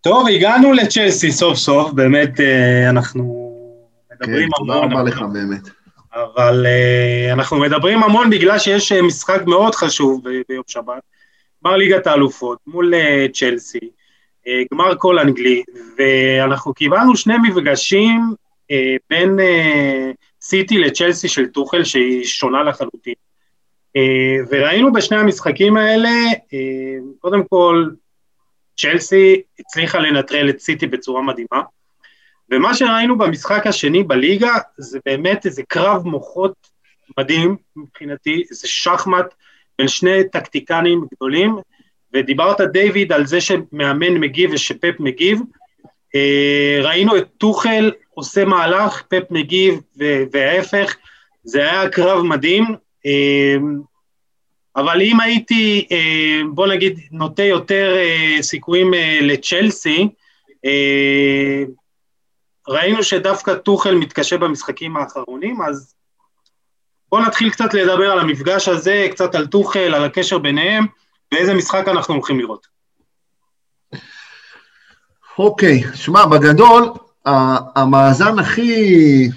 טוב, 0.00 0.28
הגענו 0.28 0.72
לצ'לסי 0.72 1.32
סוף 1.32 1.56
סוף, 1.56 1.92
באמת 1.92 2.40
אה, 2.40 2.90
אנחנו 2.90 3.52
מדברים 4.12 4.48
כן, 4.48 4.54
המון. 4.58 4.80
כן, 4.80 4.88
תודה 4.88 5.00
רבה 5.00 5.10
לך 5.10 5.22
באמת. 5.32 5.68
אבל 6.16 6.66
uh, 6.66 7.32
אנחנו 7.32 7.60
מדברים 7.60 8.02
המון 8.02 8.30
בגלל 8.30 8.58
שיש 8.58 8.92
uh, 8.92 9.02
משחק 9.02 9.42
מאוד 9.46 9.74
חשוב 9.74 10.24
ביום 10.48 10.62
שבת, 10.66 11.02
גמר 11.64 11.76
ליגת 11.76 12.06
האלופות 12.06 12.58
מול 12.66 12.94
uh, 12.94 13.32
צ'לסי, 13.32 13.90
גמר 14.72 14.96
כל 14.98 15.18
אנגלי, 15.18 15.62
ואנחנו 15.98 16.74
קיבלנו 16.74 17.16
שני 17.16 17.34
מפגשים 17.38 18.20
uh, 18.72 18.74
בין 19.10 19.38
uh, 19.38 20.14
סיטי 20.42 20.78
לצ'לסי 20.78 21.28
של 21.28 21.46
טוחל 21.46 21.84
שהיא 21.84 22.24
שונה 22.24 22.62
לחלוטין. 22.62 23.14
Uh, 23.98 24.00
וראינו 24.50 24.92
בשני 24.92 25.16
המשחקים 25.16 25.76
האלה, 25.76 26.10
uh, 26.32 27.20
קודם 27.20 27.44
כל, 27.44 27.86
צ'לסי 28.76 29.40
הצליחה 29.58 29.98
לנטרל 29.98 30.50
את 30.50 30.60
סיטי 30.60 30.86
בצורה 30.86 31.22
מדהימה. 31.22 31.62
ומה 32.50 32.74
שראינו 32.74 33.18
במשחק 33.18 33.66
השני 33.66 34.02
בליגה 34.02 34.54
זה 34.76 34.98
באמת 35.06 35.46
איזה 35.46 35.62
קרב 35.68 36.06
מוחות 36.06 36.54
מדהים 37.18 37.56
מבחינתי, 37.76 38.44
זה 38.50 38.68
שחמט 38.68 39.34
בין 39.78 39.88
שני 39.88 40.28
טקטיקנים 40.32 41.04
גדולים, 41.14 41.56
ודיברת 42.16 42.60
דיוויד 42.60 43.12
על 43.12 43.26
זה 43.26 43.40
שמאמן 43.40 44.14
מגיב 44.14 44.50
ושפפ 44.52 44.94
מגיב, 44.98 45.40
אה, 46.14 46.78
ראינו 46.82 47.16
את 47.16 47.26
טוחל 47.38 47.92
עושה 48.14 48.44
מהלך, 48.44 49.02
פפ 49.08 49.30
מגיב 49.30 49.80
וההפך, 50.32 50.96
זה 51.44 51.60
היה 51.60 51.88
קרב 51.88 52.22
מדהים, 52.22 52.64
אה, 53.06 53.56
אבל 54.76 55.02
אם 55.02 55.20
הייתי, 55.20 55.86
אה, 55.92 56.40
בוא 56.54 56.66
נגיד, 56.66 57.00
נוטה 57.10 57.42
יותר 57.42 57.96
סיכויים 58.40 58.94
לצ'לסי, 59.20 60.08
ראינו 62.68 63.02
שדווקא 63.02 63.54
טוחל 63.54 63.94
מתקשה 63.94 64.38
במשחקים 64.38 64.96
האחרונים, 64.96 65.62
אז 65.62 65.94
בואו 67.12 67.22
נתחיל 67.22 67.50
קצת 67.50 67.74
לדבר 67.74 68.12
על 68.12 68.18
המפגש 68.18 68.68
הזה, 68.68 69.06
קצת 69.10 69.34
על 69.34 69.46
טוחל, 69.46 69.94
על 69.94 70.04
הקשר 70.04 70.38
ביניהם, 70.38 70.86
ואיזה 71.34 71.54
משחק 71.54 71.88
אנחנו 71.88 72.14
הולכים 72.14 72.38
לראות. 72.38 72.66
אוקיי, 75.38 75.84
okay, 75.84 75.96
שמע, 75.96 76.26
בגדול, 76.26 76.92
המאזן 77.76 78.38
הכי, 78.38 79.28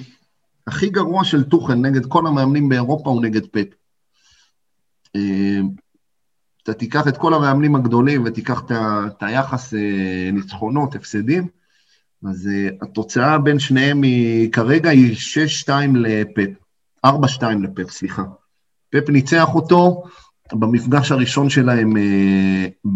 הכי 0.68 0.90
גרוע 0.90 1.24
של 1.24 1.44
טוחל 1.44 1.74
נגד 1.74 2.06
כל 2.06 2.28
המאמנים 2.28 2.70
באירופה 2.70 3.10
הוא 3.10 3.24
נגד 3.24 3.46
פפ. 3.46 3.68
אה, 5.16 5.60
אתה 6.64 6.74
תיקח 6.74 7.08
את 7.08 7.18
כל 7.18 7.34
המאמנים 7.34 7.76
הגדולים 7.76 8.24
ותיקח 8.26 8.62
את 8.72 9.24
היחס 9.24 9.74
אה, 9.74 10.30
ניצחונות, 10.34 10.96
הפסדים, 10.96 11.48
אז 12.30 12.50
אה, 12.52 12.86
התוצאה 12.86 13.38
בין 13.38 13.60
שניהם 13.60 14.02
היא, 14.02 14.52
כרגע 14.52 14.90
היא 14.90 15.16
6-2 15.66 15.72
לפפ, 15.96 16.50
4-2 17.06 17.10
לפפ, 17.64 17.92
סליחה. 17.92 18.24
פפ 18.90 19.10
ניצח 19.10 19.56
אותו 19.56 20.04
במפגש 20.54 21.12
הראשון 21.12 21.50
שלהם 21.50 21.94
אה, 21.98 22.92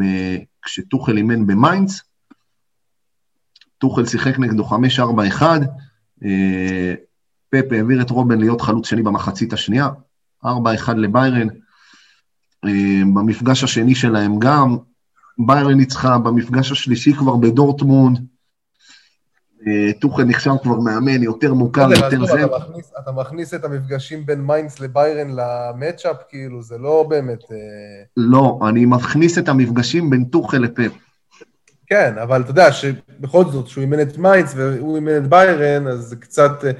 כשטוחל 0.61 1.17
אימן 1.17 1.47
במיינץ. 1.47 2.01
טוחל 3.77 4.05
שיחק 4.05 4.39
נגדו 4.39 4.69
5-4-1, 4.69 5.41
אה, 5.41 6.25
פפ 7.49 7.71
העביר 7.71 8.01
את 8.01 8.09
רובן 8.09 8.39
להיות 8.39 8.61
חלוץ 8.61 8.89
שני 8.89 9.01
במחצית 9.01 9.53
השנייה, 9.53 9.89
4-1 10.45 10.47
לביירן. 10.97 11.47
אה, 12.65 12.69
במפגש 13.13 13.63
השני 13.63 13.95
שלהם 13.95 14.39
גם, 14.39 14.77
ביירן 15.47 15.77
ניצחה, 15.77 16.17
במפגש 16.17 16.71
השלישי 16.71 17.13
כבר 17.13 17.35
בדורטמונד, 17.35 18.32
טוחל 19.99 20.23
נחשב 20.23 20.51
כבר 20.63 20.79
מאמן 20.79 21.23
יותר 21.23 21.53
מוכר, 21.53 21.89
יותר 21.91 22.25
זה. 22.25 22.45
אתה 22.99 23.11
מכניס 23.11 23.53
את 23.53 23.63
המפגשים 23.63 24.25
בין 24.25 24.41
מיינץ 24.41 24.79
לביירן 24.79 25.27
ל 25.29 25.39
matchup, 25.39 26.15
כאילו, 26.29 26.61
זה 26.61 26.77
לא 26.77 27.05
באמת... 27.09 27.43
אה, 27.51 27.57
לא, 28.17 28.59
אני 28.69 28.85
מכניס 28.85 29.37
את 29.37 29.49
המפגשים 29.49 30.09
בין 30.09 30.23
טוחל 30.23 30.57
לפפ. 30.57 30.91
כן, 31.87 32.13
אבל 32.23 32.41
אתה 32.41 32.51
יודע 32.51 32.71
שבכל 32.71 33.45
זאת, 33.45 33.67
שהוא 33.67 33.81
אימן 33.81 34.01
את 34.01 34.17
מיינץ 34.17 34.53
והוא 34.55 34.95
אימן 34.95 35.17
את 35.17 35.27
ביירן, 35.27 35.87
אז 35.87 35.99
זה 35.99 36.15
קצת 36.15 36.65
אה, 36.65 36.71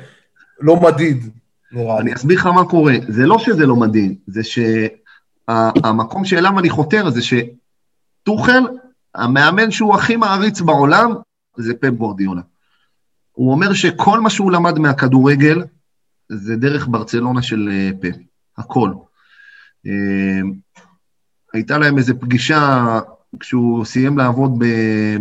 לא 0.59 0.81
מדיד, 0.81 1.29
נראה 1.71 1.95
לי. 1.95 2.01
אני 2.01 2.13
אסביר 2.13 2.39
לך 2.39 2.45
מה 2.45 2.65
קורה. 2.65 2.93
זה 3.07 3.25
לא 3.25 3.39
שזה 3.39 3.65
לא 3.65 3.75
מדיד, 3.75 4.15
זה 4.27 4.41
שהמקום 4.43 6.25
שאליו 6.25 6.59
אני 6.59 6.69
חותר 6.69 7.09
זה 7.09 7.21
שטוחל, 7.21 8.63
המאמן 9.15 9.71
שהוא 9.71 9.95
הכי 9.95 10.15
מעריץ 10.15 10.61
בעולם, 10.61 11.13
זה 11.57 11.73
פפ 11.73 11.89
גוורדיולה. 11.89 12.41
הוא 13.33 13.51
אומר 13.51 13.73
שכל 13.73 14.19
מה 14.19 14.29
שהוא 14.29 14.51
למד 14.51 14.79
מהכדורגל 14.79 15.63
זה 16.29 16.55
דרך 16.55 16.87
ברצלונה 16.87 17.41
של 17.41 17.69
אה, 17.71 17.89
פפ, 18.01 18.15
הכל. 18.57 18.91
אה, 19.87 20.41
הייתה 21.53 21.77
להם 21.77 21.97
איזו 21.97 22.13
פגישה, 22.19 22.99
כשהוא 23.39 23.85
סיים 23.85 24.17
לעבוד 24.17 24.63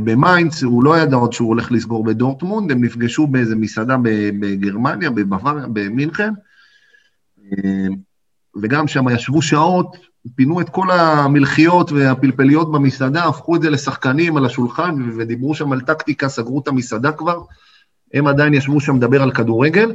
במיינץ, 0.05 0.63
הוא 0.63 0.85
לא 0.85 0.99
ידע 0.99 1.17
עוד 1.17 1.33
שהוא 1.33 1.49
הולך 1.49 1.73
לסגור 1.73 2.05
בדורטמונד, 2.05 2.71
הם 2.71 2.85
נפגשו 2.85 3.27
באיזו 3.27 3.57
מסעדה 3.57 3.97
בגרמניה, 4.41 5.11
בבוואריה, 5.11 5.67
במינכן, 5.73 6.33
אה, 7.43 7.87
וגם 8.63 8.89
שם 8.89 9.09
ישבו 9.09 9.43
שעות, 9.43 9.97
פינו 10.35 10.61
את 10.61 10.69
כל 10.69 10.91
המלחיות 10.91 11.93
והפלפליות 11.93 12.73
במסעדה, 12.73 13.25
הפכו 13.25 13.57
את 13.57 13.63
זה 13.63 13.71
לשחקנים 13.71 14.37
על 14.37 14.47
השולחן, 14.47 15.11
ודיברו 15.19 15.55
שם 15.55 15.73
על 15.73 15.81
טקטיקה, 15.81 16.29
סגרו 16.29 16.61
את 16.61 16.69
המסעדה 16.69 17.13
כבר. 17.13 17.41
הם 18.15 18.27
עדיין 18.27 18.55
ישבו 18.55 18.81
שם 18.81 18.97
לדבר 18.97 19.23
על 19.23 19.33
כדורגל. 19.33 19.95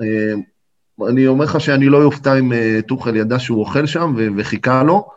אה, 0.00 0.34
אני 1.08 1.26
אומר 1.26 1.44
לך 1.44 1.60
שאני 1.60 1.86
לא 1.86 1.98
יופתע 1.98 2.38
אם 2.38 2.52
אה, 2.52 2.80
טוחל 2.88 3.16
ידע 3.16 3.38
שהוא 3.38 3.60
אוכל 3.60 3.86
שם 3.86 4.14
וחיכה 4.36 4.82
לו. 4.82 5.08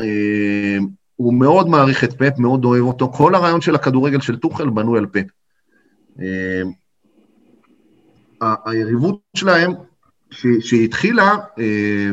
אה, 0.00 0.78
הוא 1.16 1.34
מאוד 1.34 1.68
מעריך 1.68 2.04
את 2.04 2.12
פפ, 2.12 2.38
מאוד 2.38 2.64
אוהב 2.64 2.84
אותו. 2.84 3.12
כל 3.12 3.34
הרעיון 3.34 3.60
של 3.60 3.74
הכדורגל 3.74 4.20
של 4.20 4.36
טוחל 4.36 4.70
בנוי 4.70 4.98
על 4.98 5.06
פפ. 5.06 5.26
היריבות 8.66 9.20
שלהם, 9.36 9.72
שהיא 10.60 10.84
התחילה, 10.84 11.36
אה, 11.58 12.10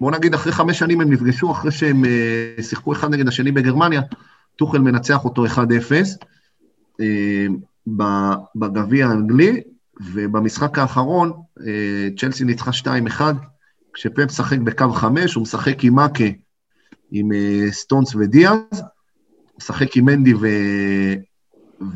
בוא 0.00 0.10
נגיד 0.10 0.34
אחרי 0.34 0.52
חמש 0.52 0.78
שנים 0.78 1.00
הם 1.00 1.12
נפגשו, 1.12 1.52
אחרי 1.52 1.70
שהם 1.70 2.04
שיחקו 2.60 2.92
אחד 2.92 3.10
נגד 3.10 3.28
השני 3.28 3.52
בגרמניה, 3.52 4.00
טוחל 4.56 4.78
מנצח 4.78 5.24
אותו 5.24 5.46
1-0 5.46 5.58
בגביע 8.56 9.06
האנגלי, 9.06 9.60
ובמשחק 10.00 10.78
האחרון 10.78 11.32
צ'לסי 12.16 12.44
ניצחה 12.44 12.70
2-1, 12.70 13.20
כשפפ 13.94 14.24
משחק 14.26 14.58
בקו 14.58 14.92
5, 14.92 15.34
הוא 15.34 15.42
משחק 15.42 15.84
עם 15.84 15.94
מאקה, 15.94 16.24
עם 17.10 17.30
סטונס 17.70 18.14
ודיאז, 18.14 18.82
משחק 19.58 19.96
עם 19.96 20.04
מנדי 20.04 20.34
ו... 20.34 20.46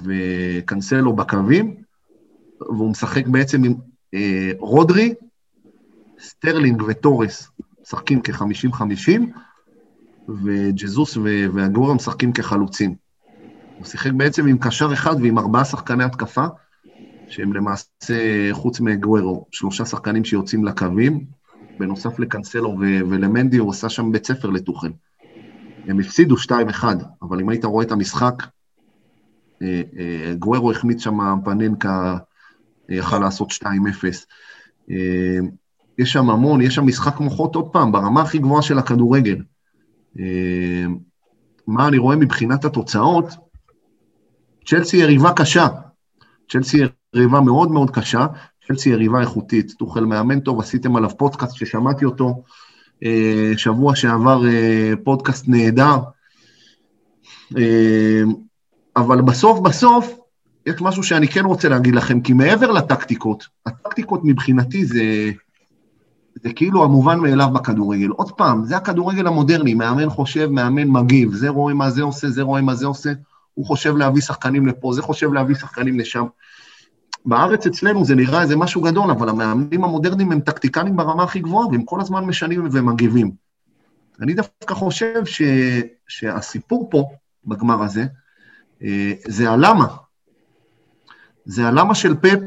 וקנסלו 0.04 1.16
בקווים, 1.16 1.76
והוא 2.60 2.90
משחק 2.90 3.26
בעצם 3.26 3.64
עם 3.64 3.74
אה, 4.14 4.50
רודרי, 4.58 5.14
סטרלינג 6.20 6.82
וטורס 6.88 7.50
משחקים 7.82 8.20
כ-50-50, 8.22 9.20
וג'זוס 10.28 11.16
ואגוארו 11.54 11.94
משחקים 11.94 12.32
כחלוצים. 12.32 12.94
הוא 13.78 13.86
שיחק 13.86 14.12
בעצם 14.12 14.46
עם 14.46 14.58
קשר 14.58 14.92
אחד 14.92 15.16
ועם 15.22 15.38
ארבעה 15.38 15.64
שחקני 15.64 16.04
התקפה, 16.04 16.44
שהם 17.28 17.52
למעשה, 17.52 18.48
חוץ 18.52 18.80
מאגוארו, 18.80 19.46
שלושה 19.50 19.84
שחקנים 19.84 20.24
שיוצאים 20.24 20.64
לקווים, 20.64 21.24
בנוסף 21.78 22.18
לקנסלו 22.18 22.76
ולמנדי, 22.80 23.56
הוא 23.56 23.70
עשה 23.70 23.88
שם 23.88 24.12
בית 24.12 24.26
ספר 24.26 24.50
לטוחל. 24.50 24.90
הם 25.88 26.00
הפסידו 26.00 26.36
2-1, 26.36 26.84
אבל 27.22 27.40
אם 27.40 27.48
היית 27.48 27.64
רואה 27.64 27.84
את 27.84 27.92
המשחק, 27.92 28.42
אה, 29.62 29.82
אה, 29.98 30.34
גוורו 30.34 30.70
החמיץ 30.70 31.02
שם 31.02 31.18
פננקה, 31.44 32.16
יכל 32.88 33.18
לעשות 33.18 33.50
2-0. 33.50 33.66
אה, 34.90 35.38
יש 35.98 36.12
שם 36.12 36.30
המון, 36.30 36.60
יש 36.60 36.74
שם 36.74 36.86
משחק 36.86 37.20
מוחות 37.20 37.54
עוד 37.54 37.72
פעם, 37.72 37.92
ברמה 37.92 38.22
הכי 38.22 38.38
גבוהה 38.38 38.62
של 38.62 38.78
הכדורגל. 38.78 39.42
מה 41.66 41.88
אני 41.88 41.98
רואה 41.98 42.16
מבחינת 42.16 42.64
התוצאות? 42.64 43.47
צ'לסי 44.68 44.96
יריבה 44.96 45.32
קשה. 45.32 45.66
צ'לסי 46.50 46.78
יריבה 47.14 47.40
מאוד 47.40 47.70
מאוד 47.70 47.90
קשה, 47.90 48.26
צ'לסי 48.66 48.90
יריבה 48.90 49.20
איכותית. 49.20 49.72
תוכל 49.78 50.04
מאמן 50.04 50.40
טוב, 50.40 50.60
עשיתם 50.60 50.96
עליו 50.96 51.10
פודקאסט 51.16 51.54
ששמעתי 51.54 52.04
אותו 52.04 52.42
שבוע 53.56 53.96
שעבר, 53.96 54.42
פודקאסט 55.04 55.44
נהדר. 55.48 55.96
אבל 58.96 59.20
בסוף 59.20 59.60
בסוף, 59.60 60.18
יש 60.66 60.80
משהו 60.80 61.02
שאני 61.02 61.28
כן 61.28 61.44
רוצה 61.44 61.68
להגיד 61.68 61.94
לכם, 61.94 62.20
כי 62.20 62.32
מעבר 62.32 62.70
לטקטיקות, 62.70 63.46
הטקטיקות 63.66 64.20
מבחינתי 64.24 64.84
זה, 64.84 65.30
זה 66.42 66.52
כאילו 66.52 66.84
המובן 66.84 67.18
מאליו 67.18 67.48
בכדורגל. 67.54 68.08
עוד 68.08 68.32
פעם, 68.32 68.64
זה 68.64 68.76
הכדורגל 68.76 69.26
המודרני, 69.26 69.74
מאמן 69.74 70.10
חושב, 70.10 70.50
מאמן 70.50 70.88
מגיב, 70.88 71.34
זה 71.34 71.48
רואה 71.48 71.74
מה 71.74 71.90
זה 71.90 72.02
עושה, 72.02 72.30
זה 72.30 72.42
רואה 72.42 72.60
מה 72.60 72.74
זה 72.74 72.86
עושה, 72.86 73.12
הוא 73.58 73.66
חושב 73.66 73.96
להביא 73.96 74.22
שחקנים 74.22 74.66
לפה, 74.66 74.92
זה 74.92 75.02
חושב 75.02 75.32
להביא 75.32 75.54
שחקנים 75.54 75.98
לשם. 75.98 76.26
בארץ 77.26 77.66
אצלנו 77.66 78.04
זה 78.04 78.14
נראה 78.14 78.42
איזה 78.42 78.56
משהו 78.56 78.82
גדול, 78.82 79.10
אבל 79.10 79.28
המאמנים 79.28 79.84
המודרניים 79.84 80.32
הם 80.32 80.40
טקטיקנים 80.40 80.96
ברמה 80.96 81.22
הכי 81.22 81.40
גבוהה, 81.40 81.66
והם 81.66 81.82
כל 81.82 82.00
הזמן 82.00 82.24
משנים 82.24 82.68
ומגיבים. 82.72 83.30
אני 84.20 84.34
דווקא 84.34 84.74
חושב 84.74 85.24
ש, 85.24 85.42
שהסיפור 86.08 86.88
פה, 86.90 87.04
בגמר 87.44 87.82
הזה, 87.82 88.04
אה, 88.82 89.12
זה 89.26 89.50
הלמה. 89.50 89.96
זה 91.44 91.68
הלמה 91.68 91.94
של 91.94 92.14
פפ, 92.14 92.38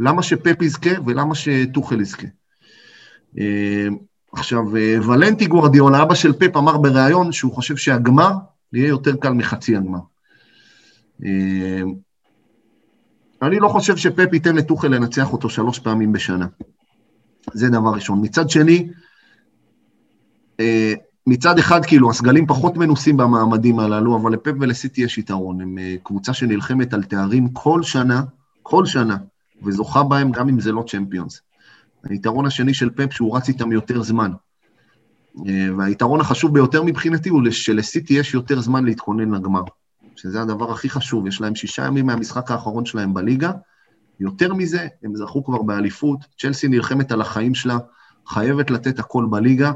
למה 0.00 0.22
שפפ 0.22 0.62
יזכה 0.62 0.90
ולמה 1.06 1.34
שטוחל 1.34 2.00
יזכה. 2.00 2.26
אה, 3.38 3.86
עכשיו, 4.32 4.76
אה, 4.76 4.96
ולנטי 5.08 5.46
גוורדיאולה, 5.46 6.02
אבא 6.02 6.14
של 6.14 6.32
פפ, 6.32 6.56
אמר 6.56 6.76
בריאיון 6.76 7.32
שהוא 7.32 7.52
חושב 7.52 7.76
שהגמר 7.76 8.32
יהיה 8.72 8.88
יותר 8.88 9.16
קל 9.16 9.32
מחצי 9.32 9.76
הגמר. 9.76 9.98
אני 13.42 13.58
לא 13.60 13.68
חושב 13.68 13.96
שפפ 13.96 14.32
ייתן 14.32 14.56
לטוחל 14.56 14.88
לנצח 14.88 15.32
אותו 15.32 15.50
שלוש 15.50 15.78
פעמים 15.78 16.12
בשנה. 16.12 16.46
זה 17.52 17.68
דבר 17.68 17.90
ראשון. 17.90 18.20
מצד 18.22 18.50
שני, 18.50 18.88
מצד 21.26 21.58
אחד, 21.58 21.84
כאילו, 21.84 22.10
הסגלים 22.10 22.46
פחות 22.46 22.76
מנוסים 22.76 23.16
במעמדים 23.16 23.78
הללו, 23.78 24.16
אבל 24.16 24.32
לפפ 24.32 24.52
ולסיטי 24.60 25.02
יש 25.02 25.18
יתרון. 25.18 25.60
הם 25.60 25.78
אה, 25.78 25.96
קבוצה 26.02 26.34
שנלחמת 26.34 26.94
על 26.94 27.02
תארים 27.02 27.48
כל 27.48 27.82
שנה, 27.82 28.22
כל 28.62 28.86
שנה, 28.86 29.16
וזוכה 29.62 30.02
בהם 30.02 30.32
גם 30.32 30.48
אם 30.48 30.60
זה 30.60 30.72
לא 30.72 30.84
צ'מפיונס. 30.86 31.40
היתרון 32.04 32.46
השני 32.46 32.74
של 32.74 32.90
פפ, 32.90 33.12
שהוא 33.12 33.36
רץ 33.36 33.48
איתם 33.48 33.72
יותר 33.72 34.02
זמן. 34.02 34.32
אה, 35.46 35.68
והיתרון 35.78 36.20
החשוב 36.20 36.54
ביותר 36.54 36.82
מבחינתי 36.82 37.28
הוא 37.28 37.50
שלסיטי 37.50 38.14
יש 38.14 38.34
יותר 38.34 38.60
זמן 38.60 38.84
להתכונן 38.84 39.34
לגמר, 39.34 39.62
שזה 40.16 40.42
הדבר 40.42 40.72
הכי 40.72 40.90
חשוב. 40.90 41.26
יש 41.26 41.40
להם 41.40 41.54
שישה 41.54 41.86
ימים 41.86 42.06
מהמשחק 42.06 42.50
האחרון 42.50 42.86
שלהם 42.86 43.14
בליגה. 43.14 43.50
יותר 44.20 44.54
מזה, 44.54 44.86
הם 45.02 45.16
זכו 45.16 45.44
כבר 45.44 45.62
באליפות, 45.62 46.18
צ'לסי 46.38 46.68
נלחמת 46.68 47.12
על 47.12 47.20
החיים 47.20 47.54
שלה, 47.54 47.78
חייבת 48.26 48.70
לתת 48.70 48.98
הכל 48.98 49.26
בליגה. 49.30 49.72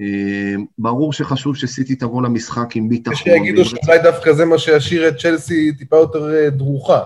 אה, 0.00 0.54
ברור 0.78 1.12
שחשוב 1.12 1.56
שסיטי 1.56 1.94
תבוא 1.94 2.22
למשחק 2.22 2.76
עם 2.76 2.88
ביטחון. 2.88 3.14
יש 3.14 3.22
שיגידו 3.22 3.64
שאולי 3.64 3.98
דווקא 4.02 4.32
זה 4.32 4.44
מה 4.44 4.58
שישאיר 4.58 5.08
את 5.08 5.18
צ'לסי 5.18 5.72
טיפה 5.72 5.96
יותר 5.96 6.34
אה, 6.34 6.50
דרוכה. 6.50 7.00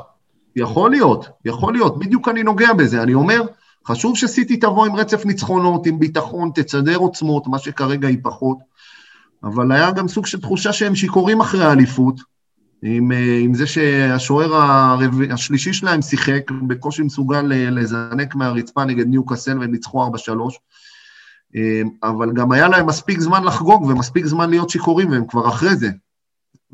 יכול 0.57 0.91
להיות, 0.91 1.29
יכול 1.45 1.72
להיות, 1.72 1.99
בדיוק 1.99 2.29
אני 2.29 2.43
נוגע 2.43 2.72
בזה. 2.72 3.03
אני 3.03 3.14
אומר, 3.14 3.43
חשוב 3.87 4.16
שסיטי 4.16 4.57
תבוא 4.57 4.87
עם 4.87 4.97
רצף 4.97 5.26
ניצחונות, 5.26 5.87
עם 5.87 5.99
ביטחון, 5.99 6.51
תצדר 6.55 6.97
עוצמות, 6.97 7.47
מה 7.47 7.59
שכרגע 7.59 8.09
היא 8.09 8.18
פחות. 8.22 8.59
אבל 9.45 9.72
היה 9.72 9.91
גם 9.91 10.09
סוג 10.09 10.26
של 10.26 10.41
תחושה 10.41 10.72
שהם 10.72 10.95
שיכורים 10.95 11.41
אחרי 11.41 11.64
האליפות, 11.64 12.20
עם, 12.83 13.12
אה, 13.12 13.39
עם 13.43 13.55
זה 13.55 13.66
שהשוער 13.66 14.55
הרב... 14.55 15.20
השלישי 15.31 15.72
שלהם 15.72 16.03
שיחק, 16.03 16.51
בקושי 16.66 17.03
מסוגל 17.03 17.43
לזנק 17.49 18.35
מהרצפה 18.35 18.85
נגד 18.85 19.07
ניו 19.07 19.26
קאסל 19.26 19.59
והם 19.59 19.70
ניצחו 19.70 20.07
4-3. 20.07 20.59
אמ, 21.55 21.89
אבל 22.03 22.33
גם 22.33 22.53
היה 22.53 22.68
להם 22.68 22.87
מספיק 22.87 23.20
זמן 23.20 23.45
לחגוג 23.45 23.83
ומספיק 23.83 24.26
זמן 24.26 24.51
להיות 24.51 24.70
שיכורים, 24.70 25.11
והם 25.11 25.26
כבר 25.26 25.49
אחרי 25.49 25.76
זה. 25.76 25.91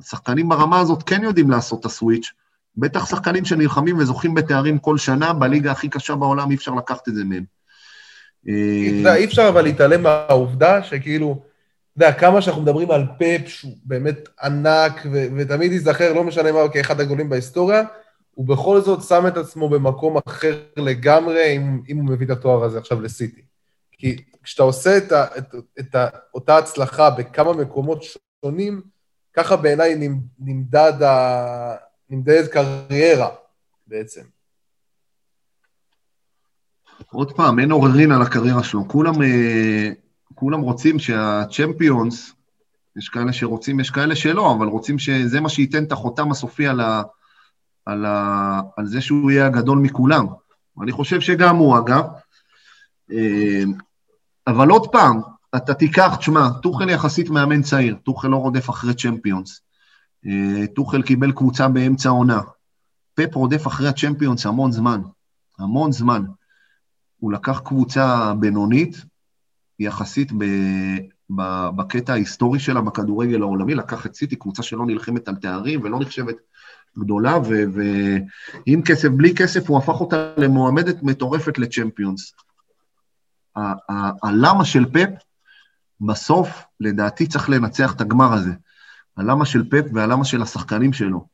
שחקנים 0.02 0.48
ברמה 0.48 0.80
הזאת 0.80 1.02
כן 1.02 1.24
יודעים 1.24 1.50
לעשות 1.50 1.80
את 1.80 1.84
הסוויץ', 1.84 2.32
בטח 2.76 3.06
שחקנים 3.06 3.44
שנלחמים 3.44 3.98
וזוכים 3.98 4.34
בתארים 4.34 4.78
כל 4.78 4.98
שנה, 4.98 5.32
בליגה 5.32 5.72
הכי 5.72 5.88
קשה 5.88 6.14
בעולם 6.14 6.50
אי 6.50 6.56
אפשר 6.56 6.74
לקחת 6.74 7.08
את 7.08 7.14
זה 7.14 7.24
מהם. 7.24 7.44
אי 8.46 9.24
אפשר 9.24 9.48
אבל 9.48 9.62
להתעלם 9.62 10.02
מהעובדה 10.02 10.82
שכאילו, 10.82 11.42
אתה 11.96 12.04
יודע, 12.04 12.18
כמה 12.18 12.42
שאנחנו 12.42 12.62
מדברים 12.62 12.90
על 12.90 13.06
פאפ, 13.18 13.48
שהוא 13.48 13.72
באמת 13.84 14.28
ענק, 14.42 15.02
ו- 15.12 15.26
ותמיד 15.36 15.72
ייזכר, 15.72 16.12
לא 16.12 16.24
משנה 16.24 16.52
מה, 16.52 16.68
כאחד 16.72 17.00
הגולים 17.00 17.28
בהיסטוריה, 17.28 17.82
הוא 18.34 18.46
בכל 18.46 18.80
זאת 18.80 19.02
שם 19.02 19.26
את 19.26 19.36
עצמו 19.36 19.68
במקום 19.68 20.16
אחר 20.26 20.58
לגמרי, 20.76 21.56
אם, 21.56 21.80
אם 21.88 21.96
הוא 21.96 22.04
מביא 22.04 22.26
את 22.26 22.30
התואר 22.30 22.64
הזה 22.64 22.78
עכשיו 22.78 23.00
לסיטי. 23.00 23.42
כי 23.92 24.16
כשאתה 24.42 24.62
עושה 24.62 24.96
את, 24.96 25.12
ה, 25.12 25.24
את, 25.38 25.54
את 25.80 25.94
ה, 25.94 26.08
אותה 26.34 26.58
הצלחה 26.58 27.10
בכמה 27.10 27.52
מקומות 27.52 28.04
שונים, 28.44 28.82
ככה 29.34 29.56
בעיניי 29.56 30.08
נמדד 30.38 31.02
ה, 31.02 31.76
נמדדת 32.10 32.50
קריירה 32.52 33.28
בעצם. 33.86 34.22
עוד 37.12 37.32
פעם, 37.32 37.58
אין 37.58 37.70
עוררין 37.70 38.12
על 38.12 38.22
הקריירה 38.22 38.62
שלו. 38.62 38.88
כולם, 38.88 39.22
אה, 39.22 39.90
כולם 40.34 40.60
רוצים 40.60 40.98
שהצ'מפיונס, 40.98 42.32
יש 42.96 43.08
כאלה 43.08 43.32
שרוצים, 43.32 43.80
יש 43.80 43.90
כאלה 43.90 44.16
שלא, 44.16 44.52
אבל 44.52 44.66
רוצים 44.66 44.98
שזה 44.98 45.40
מה 45.40 45.48
שייתן 45.48 45.84
את 45.84 45.92
החותם 45.92 46.30
הסופי 46.30 46.66
על, 46.66 46.80
ה, 46.80 47.02
על, 47.86 48.04
ה, 48.04 48.60
על 48.76 48.86
זה 48.86 49.00
שהוא 49.00 49.30
יהיה 49.30 49.46
הגדול 49.46 49.78
מכולם. 49.78 50.26
אני 50.82 50.92
חושב 50.92 51.20
שגם 51.20 51.56
הוא, 51.56 51.78
אגב. 51.78 52.04
אה, 53.12 53.62
אבל 54.46 54.68
עוד 54.68 54.92
פעם, 54.92 55.20
אתה 55.56 55.74
תיקח, 55.74 56.16
תשמע, 56.18 56.48
טוחל 56.62 56.88
יחסית 56.88 57.30
מאמן 57.30 57.62
צעיר, 57.62 57.96
טוחל 58.02 58.28
לא 58.28 58.36
רודף 58.36 58.70
אחרי 58.70 58.94
צ'מפיונס. 58.94 59.60
אה, 60.26 60.66
טוחל 60.66 61.02
קיבל 61.02 61.32
קבוצה 61.32 61.68
באמצע 61.68 62.08
העונה. 62.08 62.40
פפ 63.14 63.34
רודף 63.34 63.66
אחרי 63.66 63.88
הצ'מפיונס 63.88 64.46
המון 64.46 64.72
זמן, 64.72 65.00
המון 65.58 65.92
זמן. 65.92 66.22
הוא 67.18 67.32
לקח 67.32 67.60
קבוצה 67.64 68.34
בינונית, 68.40 68.96
יחסית 69.78 70.32
ב, 70.32 70.44
ב, 71.36 71.68
בקטע 71.76 72.12
ההיסטורי 72.12 72.60
שלה 72.60 72.80
בכדורגל 72.80 73.42
העולמי, 73.42 73.74
לקח 73.74 74.06
את 74.06 74.14
סיטי, 74.14 74.36
קבוצה 74.36 74.62
שלא 74.62 74.86
נלחמת 74.86 75.28
על 75.28 75.36
תארים 75.36 75.82
ולא 75.82 76.00
נחשבת 76.00 76.36
גדולה, 76.98 77.38
ועם 78.66 78.82
כסף, 78.82 79.08
בלי 79.08 79.34
כסף, 79.34 79.68
הוא 79.68 79.78
הפך 79.78 80.00
אותה 80.00 80.34
למועמדת 80.36 81.02
מטורפת 81.02 81.58
לצ'מפיונס. 81.58 82.32
הלמה 84.22 84.64
של 84.64 84.84
פפ, 84.92 85.10
בסוף, 86.00 86.64
לדעתי, 86.80 87.26
צריך 87.26 87.50
לנצח 87.50 87.94
את 87.94 88.00
הגמר 88.00 88.32
הזה. 88.32 88.52
הלמה 89.16 89.44
של 89.44 89.70
פפ 89.70 89.84
והלמה 89.92 90.24
של 90.24 90.42
השחקנים 90.42 90.92
שלו. 90.92 91.26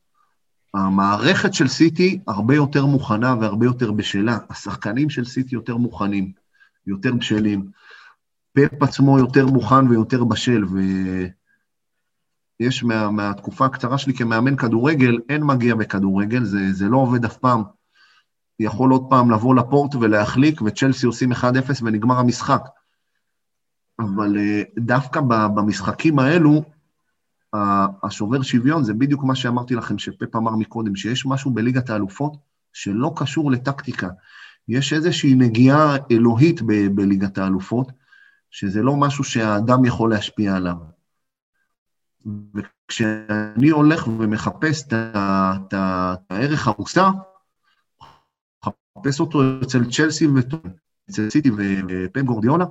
המערכת 0.73 1.53
של 1.53 1.67
סיטי 1.67 2.19
הרבה 2.27 2.55
יותר 2.55 2.85
מוכנה 2.85 3.35
והרבה 3.41 3.65
יותר 3.65 3.91
בשלה. 3.91 4.37
השחקנים 4.49 5.09
של 5.09 5.25
סיטי 5.25 5.55
יותר 5.55 5.77
מוכנים, 5.77 6.31
יותר 6.87 7.13
בשלים. 7.13 7.71
פפ 8.53 8.83
עצמו 8.83 9.19
יותר 9.19 9.45
מוכן 9.45 9.87
ויותר 9.87 10.23
בשל, 10.23 10.65
ויש 12.59 12.83
מה, 12.83 13.11
מהתקופה 13.11 13.65
הקצרה 13.65 13.97
שלי 13.97 14.13
כמאמן 14.13 14.55
כדורגל, 14.55 15.17
אין 15.29 15.43
מגיע 15.43 15.75
בכדורגל, 15.75 16.43
זה, 16.43 16.73
זה 16.73 16.85
לא 16.89 16.97
עובד 16.97 17.25
אף 17.25 17.37
פעם. 17.37 17.63
יכול 18.59 18.91
עוד 18.91 19.05
פעם 19.09 19.31
לבוא 19.31 19.55
לפורט 19.55 19.95
ולהחליק, 19.95 20.61
וצ'לסי 20.61 21.05
עושים 21.05 21.31
1-0 21.31 21.35
ונגמר 21.81 22.17
המשחק. 22.17 22.61
אבל 23.99 24.37
אה, 24.37 24.61
דווקא 24.79 25.21
במשחקים 25.55 26.19
האלו, 26.19 26.63
השובר 28.03 28.41
שוויון 28.41 28.83
זה 28.83 28.93
בדיוק 28.93 29.23
מה 29.23 29.35
שאמרתי 29.35 29.75
לכם, 29.75 29.97
שפפ 29.97 30.35
אמר 30.35 30.55
מקודם, 30.55 30.95
שיש 30.95 31.25
משהו 31.25 31.51
בליגת 31.51 31.89
האלופות 31.89 32.37
שלא 32.73 33.13
קשור 33.15 33.51
לטקטיקה. 33.51 34.09
יש 34.67 34.93
איזושהי 34.93 35.35
נגיעה 35.35 35.95
אלוהית 36.11 36.61
ב- 36.61 36.87
בליגת 36.95 37.37
האלופות, 37.37 37.91
שזה 38.49 38.81
לא 38.81 38.95
משהו 38.95 39.23
שהאדם 39.23 39.85
יכול 39.85 40.09
להשפיע 40.09 40.55
עליו. 40.55 40.75
וכשאני 42.55 43.69
הולך 43.69 44.07
ומחפש 44.07 44.83
את 44.87 45.73
הערך 46.29 46.67
המוסר, 46.67 47.09
מחפש 48.97 49.19
אותו 49.19 49.41
אצל 49.63 49.91
צ'לסי 49.91 50.27
ואצל 50.27 51.29
סיטי 51.29 51.51
ופפ 51.51 52.21
גורדיאולה, 52.21 52.65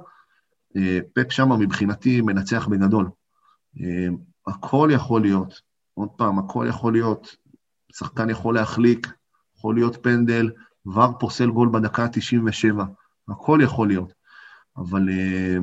אה, 0.77 0.99
פפ 1.13 1.33
שמה 1.33 1.57
מבחינתי 1.57 2.21
מנצח 2.21 2.69
בגדול. 2.69 3.11
הכל 4.51 4.89
יכול 4.93 5.21
להיות, 5.21 5.61
עוד 5.95 6.09
פעם, 6.09 6.39
הכל 6.39 6.67
יכול 6.69 6.93
להיות. 6.93 7.37
שחקן 7.93 8.31
יכול 8.31 8.55
להחליק, 8.55 9.13
יכול 9.57 9.75
להיות 9.75 9.97
פנדל, 10.03 10.51
ור 10.87 11.19
פוסל 11.19 11.51
גול 11.51 11.69
בדקה 11.73 12.05
ה-97, 12.05 12.83
הכל 13.29 13.59
יכול 13.63 13.89
להיות. 13.89 14.13
אבל 14.77 15.09
uh, 15.09 15.63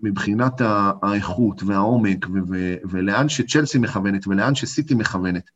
מבחינת 0.00 0.60
האיכות 1.02 1.62
והעומק 1.62 2.26
ו- 2.26 2.38
ו- 2.48 2.76
ולאן 2.90 3.28
שצ'לסי 3.28 3.78
מכוונת 3.78 4.26
ולאן 4.26 4.54
שסיטי 4.54 4.94
מכוונת, 4.94 5.50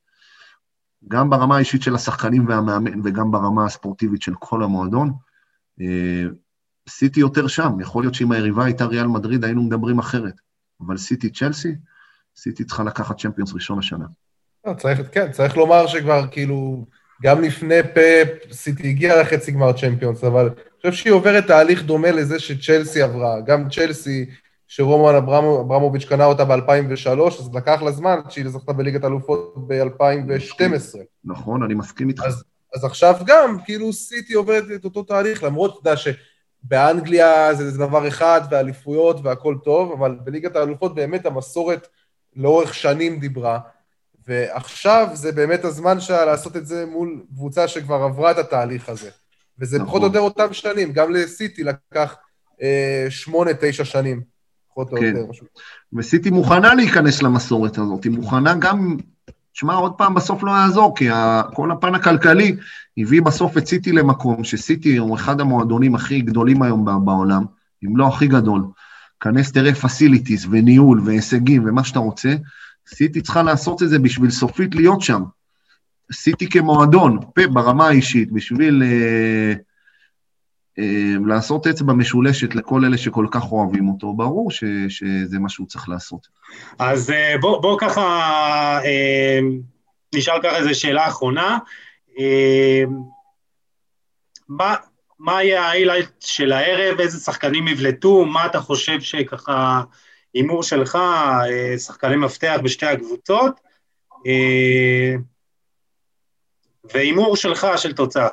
גם 1.08 1.30
ברמה 1.30 1.56
האישית 1.56 1.82
של 1.82 1.94
השחקנים 1.94 2.48
והמאמן 2.48 3.00
וגם 3.04 3.30
ברמה 3.30 3.64
הספורטיבית 3.64 4.22
של 4.22 4.34
כל 4.38 4.62
המועדון, 4.62 5.12
uh, 5.80 5.84
סיטי 6.88 7.20
יותר 7.20 7.46
שם. 7.46 7.80
יכול 7.80 8.02
להיות 8.02 8.14
שאם 8.14 8.32
היריבה 8.32 8.64
הייתה 8.64 8.84
ריאל 8.84 9.06
מדריד 9.06 9.44
היינו 9.44 9.62
מדברים 9.62 9.98
אחרת, 9.98 10.34
אבל 10.80 10.96
סיטי 10.96 11.30
צ'לסי, 11.30 11.74
סיטי 12.36 12.64
צריכה 12.64 12.82
לקחת 12.82 13.20
צ'מפיונס 13.20 13.54
ראשון 13.54 13.78
השנה. 13.78 14.04
לא, 14.66 14.74
צריך, 14.74 15.00
כן, 15.12 15.32
צריך 15.32 15.56
לומר 15.56 15.86
שכבר 15.86 16.26
כאילו, 16.30 16.86
גם 17.22 17.42
לפני 17.42 17.82
פאפ, 17.94 18.52
סיטי 18.52 18.88
הגיעה 18.88 19.20
לחצי 19.20 19.52
גמר 19.52 19.72
צ'מפיונס, 19.72 20.24
אבל 20.24 20.44
אני 20.46 20.76
חושב 20.76 20.92
שהיא 20.92 21.12
עוברת 21.12 21.46
תהליך 21.46 21.82
דומה 21.82 22.10
לזה 22.10 22.38
שצ'לסי 22.38 23.02
עברה. 23.02 23.40
גם 23.40 23.68
צ'לסי, 23.68 24.26
שרומן 24.68 25.14
אברמוביץ' 25.14 26.04
קנה 26.04 26.24
אותה 26.24 26.44
ב-2003, 26.44 27.20
אז 27.26 27.50
לקח 27.54 27.82
לה 27.82 27.92
זמן 27.92 28.20
שהיא 28.28 28.48
זכתה 28.48 28.72
בליגת 28.72 29.04
האלופות 29.04 29.54
ב-2012. 29.66 30.98
נכון, 31.24 31.62
אני 31.62 31.74
מסכים 31.74 32.08
איתך. 32.08 32.22
אז, 32.24 32.44
אז 32.74 32.84
עכשיו 32.84 33.14
גם, 33.26 33.56
כאילו 33.64 33.92
סיטי 33.92 34.34
עוברת 34.34 34.64
את 34.74 34.84
אותו 34.84 35.02
תהליך, 35.02 35.42
למרות, 35.42 35.78
אתה 35.82 35.90
יודע, 35.90 36.00
שבאנגליה 36.64 37.54
זה, 37.54 37.70
זה 37.70 37.78
דבר 37.78 38.08
אחד, 38.08 38.40
ואליפויות 38.50 39.20
והכל 39.22 39.56
טוב, 39.64 39.92
אבל 39.92 40.18
בליגת 40.24 40.56
האלופות 40.56 40.94
באמת 40.94 41.26
המסורת 41.26 41.88
לאורך 42.36 42.74
שנים 42.74 43.20
דיברה, 43.20 43.58
ועכשיו 44.28 45.08
זה 45.12 45.32
באמת 45.32 45.64
הזמן 45.64 46.00
שלה 46.00 46.24
לעשות 46.24 46.56
את 46.56 46.66
זה 46.66 46.86
מול 46.86 47.22
קבוצה 47.34 47.68
שכבר 47.68 47.94
עברה 48.02 48.30
את 48.30 48.38
התהליך 48.38 48.88
הזה. 48.88 49.10
וזה 49.58 49.76
נכון. 49.76 49.88
פחות 49.88 50.02
או 50.02 50.06
יותר 50.06 50.20
אותם 50.20 50.52
שנים, 50.52 50.92
גם 50.92 51.12
לסיטי 51.12 51.64
לקח 51.64 52.16
אה, 52.62 53.06
שמונה, 53.08 53.50
תשע 53.60 53.84
שנים, 53.84 54.20
פחות 54.68 54.92
או 54.92 54.96
כן. 54.96 55.04
יותר. 55.04 55.30
משהו. 55.30 55.46
וסיטי 55.92 56.30
מוכנה 56.30 56.74
להיכנס 56.74 57.22
למסורת 57.22 57.78
הזאת, 57.78 58.04
היא 58.04 58.12
מוכנה 58.12 58.54
גם, 58.54 58.96
תשמע, 59.52 59.74
עוד 59.74 59.92
פעם 59.92 60.14
בסוף 60.14 60.42
לא 60.42 60.50
יעזור, 60.50 60.96
כי 60.96 61.08
כל 61.54 61.70
הפן 61.70 61.94
הכלכלי 61.94 62.56
הביא 62.98 63.22
בסוף 63.22 63.58
את 63.58 63.66
סיטי 63.66 63.92
למקום, 63.92 64.44
שסיטי 64.44 64.96
הוא 64.96 65.16
אחד 65.16 65.40
המועדונים 65.40 65.94
הכי 65.94 66.20
גדולים 66.20 66.62
היום 66.62 67.04
בעולם, 67.04 67.44
אם 67.84 67.96
לא 67.96 68.08
הכי 68.08 68.26
גדול. 68.26 68.62
כנס 69.24 69.52
תראה 69.52 69.74
פסיליטיס 69.74 70.46
וניהול 70.50 71.00
והישגים 71.04 71.62
ומה 71.66 71.84
שאתה 71.84 71.98
רוצה, 71.98 72.34
סיטי 72.88 73.20
צריכה 73.20 73.42
לעשות 73.42 73.82
את 73.82 73.88
זה 73.88 73.98
בשביל 73.98 74.30
סופית 74.30 74.74
להיות 74.74 75.00
שם. 75.00 75.22
סיטי 76.12 76.48
כמועדון, 76.48 77.18
פה 77.34 77.46
ברמה 77.46 77.88
האישית, 77.88 78.32
בשביל 78.32 78.82
אה, 78.82 79.54
אה, 80.78 81.14
לעשות 81.26 81.66
אצבע 81.66 81.92
משולשת 81.92 82.54
לכל 82.54 82.84
אלה 82.84 82.98
שכל 82.98 83.26
כך 83.30 83.52
אוהבים 83.52 83.88
אותו, 83.88 84.12
ברור 84.12 84.50
ש, 84.50 84.64
שזה 84.88 85.38
מה 85.38 85.48
שהוא 85.48 85.66
צריך 85.66 85.88
לעשות. 85.88 86.26
אז 86.78 87.10
אה, 87.10 87.34
בואו 87.40 87.60
בוא 87.60 87.78
ככה, 87.80 88.02
אה, 88.84 89.38
נשאל 90.14 90.42
ככה 90.42 90.56
איזו 90.56 90.80
שאלה 90.80 91.06
אחרונה. 91.06 91.58
אה, 92.18 92.82
מה, 94.48 94.74
מה 95.24 95.42
יהיה 95.42 95.62
ההיילייט 95.62 96.10
של 96.20 96.52
הערב, 96.52 97.00
איזה 97.00 97.18
שחקנים 97.18 97.68
יבלטו, 97.68 98.24
מה 98.24 98.46
אתה 98.46 98.60
חושב 98.60 99.00
שככה 99.00 99.82
הימור 100.34 100.62
שלך, 100.62 100.96
אה, 100.96 101.78
שחקני 101.78 102.16
מפתח 102.16 102.56
בשתי 102.64 102.86
הקבוצות, 102.86 103.60
אה, 104.26 105.14
והימור 106.92 107.36
שלך 107.36 107.66
של 107.76 107.92
תוצאה. 107.92 108.28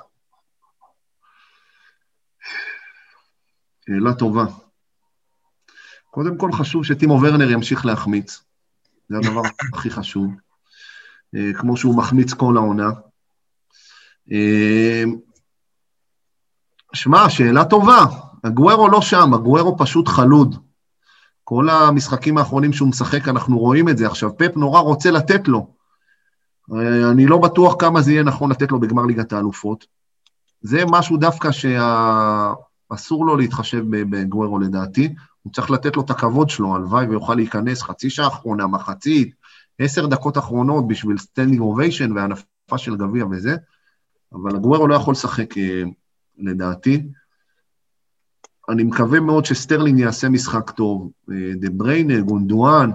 שאלה 3.85 4.13
טובה. 4.13 4.45
קודם 6.09 6.37
כל 6.37 6.51
חשוב 6.51 6.85
שטימו 6.85 7.19
ורנר 7.23 7.51
ימשיך 7.51 7.85
להחמיץ, 7.85 8.43
זה 9.09 9.17
הדבר 9.17 9.41
הכי 9.73 9.89
חשוב, 9.89 10.31
אה, 11.35 11.59
כמו 11.59 11.77
שהוא 11.77 11.97
מחמיץ 11.97 12.33
כל 12.33 12.57
העונה. 12.57 12.89
שמע, 16.93 17.29
שאלה 17.29 17.65
טובה. 17.65 18.05
הגוורו 18.43 18.87
לא 18.87 19.01
שם, 19.01 19.33
הגוורו 19.33 19.77
פשוט 19.77 20.07
חלוד. 20.07 20.55
כל 21.43 21.69
המשחקים 21.69 22.37
האחרונים 22.37 22.73
שהוא 22.73 22.89
משחק, 22.89 23.27
אנחנו 23.27 23.59
רואים 23.59 23.89
את 23.89 23.97
זה. 23.97 24.07
עכשיו, 24.07 24.37
פפ 24.37 24.57
נורא 24.57 24.79
רוצה 24.79 25.11
לתת 25.11 25.47
לו. 25.47 25.67
אני 27.11 27.25
לא 27.25 27.37
בטוח 27.37 27.75
כמה 27.79 28.01
זה 28.01 28.11
יהיה 28.11 28.23
נכון 28.23 28.51
לתת 28.51 28.71
לו 28.71 28.79
בגמר 28.79 29.05
ליגת 29.05 29.33
האלופות. 29.33 29.85
זה 30.61 30.83
משהו 30.89 31.17
דווקא 31.17 31.49
שאסור 31.51 33.25
לו 33.25 33.37
להתחשב 33.37 33.83
באגוארו 33.89 34.59
לדעתי. 34.59 35.13
הוא 35.43 35.53
צריך 35.53 35.71
לתת 35.71 35.95
לו 35.95 36.01
את 36.01 36.09
הכבוד 36.09 36.49
שלו, 36.49 36.75
הלוואי 36.75 37.05
ויוכל 37.05 37.35
להיכנס 37.35 37.81
חצי 37.81 38.09
שעה 38.09 38.27
אחרונה, 38.27 38.67
מחצית, 38.67 39.33
עשר 39.79 40.05
דקות 40.05 40.37
אחרונות 40.37 40.87
בשביל 40.87 41.17
standing 41.17 41.59
ovation 41.59 42.11
והנפה 42.11 42.77
של 42.77 42.95
גביע 42.95 43.25
וזה, 43.31 43.55
אבל 44.33 44.55
אגוארו 44.55 44.87
לא 44.87 44.95
יכול 44.95 45.11
לשחק 45.11 45.57
אה, 45.57 45.83
לדעתי. 46.41 47.03
אני 48.69 48.83
מקווה 48.83 49.19
מאוד 49.19 49.45
שסטרלינג 49.45 49.99
יעשה 49.99 50.29
משחק 50.29 50.69
טוב. 50.69 51.11
אה, 51.31 51.53
דה 51.55 51.69
בריינה, 51.69 52.21
גונדואן, 52.21 52.91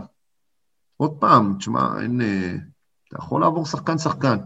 עוד 0.97 1.17
פעם, 1.21 1.55
תשמע, 1.59 2.01
אין... 2.03 2.21
אה, 2.21 2.55
אתה 3.09 3.17
יכול 3.19 3.41
לעבור 3.41 3.67
שחקן-שחקן. 3.67 4.37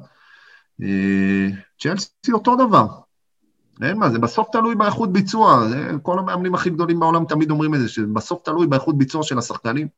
אה, 0.83 1.49
צ'לסי 1.81 2.33
אותו 2.33 2.57
דבר. 2.57 2.87
אין 3.83 3.99
מה, 3.99 4.11
זה 4.11 4.19
בסוף 4.19 4.49
תלוי 4.53 4.75
באיכות 4.75 5.13
ביצוע. 5.13 5.67
כל 6.03 6.19
המאמנים 6.19 6.55
הכי 6.55 6.71
גדולים 6.71 7.01
בעולם 7.01 7.25
תמיד 7.25 7.51
אומרים 7.51 7.75
את 7.75 7.81
זה, 7.81 7.89
שבסוף 7.89 8.43
תלוי 8.45 8.67
באיכות 8.67 8.99
ביצוע 8.99 9.23
של 9.23 9.39
השחקנים, 9.39 9.89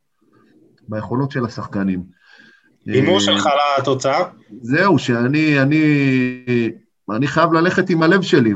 ביכולות 0.89 1.31
של 1.31 1.45
השחקנים. 1.45 2.03
הימור 2.87 3.21
שלך 3.21 3.49
לתוצאה? 3.79 4.25
זהו, 4.63 4.99
שאני 4.99 5.63
אני, 5.63 5.83
אני 7.11 7.27
חייב 7.27 7.53
ללכת 7.53 7.91
עם 7.91 8.03
הלב 8.03 8.23
שלי, 8.23 8.55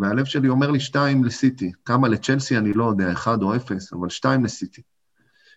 והלב 0.00 0.24
שלי 0.24 0.48
אומר 0.48 0.70
לי 0.70 0.80
שתיים 0.80 1.24
לסיטי. 1.24 1.72
כמה 1.84 2.08
לצ'לסי 2.08 2.58
אני 2.58 2.72
לא 2.72 2.84
יודע, 2.84 3.12
אחד 3.12 3.42
או 3.42 3.56
אפס, 3.56 3.92
אבל 3.92 4.08
שתיים 4.08 4.44
לסיטי. 4.44 4.82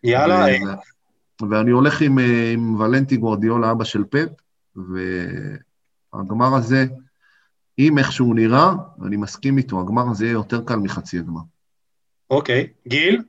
יאללה. 0.03 0.45
ו... 0.45 1.49
ואני 1.49 1.71
הולך 1.71 2.01
עם, 2.01 2.17
עם 2.53 2.81
ולנטי 2.81 3.17
גורדיאלה, 3.17 3.71
אבא 3.71 3.83
של 3.83 4.03
פפ, 4.09 4.29
והגמר 6.13 6.55
הזה, 6.55 6.85
אם 7.79 7.97
איכשהו 7.97 8.33
נראה, 8.33 8.71
אני 9.05 9.17
מסכים 9.17 9.57
איתו, 9.57 9.79
הגמר 9.81 10.09
הזה 10.11 10.25
יהיה 10.25 10.33
יותר 10.33 10.63
קל 10.65 10.75
מחצי 10.75 11.19
הגמר. 11.19 11.41
אוקיי, 12.29 12.67
גיל? 12.87 13.23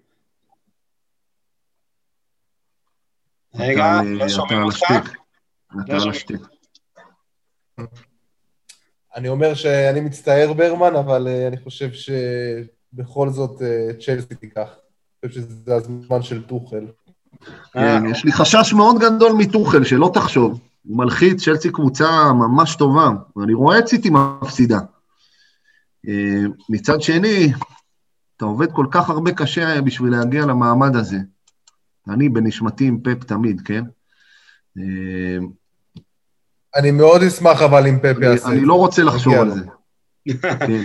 רגע, 3.54 4.02
לא 4.04 4.28
שומעים 4.28 4.62
אותך. 4.62 4.78
אתה 5.84 5.92
על 5.92 6.10
השתיק. 6.10 6.40
אני 9.16 9.28
אומר 9.28 9.54
שאני 9.54 10.00
מצטער 10.00 10.52
ברמן, 10.52 10.96
אבל 10.96 11.28
uh, 11.28 11.48
אני 11.48 11.56
חושב 11.58 11.90
שבכל 11.92 13.30
זאת 13.30 13.60
uh, 13.60 14.04
צ'לסי 14.04 14.34
תיקח. 14.34 14.68
אני 15.22 15.28
חושב 15.28 15.40
שזה 15.40 15.74
הזמן 15.74 16.22
של 16.22 16.42
טוחל. 16.42 16.86
כן, 17.72 18.02
יש 18.10 18.24
לי 18.24 18.32
חשש 18.32 18.72
מאוד 18.72 18.96
גדול 18.98 19.32
מטוחל, 19.32 19.84
שלא 19.84 20.10
תחשוב. 20.14 20.60
הוא 20.82 20.96
מלחיץ, 20.96 21.44
צ'לסי 21.44 21.70
קבוצה 21.70 22.32
ממש 22.32 22.76
טובה, 22.76 23.10
ואני 23.36 23.54
רואה 23.54 23.78
את 23.78 23.86
סיטי 23.86 24.10
מפסידה. 24.10 24.78
אה, 26.08 26.42
מצד 26.68 27.02
שני, 27.02 27.52
אתה 28.36 28.44
עובד 28.44 28.72
כל 28.72 28.86
כך 28.90 29.10
הרבה 29.10 29.32
קשה 29.32 29.80
בשביל 29.80 30.12
להגיע 30.12 30.46
למעמד 30.46 30.96
הזה. 30.96 31.18
אני 32.08 32.28
בנשמתי 32.28 32.86
עם 32.86 33.00
פפ 33.00 33.24
תמיד, 33.24 33.60
כן? 33.60 33.84
אה, 36.76 36.80
אני 36.80 36.90
מאוד 36.90 37.22
אשמח 37.22 37.62
אבל 37.62 37.86
אם 37.86 37.98
פפ 37.98 38.22
יעשה 38.22 38.34
את 38.34 38.38
זה. 38.38 38.48
אני 38.48 38.60
לא 38.60 38.74
רוצה 38.74 39.02
לחשוב 39.02 39.34
על 39.34 39.50
זה. 39.50 39.60
כן. 40.40 40.84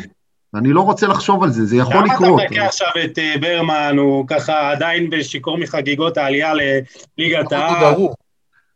אני 0.55 0.73
לא 0.73 0.81
רוצה 0.81 1.07
לחשוב 1.07 1.43
על 1.43 1.49
זה, 1.49 1.65
זה 1.65 1.75
יכול 1.75 2.05
לקרות. 2.05 2.21
למה 2.21 2.43
אתה 2.43 2.53
מחכה 2.53 2.65
עכשיו 2.65 2.87
את 3.05 3.19
אה, 3.19 3.35
ברמן, 3.41 3.95
הוא 3.97 4.27
ככה 4.27 4.71
עדיין 4.71 5.09
בשיכור 5.09 5.57
מחגיגות 5.57 6.17
העלייה 6.17 6.53
לליגת 6.53 7.51
העל? 7.51 7.63
אני 7.63 7.79
שם 7.79 7.85
אותו 7.85 7.95
דרוך. 7.95 8.15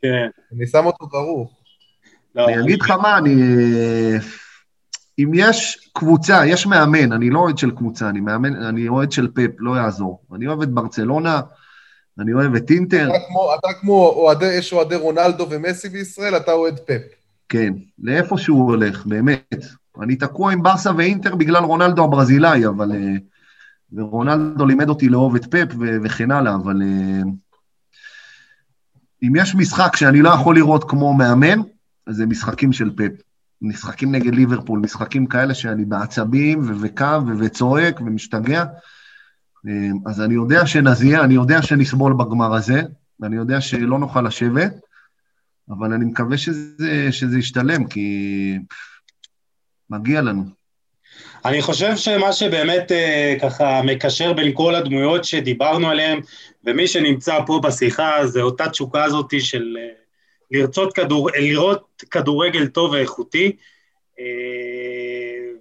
כן. 0.01 0.27
אני 0.55 0.67
שם 0.67 0.85
אותו 0.85 1.05
דרוך. 1.05 1.51
לא, 2.35 2.45
אני 2.45 2.61
אגיד 2.61 2.81
לך 2.81 2.91
מה, 2.91 3.17
אני... 3.17 3.35
אם 5.19 5.31
יש 5.33 5.89
קבוצה, 5.93 6.45
יש 6.45 6.65
מאמן, 6.65 7.11
אני 7.11 7.29
לא 7.29 7.39
אוהד 7.39 7.57
של 7.57 7.71
קבוצה, 7.71 8.09
אני 8.09 8.19
מאמן, 8.19 8.55
אני 8.55 8.87
אוהד 8.87 9.11
של 9.11 9.27
פפ, 9.35 9.51
לא 9.59 9.77
יעזור. 9.77 10.21
אני 10.35 10.47
אוהב 10.47 10.61
את 10.61 10.69
ברצלונה, 10.69 11.41
אני 12.19 12.33
אוהב 12.33 12.55
את 12.55 12.71
אינטר. 12.71 13.09
אתה 13.09 13.25
כמו, 13.27 13.55
אתה 13.59 13.73
כמו 13.81 14.07
אוהדי, 14.09 14.53
יש 14.53 14.73
אוהדי 14.73 14.95
רונלדו 14.95 15.47
ומסי 15.49 15.89
בישראל, 15.89 16.37
אתה 16.37 16.51
אוהד 16.51 16.79
פפ. 16.79 17.01
כן, 17.49 17.73
לאיפה 17.99 18.37
שהוא 18.37 18.67
הולך, 18.67 19.05
באמת. 19.05 19.65
אני 20.01 20.15
תקוע 20.15 20.51
עם 20.51 20.63
ברסה 20.63 20.91
ואינטר 20.97 21.35
בגלל 21.35 21.63
רונלדו 21.63 22.03
הברזילאי, 22.03 22.67
אבל... 22.67 22.91
אה, 22.91 23.15
ורונלדו 23.95 24.65
לימד 24.65 24.89
אותי 24.89 25.09
לאהוב 25.09 25.35
את 25.35 25.45
פפ 25.45 25.75
וכן 26.03 26.31
הלאה, 26.31 26.55
אבל... 26.55 26.81
אה, 26.81 27.21
אם 29.23 29.35
יש 29.35 29.55
משחק 29.55 29.95
שאני 29.95 30.21
לא 30.21 30.29
יכול 30.29 30.55
לראות 30.55 30.89
כמו 30.89 31.13
מאמן, 31.13 31.59
זה 32.09 32.25
משחקים 32.25 32.73
של 32.73 32.89
פפ. 32.95 33.21
משחקים 33.61 34.11
נגד 34.11 34.35
ליברפול, 34.35 34.79
משחקים 34.79 35.25
כאלה 35.25 35.53
שאני 35.53 35.85
בעצבים 35.85 36.71
וקם 36.81 37.35
וצועק 37.39 38.01
ומשתגע. 38.01 38.63
אה, 39.67 40.11
אז 40.11 40.21
אני 40.21 40.33
יודע 40.33 40.67
שנזיע, 40.67 41.23
אני 41.23 41.33
יודע 41.33 41.61
שנסבול 41.61 42.13
בגמר 42.13 42.53
הזה, 42.53 42.81
ואני 43.19 43.35
יודע 43.35 43.61
שלא 43.61 43.99
נוכל 43.99 44.21
לשבת, 44.21 44.73
אבל 45.69 45.93
אני 45.93 46.05
מקווה 46.05 46.37
שזה, 46.37 47.11
שזה 47.11 47.39
ישתלם, 47.39 47.87
כי 47.87 48.57
מגיע 49.89 50.21
לנו. 50.21 50.43
אני 51.45 51.61
חושב 51.61 51.95
שמה 51.95 52.33
שבאמת 52.33 52.91
אה, 52.91 53.35
ככה 53.41 53.81
מקשר 53.81 54.33
בין 54.33 54.51
כל 54.53 54.75
הדמויות 54.75 55.23
שדיברנו 55.25 55.89
עליהן, 55.89 56.19
ומי 56.63 56.87
שנמצא 56.87 57.39
פה 57.45 57.59
בשיחה, 57.63 58.27
זה 58.27 58.41
אותה 58.41 58.69
תשוקה 58.69 59.03
הזאת 59.03 59.33
של 59.39 59.77
אה, 59.79 60.03
לרצות 60.51 60.93
כדור, 60.93 61.29
לראות 61.39 62.03
כדורגל 62.11 62.67
טוב 62.67 62.91
ואיכותי, 62.91 63.55
אה, 64.19 64.25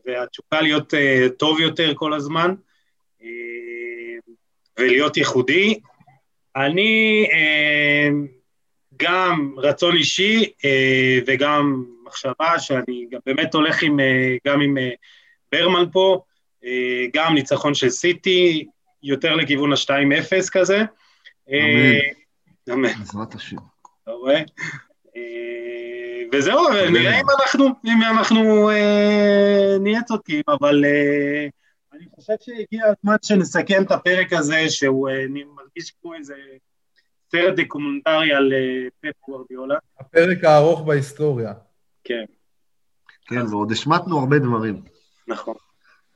והתשוקה 0.07 0.61
להיות 0.61 0.94
אה, 0.94 1.26
טוב 1.38 1.61
יותר 1.61 1.92
כל 1.94 2.14
הזמן, 2.14 2.50
אה, 2.50 2.71
ולהיות 4.78 5.16
ייחודי. 5.16 5.78
אני 6.56 7.26
גם 8.96 9.54
רצון 9.56 9.96
אישי 9.96 10.52
וגם 11.26 11.84
מחשבה 12.04 12.58
שאני 12.58 13.06
גם 13.10 13.20
באמת 13.26 13.54
הולך 13.54 13.82
עם, 13.82 14.00
גם 14.46 14.60
עם 14.60 14.76
ברמן 15.52 15.84
פה, 15.92 16.22
גם 17.14 17.34
ניצחון 17.34 17.74
של 17.74 17.90
סיטי, 17.90 18.66
יותר 19.02 19.34
לכיוון 19.34 19.72
ה-2-0 19.72 20.50
כזה. 20.52 20.82
אמן. 22.68 22.88
בעזרת 22.98 23.34
השם. 23.34 23.56
אתה 24.02 24.10
רואה? 24.10 24.42
וזהו, 26.32 26.68
נראה 26.90 27.20
אם 27.20 27.26
אנחנו, 27.40 27.68
אם 27.84 28.02
אנחנו 28.02 28.70
אה, 28.70 29.76
נהיה 29.80 30.02
צודקים, 30.02 30.42
אבל 30.48 30.84
אה, 30.84 31.48
אני 31.93 32.05
חושב 32.14 32.32
שהגיע 32.40 32.86
הזמן 32.86 33.16
שנסכם 33.22 33.82
את 33.82 33.90
הפרק 33.90 34.32
הזה, 34.32 34.70
שהוא 34.70 35.09
אה, 35.09 35.26
מרגיש 35.28 35.90
כמו 36.01 36.14
איזה 36.14 36.34
סרט 37.32 37.55
דוקומנטרי 37.57 38.32
על 38.32 38.53
אה, 38.53 38.88
פפ 39.01 39.20
גוורדיולה. 39.28 39.78
הפרק 39.99 40.45
הארוך 40.45 40.80
בהיסטוריה. 40.80 41.53
כן. 42.05 42.24
כן, 43.26 43.47
ועוד 43.51 43.72
השמטנו 43.72 44.18
הרבה 44.18 44.38
דברים. 44.38 44.82
נכון. 45.28 45.55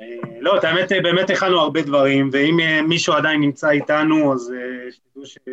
אה, 0.01 0.41
לא, 0.41 0.59
את 0.59 0.65
האמת, 0.65 0.89
באמת 1.03 1.31
הכנו 1.31 1.61
הרבה 1.61 1.83
דברים, 1.83 2.31
ואם 2.33 2.57
מישהו 2.89 3.15
עדיין 3.15 3.41
נמצא 3.41 3.71
איתנו, 3.71 4.33
אז 4.33 4.53
שתדעו 4.91 5.27
שזה 5.27 5.51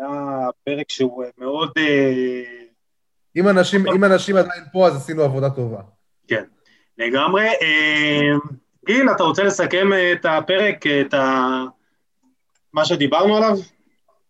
היה 0.00 0.48
פרק 0.64 0.90
שהוא 0.90 1.24
מאוד... 1.38 1.70
אם 3.36 3.48
אנשים, 3.48 3.86
אם 3.88 4.04
אנשים 4.04 4.36
עדיין 4.36 4.62
פה, 4.72 4.86
אז 4.86 4.96
עשינו 4.96 5.22
עבודה 5.22 5.50
טובה. 5.50 5.80
כן, 6.28 6.44
לגמרי. 6.98 7.46
אה, 7.46 8.36
גיל, 8.86 9.10
אתה 9.10 9.22
רוצה 9.22 9.42
לסכם 9.42 9.88
את 10.12 10.26
הפרק, 10.28 10.86
את 10.86 11.14
ה... 11.14 11.46
מה 12.72 12.84
שדיברנו 12.84 13.36
עליו? 13.36 13.56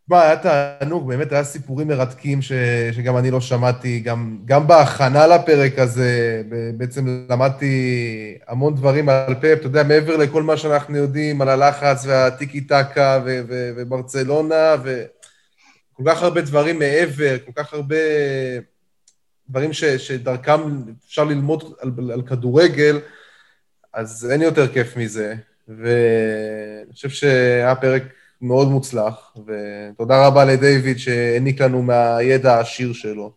תשמע, 0.05 0.23
היה 0.23 0.37
תענוג, 0.37 1.09
באמת 1.09 1.33
היה 1.33 1.45
סיפורים 1.45 1.89
מרתקים 1.89 2.43
ש... 2.43 2.53
שגם 2.93 3.17
אני 3.17 3.31
לא 3.31 3.41
שמעתי, 3.41 4.01
גם, 4.01 4.39
גם 4.45 4.67
בהכנה 4.67 5.27
לפרק 5.27 5.79
הזה, 5.79 6.43
בעצם 6.77 7.27
למדתי 7.31 8.39
המון 8.49 8.75
דברים 8.75 9.09
על 9.09 9.35
פאפ, 9.41 9.59
אתה 9.59 9.67
יודע, 9.67 9.83
מעבר 9.83 10.17
לכל 10.17 10.43
מה 10.43 10.57
שאנחנו 10.57 10.97
יודעים 10.97 11.43
על 11.43 11.49
הלחץ 11.49 12.07
והטיקי 12.07 12.61
טקה 12.61 13.21
ו... 13.25 13.41
ו... 13.49 13.71
וברצלונה, 13.77 14.75
וכל 14.83 16.03
כך 16.07 16.23
הרבה 16.23 16.41
דברים 16.41 16.79
מעבר, 16.79 17.37
כל 17.47 17.53
כך 17.57 17.75
הרבה 17.75 17.97
דברים 19.53 19.73
ש, 19.73 19.85
שדרכם 19.85 20.61
אפשר 21.07 21.25
ללמוד 21.25 21.75
על, 21.81 22.11
על 22.13 22.23
כדורגל, 22.23 23.01
אז 23.93 24.31
אין 24.33 24.43
יותר 24.43 24.73
כיף 24.73 24.97
מזה. 24.97 25.35
ואני 25.69 26.93
חושב 26.93 27.09
שהיה 27.09 27.75
פרק 27.75 28.03
מאוד 28.43 28.69
מוצלח, 28.69 29.37
ותודה 29.47 30.27
רבה 30.27 30.45
לדיוויד 30.45 30.99
שהעניק 30.99 31.61
לנו 31.61 31.83
מהידע 31.83 32.55
העשיר 32.55 32.93
שלו. 32.93 33.33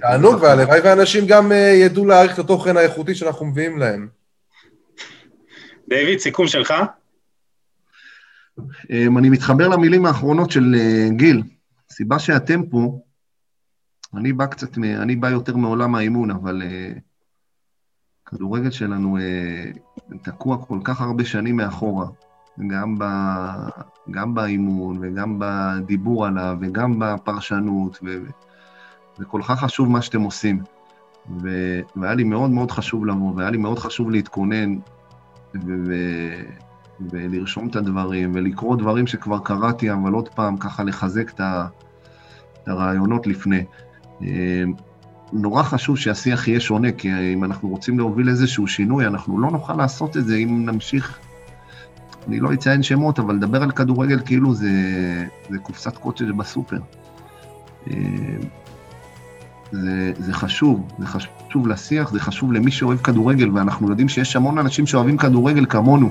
תענוג, 0.00 0.42
והלוואי 0.42 0.80
ואנשים 0.80 1.26
גם 1.26 1.52
אה, 1.52 1.56
ידעו 1.56 2.06
להעריך 2.06 2.34
את 2.34 2.38
התוכן 2.38 2.76
האיכותי 2.76 3.14
שאנחנו 3.14 3.46
מביאים 3.46 3.78
להם. 3.78 4.08
דיוויד, 5.88 6.18
סיכום 6.18 6.46
שלך? 6.46 6.74
אמ, 8.90 9.18
אני 9.18 9.30
מתחבר 9.30 9.68
למילים 9.68 10.06
האחרונות 10.06 10.50
של 10.50 10.74
אה, 10.78 11.08
גיל. 11.10 11.42
הסיבה 11.90 12.18
שאתם 12.18 12.66
פה, 12.66 13.00
אני 14.14 14.32
בא 14.32 14.46
קצת, 14.46 14.78
אני 14.78 15.16
בא 15.16 15.28
יותר 15.28 15.56
מעולם 15.56 15.94
האימון, 15.94 16.30
אבל 16.30 16.62
uh, 16.62 16.98
כדורגל 18.26 18.70
שלנו 18.70 19.18
uh, 19.18 20.16
תקוע 20.22 20.58
כל 20.66 20.78
כך 20.84 21.00
הרבה 21.00 21.24
שנים 21.24 21.56
מאחורה, 21.56 22.06
גם, 22.66 22.94
ב, 22.98 23.04
גם 24.10 24.34
באימון 24.34 24.98
וגם 25.00 25.38
בדיבור 25.38 26.26
עליו 26.26 26.56
וגם 26.60 26.98
בפרשנות, 26.98 27.98
ו, 28.04 28.24
וכל 29.18 29.40
כך 29.42 29.60
חשוב 29.60 29.90
מה 29.90 30.02
שאתם 30.02 30.20
עושים. 30.20 30.62
ו, 31.42 31.48
והיה 31.96 32.14
לי 32.14 32.24
מאוד 32.24 32.50
מאוד 32.50 32.70
חשוב 32.70 33.06
לבוא, 33.06 33.32
והיה 33.36 33.50
לי 33.50 33.58
מאוד 33.58 33.78
חשוב 33.78 34.10
להתכונן 34.10 34.74
ו, 35.54 35.74
ו, 35.86 35.94
ולרשום 37.00 37.68
את 37.68 37.76
הדברים, 37.76 38.32
ולקרוא 38.34 38.76
דברים 38.76 39.06
שכבר 39.06 39.38
קראתי, 39.38 39.92
אבל 39.92 40.12
עוד 40.12 40.28
פעם 40.28 40.56
ככה 40.56 40.84
לחזק 40.84 41.30
את, 41.30 41.40
ה, 41.40 41.66
את 42.62 42.68
הרעיונות 42.68 43.26
לפני. 43.26 43.64
אמ, 44.22 44.72
נורא 45.32 45.62
חשוב 45.62 45.98
שהשיח 45.98 46.48
יהיה 46.48 46.60
שונה, 46.60 46.92
כי 46.92 47.32
אם 47.34 47.44
אנחנו 47.44 47.68
רוצים 47.68 47.98
להוביל 47.98 48.28
איזשהו 48.28 48.66
שינוי, 48.66 49.06
אנחנו 49.06 49.38
לא 49.38 49.50
נוכל 49.50 49.74
לעשות 49.74 50.16
את 50.16 50.26
זה 50.26 50.36
אם 50.36 50.66
נמשיך, 50.66 51.18
אני 52.28 52.40
לא 52.40 52.52
אציין 52.52 52.82
שמות, 52.82 53.18
אבל 53.18 53.34
לדבר 53.34 53.62
על 53.62 53.70
כדורגל 53.70 54.20
כאילו 54.26 54.54
זה, 54.54 54.70
זה 55.50 55.58
קופסת 55.58 55.96
קוטג' 55.96 56.30
בסופר. 56.30 56.78
אמ, 57.90 58.40
זה, 59.72 60.12
זה 60.18 60.32
חשוב, 60.32 60.88
זה 60.98 61.06
חשוב 61.06 61.68
לשיח, 61.68 62.10
זה 62.10 62.20
חשוב 62.20 62.52
למי 62.52 62.70
שאוהב 62.70 62.98
כדורגל, 62.98 63.50
ואנחנו 63.50 63.90
יודעים 63.90 64.08
שיש 64.08 64.36
המון 64.36 64.58
אנשים 64.58 64.86
שאוהבים 64.86 65.16
כדורגל 65.16 65.66
כמונו. 65.66 66.08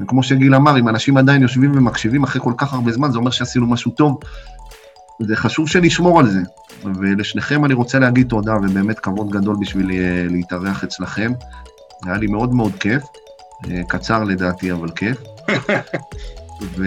וכמו 0.00 0.22
שגיל 0.22 0.54
אמר, 0.54 0.78
אם 0.78 0.88
אנשים 0.88 1.16
עדיין 1.16 1.42
יושבים 1.42 1.72
ומקשיבים 1.74 2.22
אחרי 2.22 2.40
כל 2.40 2.52
כך 2.56 2.72
הרבה 2.72 2.92
זמן, 2.92 3.10
זה 3.10 3.18
אומר 3.18 3.30
שעשינו 3.30 3.66
משהו 3.66 3.90
טוב. 3.90 4.18
זה 5.24 5.36
חשוב 5.36 5.68
שנשמור 5.68 6.20
על 6.20 6.26
זה. 6.26 6.40
ולשניכם 6.84 7.64
אני 7.64 7.74
רוצה 7.74 7.98
להגיד 7.98 8.28
תודה, 8.28 8.56
ובאמת 8.56 9.00
כבוד 9.00 9.30
גדול 9.30 9.56
בשביל 9.60 9.90
אה, 9.90 10.26
להתארח 10.30 10.84
אצלכם. 10.84 11.32
היה 12.06 12.16
לי 12.16 12.26
מאוד 12.26 12.54
מאוד 12.54 12.72
כיף, 12.80 13.02
אה, 13.70 13.80
קצר 13.88 14.24
לדעתי, 14.24 14.72
אבל 14.72 14.90
כיף. 14.90 15.16
ו... 16.76 16.84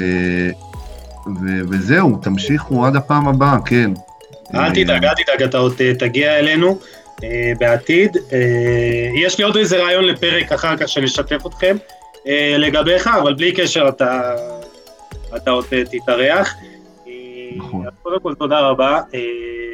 ו... 1.42 1.46
וזהו, 1.70 2.20
תמשיכו 2.22 2.86
עד 2.86 2.96
הפעם 2.96 3.28
הבאה, 3.28 3.58
כן. 3.66 3.92
אל 4.56 4.72
תדאג, 4.72 5.06
אל 5.06 5.14
תדאג, 5.24 5.44
אתה 5.44 5.58
עוד 5.58 5.74
אה, 5.80 5.96
תגיע 6.00 6.40
אלינו 6.40 6.80
בעתיד. 7.60 8.18
יש 9.16 9.38
לי 9.38 9.44
עוד 9.44 9.58
איזה 9.58 9.84
רעיון 9.84 10.04
לפרק 10.04 10.52
אחר 10.52 10.78
כך 10.78 10.90
שנשתף 10.90 11.46
אתכם 11.48 11.78
לגביך, 12.58 13.08
אבל 13.08 13.34
בלי 13.34 13.52
קשר 13.52 13.88
אתה, 13.90 14.36
אתה 15.36 15.52
עוד 15.52 15.66
תתארח. 15.92 16.56
נכון. 17.58 17.85
קודם 18.06 18.20
כל 18.20 18.34
תודה 18.34 18.60
רבה, 18.60 19.02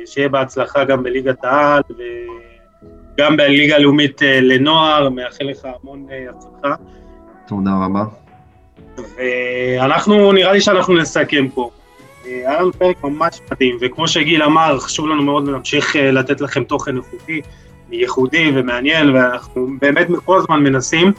שיהיה 0.06 0.30
בהצלחה 0.30 0.84
גם 0.84 1.04
בליגת 1.04 1.44
העל 1.44 1.82
וגם 1.90 3.38
בליגה 3.38 3.76
הלאומית 3.76 4.22
לנוער, 4.42 5.10
מאחל 5.10 5.46
לך 5.46 5.66
המון 5.66 6.08
הצלחה. 6.30 6.76
תודה 7.48 7.72
רבה. 7.86 8.04
ואנחנו, 9.18 10.32
נראה 10.32 10.54
לי 10.54 10.62
שאנחנו 10.62 10.98
נסכם 10.98 11.48
פה. 11.50 11.70
היה 12.26 12.62
לנו 12.62 12.74
פרק 12.74 13.04
ממש 13.04 13.40
מדהים, 13.52 13.78
וכמו 13.82 14.08
שגיל 14.08 14.44
אמר, 14.44 14.80
חשוב 14.80 15.08
לנו 15.08 15.24
מאוד 15.24 15.48
להמשיך 15.48 15.96
לתת 15.96 16.42
לכם 16.42 16.64
תוכן 16.64 16.98
איכותי, 16.98 17.42
ייחודי 17.92 18.52
ומעניין, 18.56 19.16
ואנחנו 19.16 19.68
באמת 19.82 20.08
כל 20.26 20.38
הזמן 20.38 20.64
מנסים. 20.64 21.12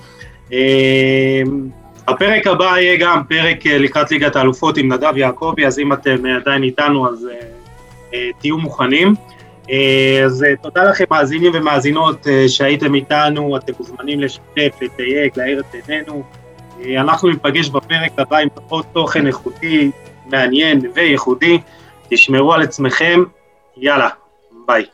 הפרק 2.09 2.47
הבא 2.47 2.65
יהיה 2.65 2.97
גם 2.97 3.23
פרק 3.29 3.67
לקראת 3.67 4.11
ליגת 4.11 4.37
האלופות 4.37 4.77
עם 4.77 4.93
נדב 4.93 5.17
יעקבי, 5.17 5.67
אז 5.67 5.79
אם 5.79 5.93
אתם 5.93 6.27
עדיין 6.27 6.63
איתנו, 6.63 7.09
אז 7.09 7.29
תהיו 8.39 8.59
מוכנים. 8.59 9.15
אז 10.25 10.45
תודה 10.63 10.85
לכם 10.85 11.05
מאזינים 11.11 11.53
ומאזינות 11.55 12.27
שהייתם 12.49 12.95
איתנו, 12.95 13.57
אתם 13.57 13.73
מוזמנים 13.79 14.21
לשתף, 14.21 14.79
לתייג, 14.81 15.33
להאיר 15.37 15.61
את 15.61 15.75
עינינו. 15.75 16.23
אנחנו 16.97 17.29
ניפגש 17.29 17.69
בפרק 17.69 18.13
הבא 18.19 18.37
עם 18.37 18.49
עוד 18.69 18.85
תוכן 18.93 19.27
איכותי, 19.27 19.91
מעניין 20.27 20.81
וייחודי. 20.95 21.59
תשמרו 22.09 22.53
על 22.53 22.63
עצמכם, 22.63 23.23
יאללה, 23.77 24.09
ביי. 24.67 24.85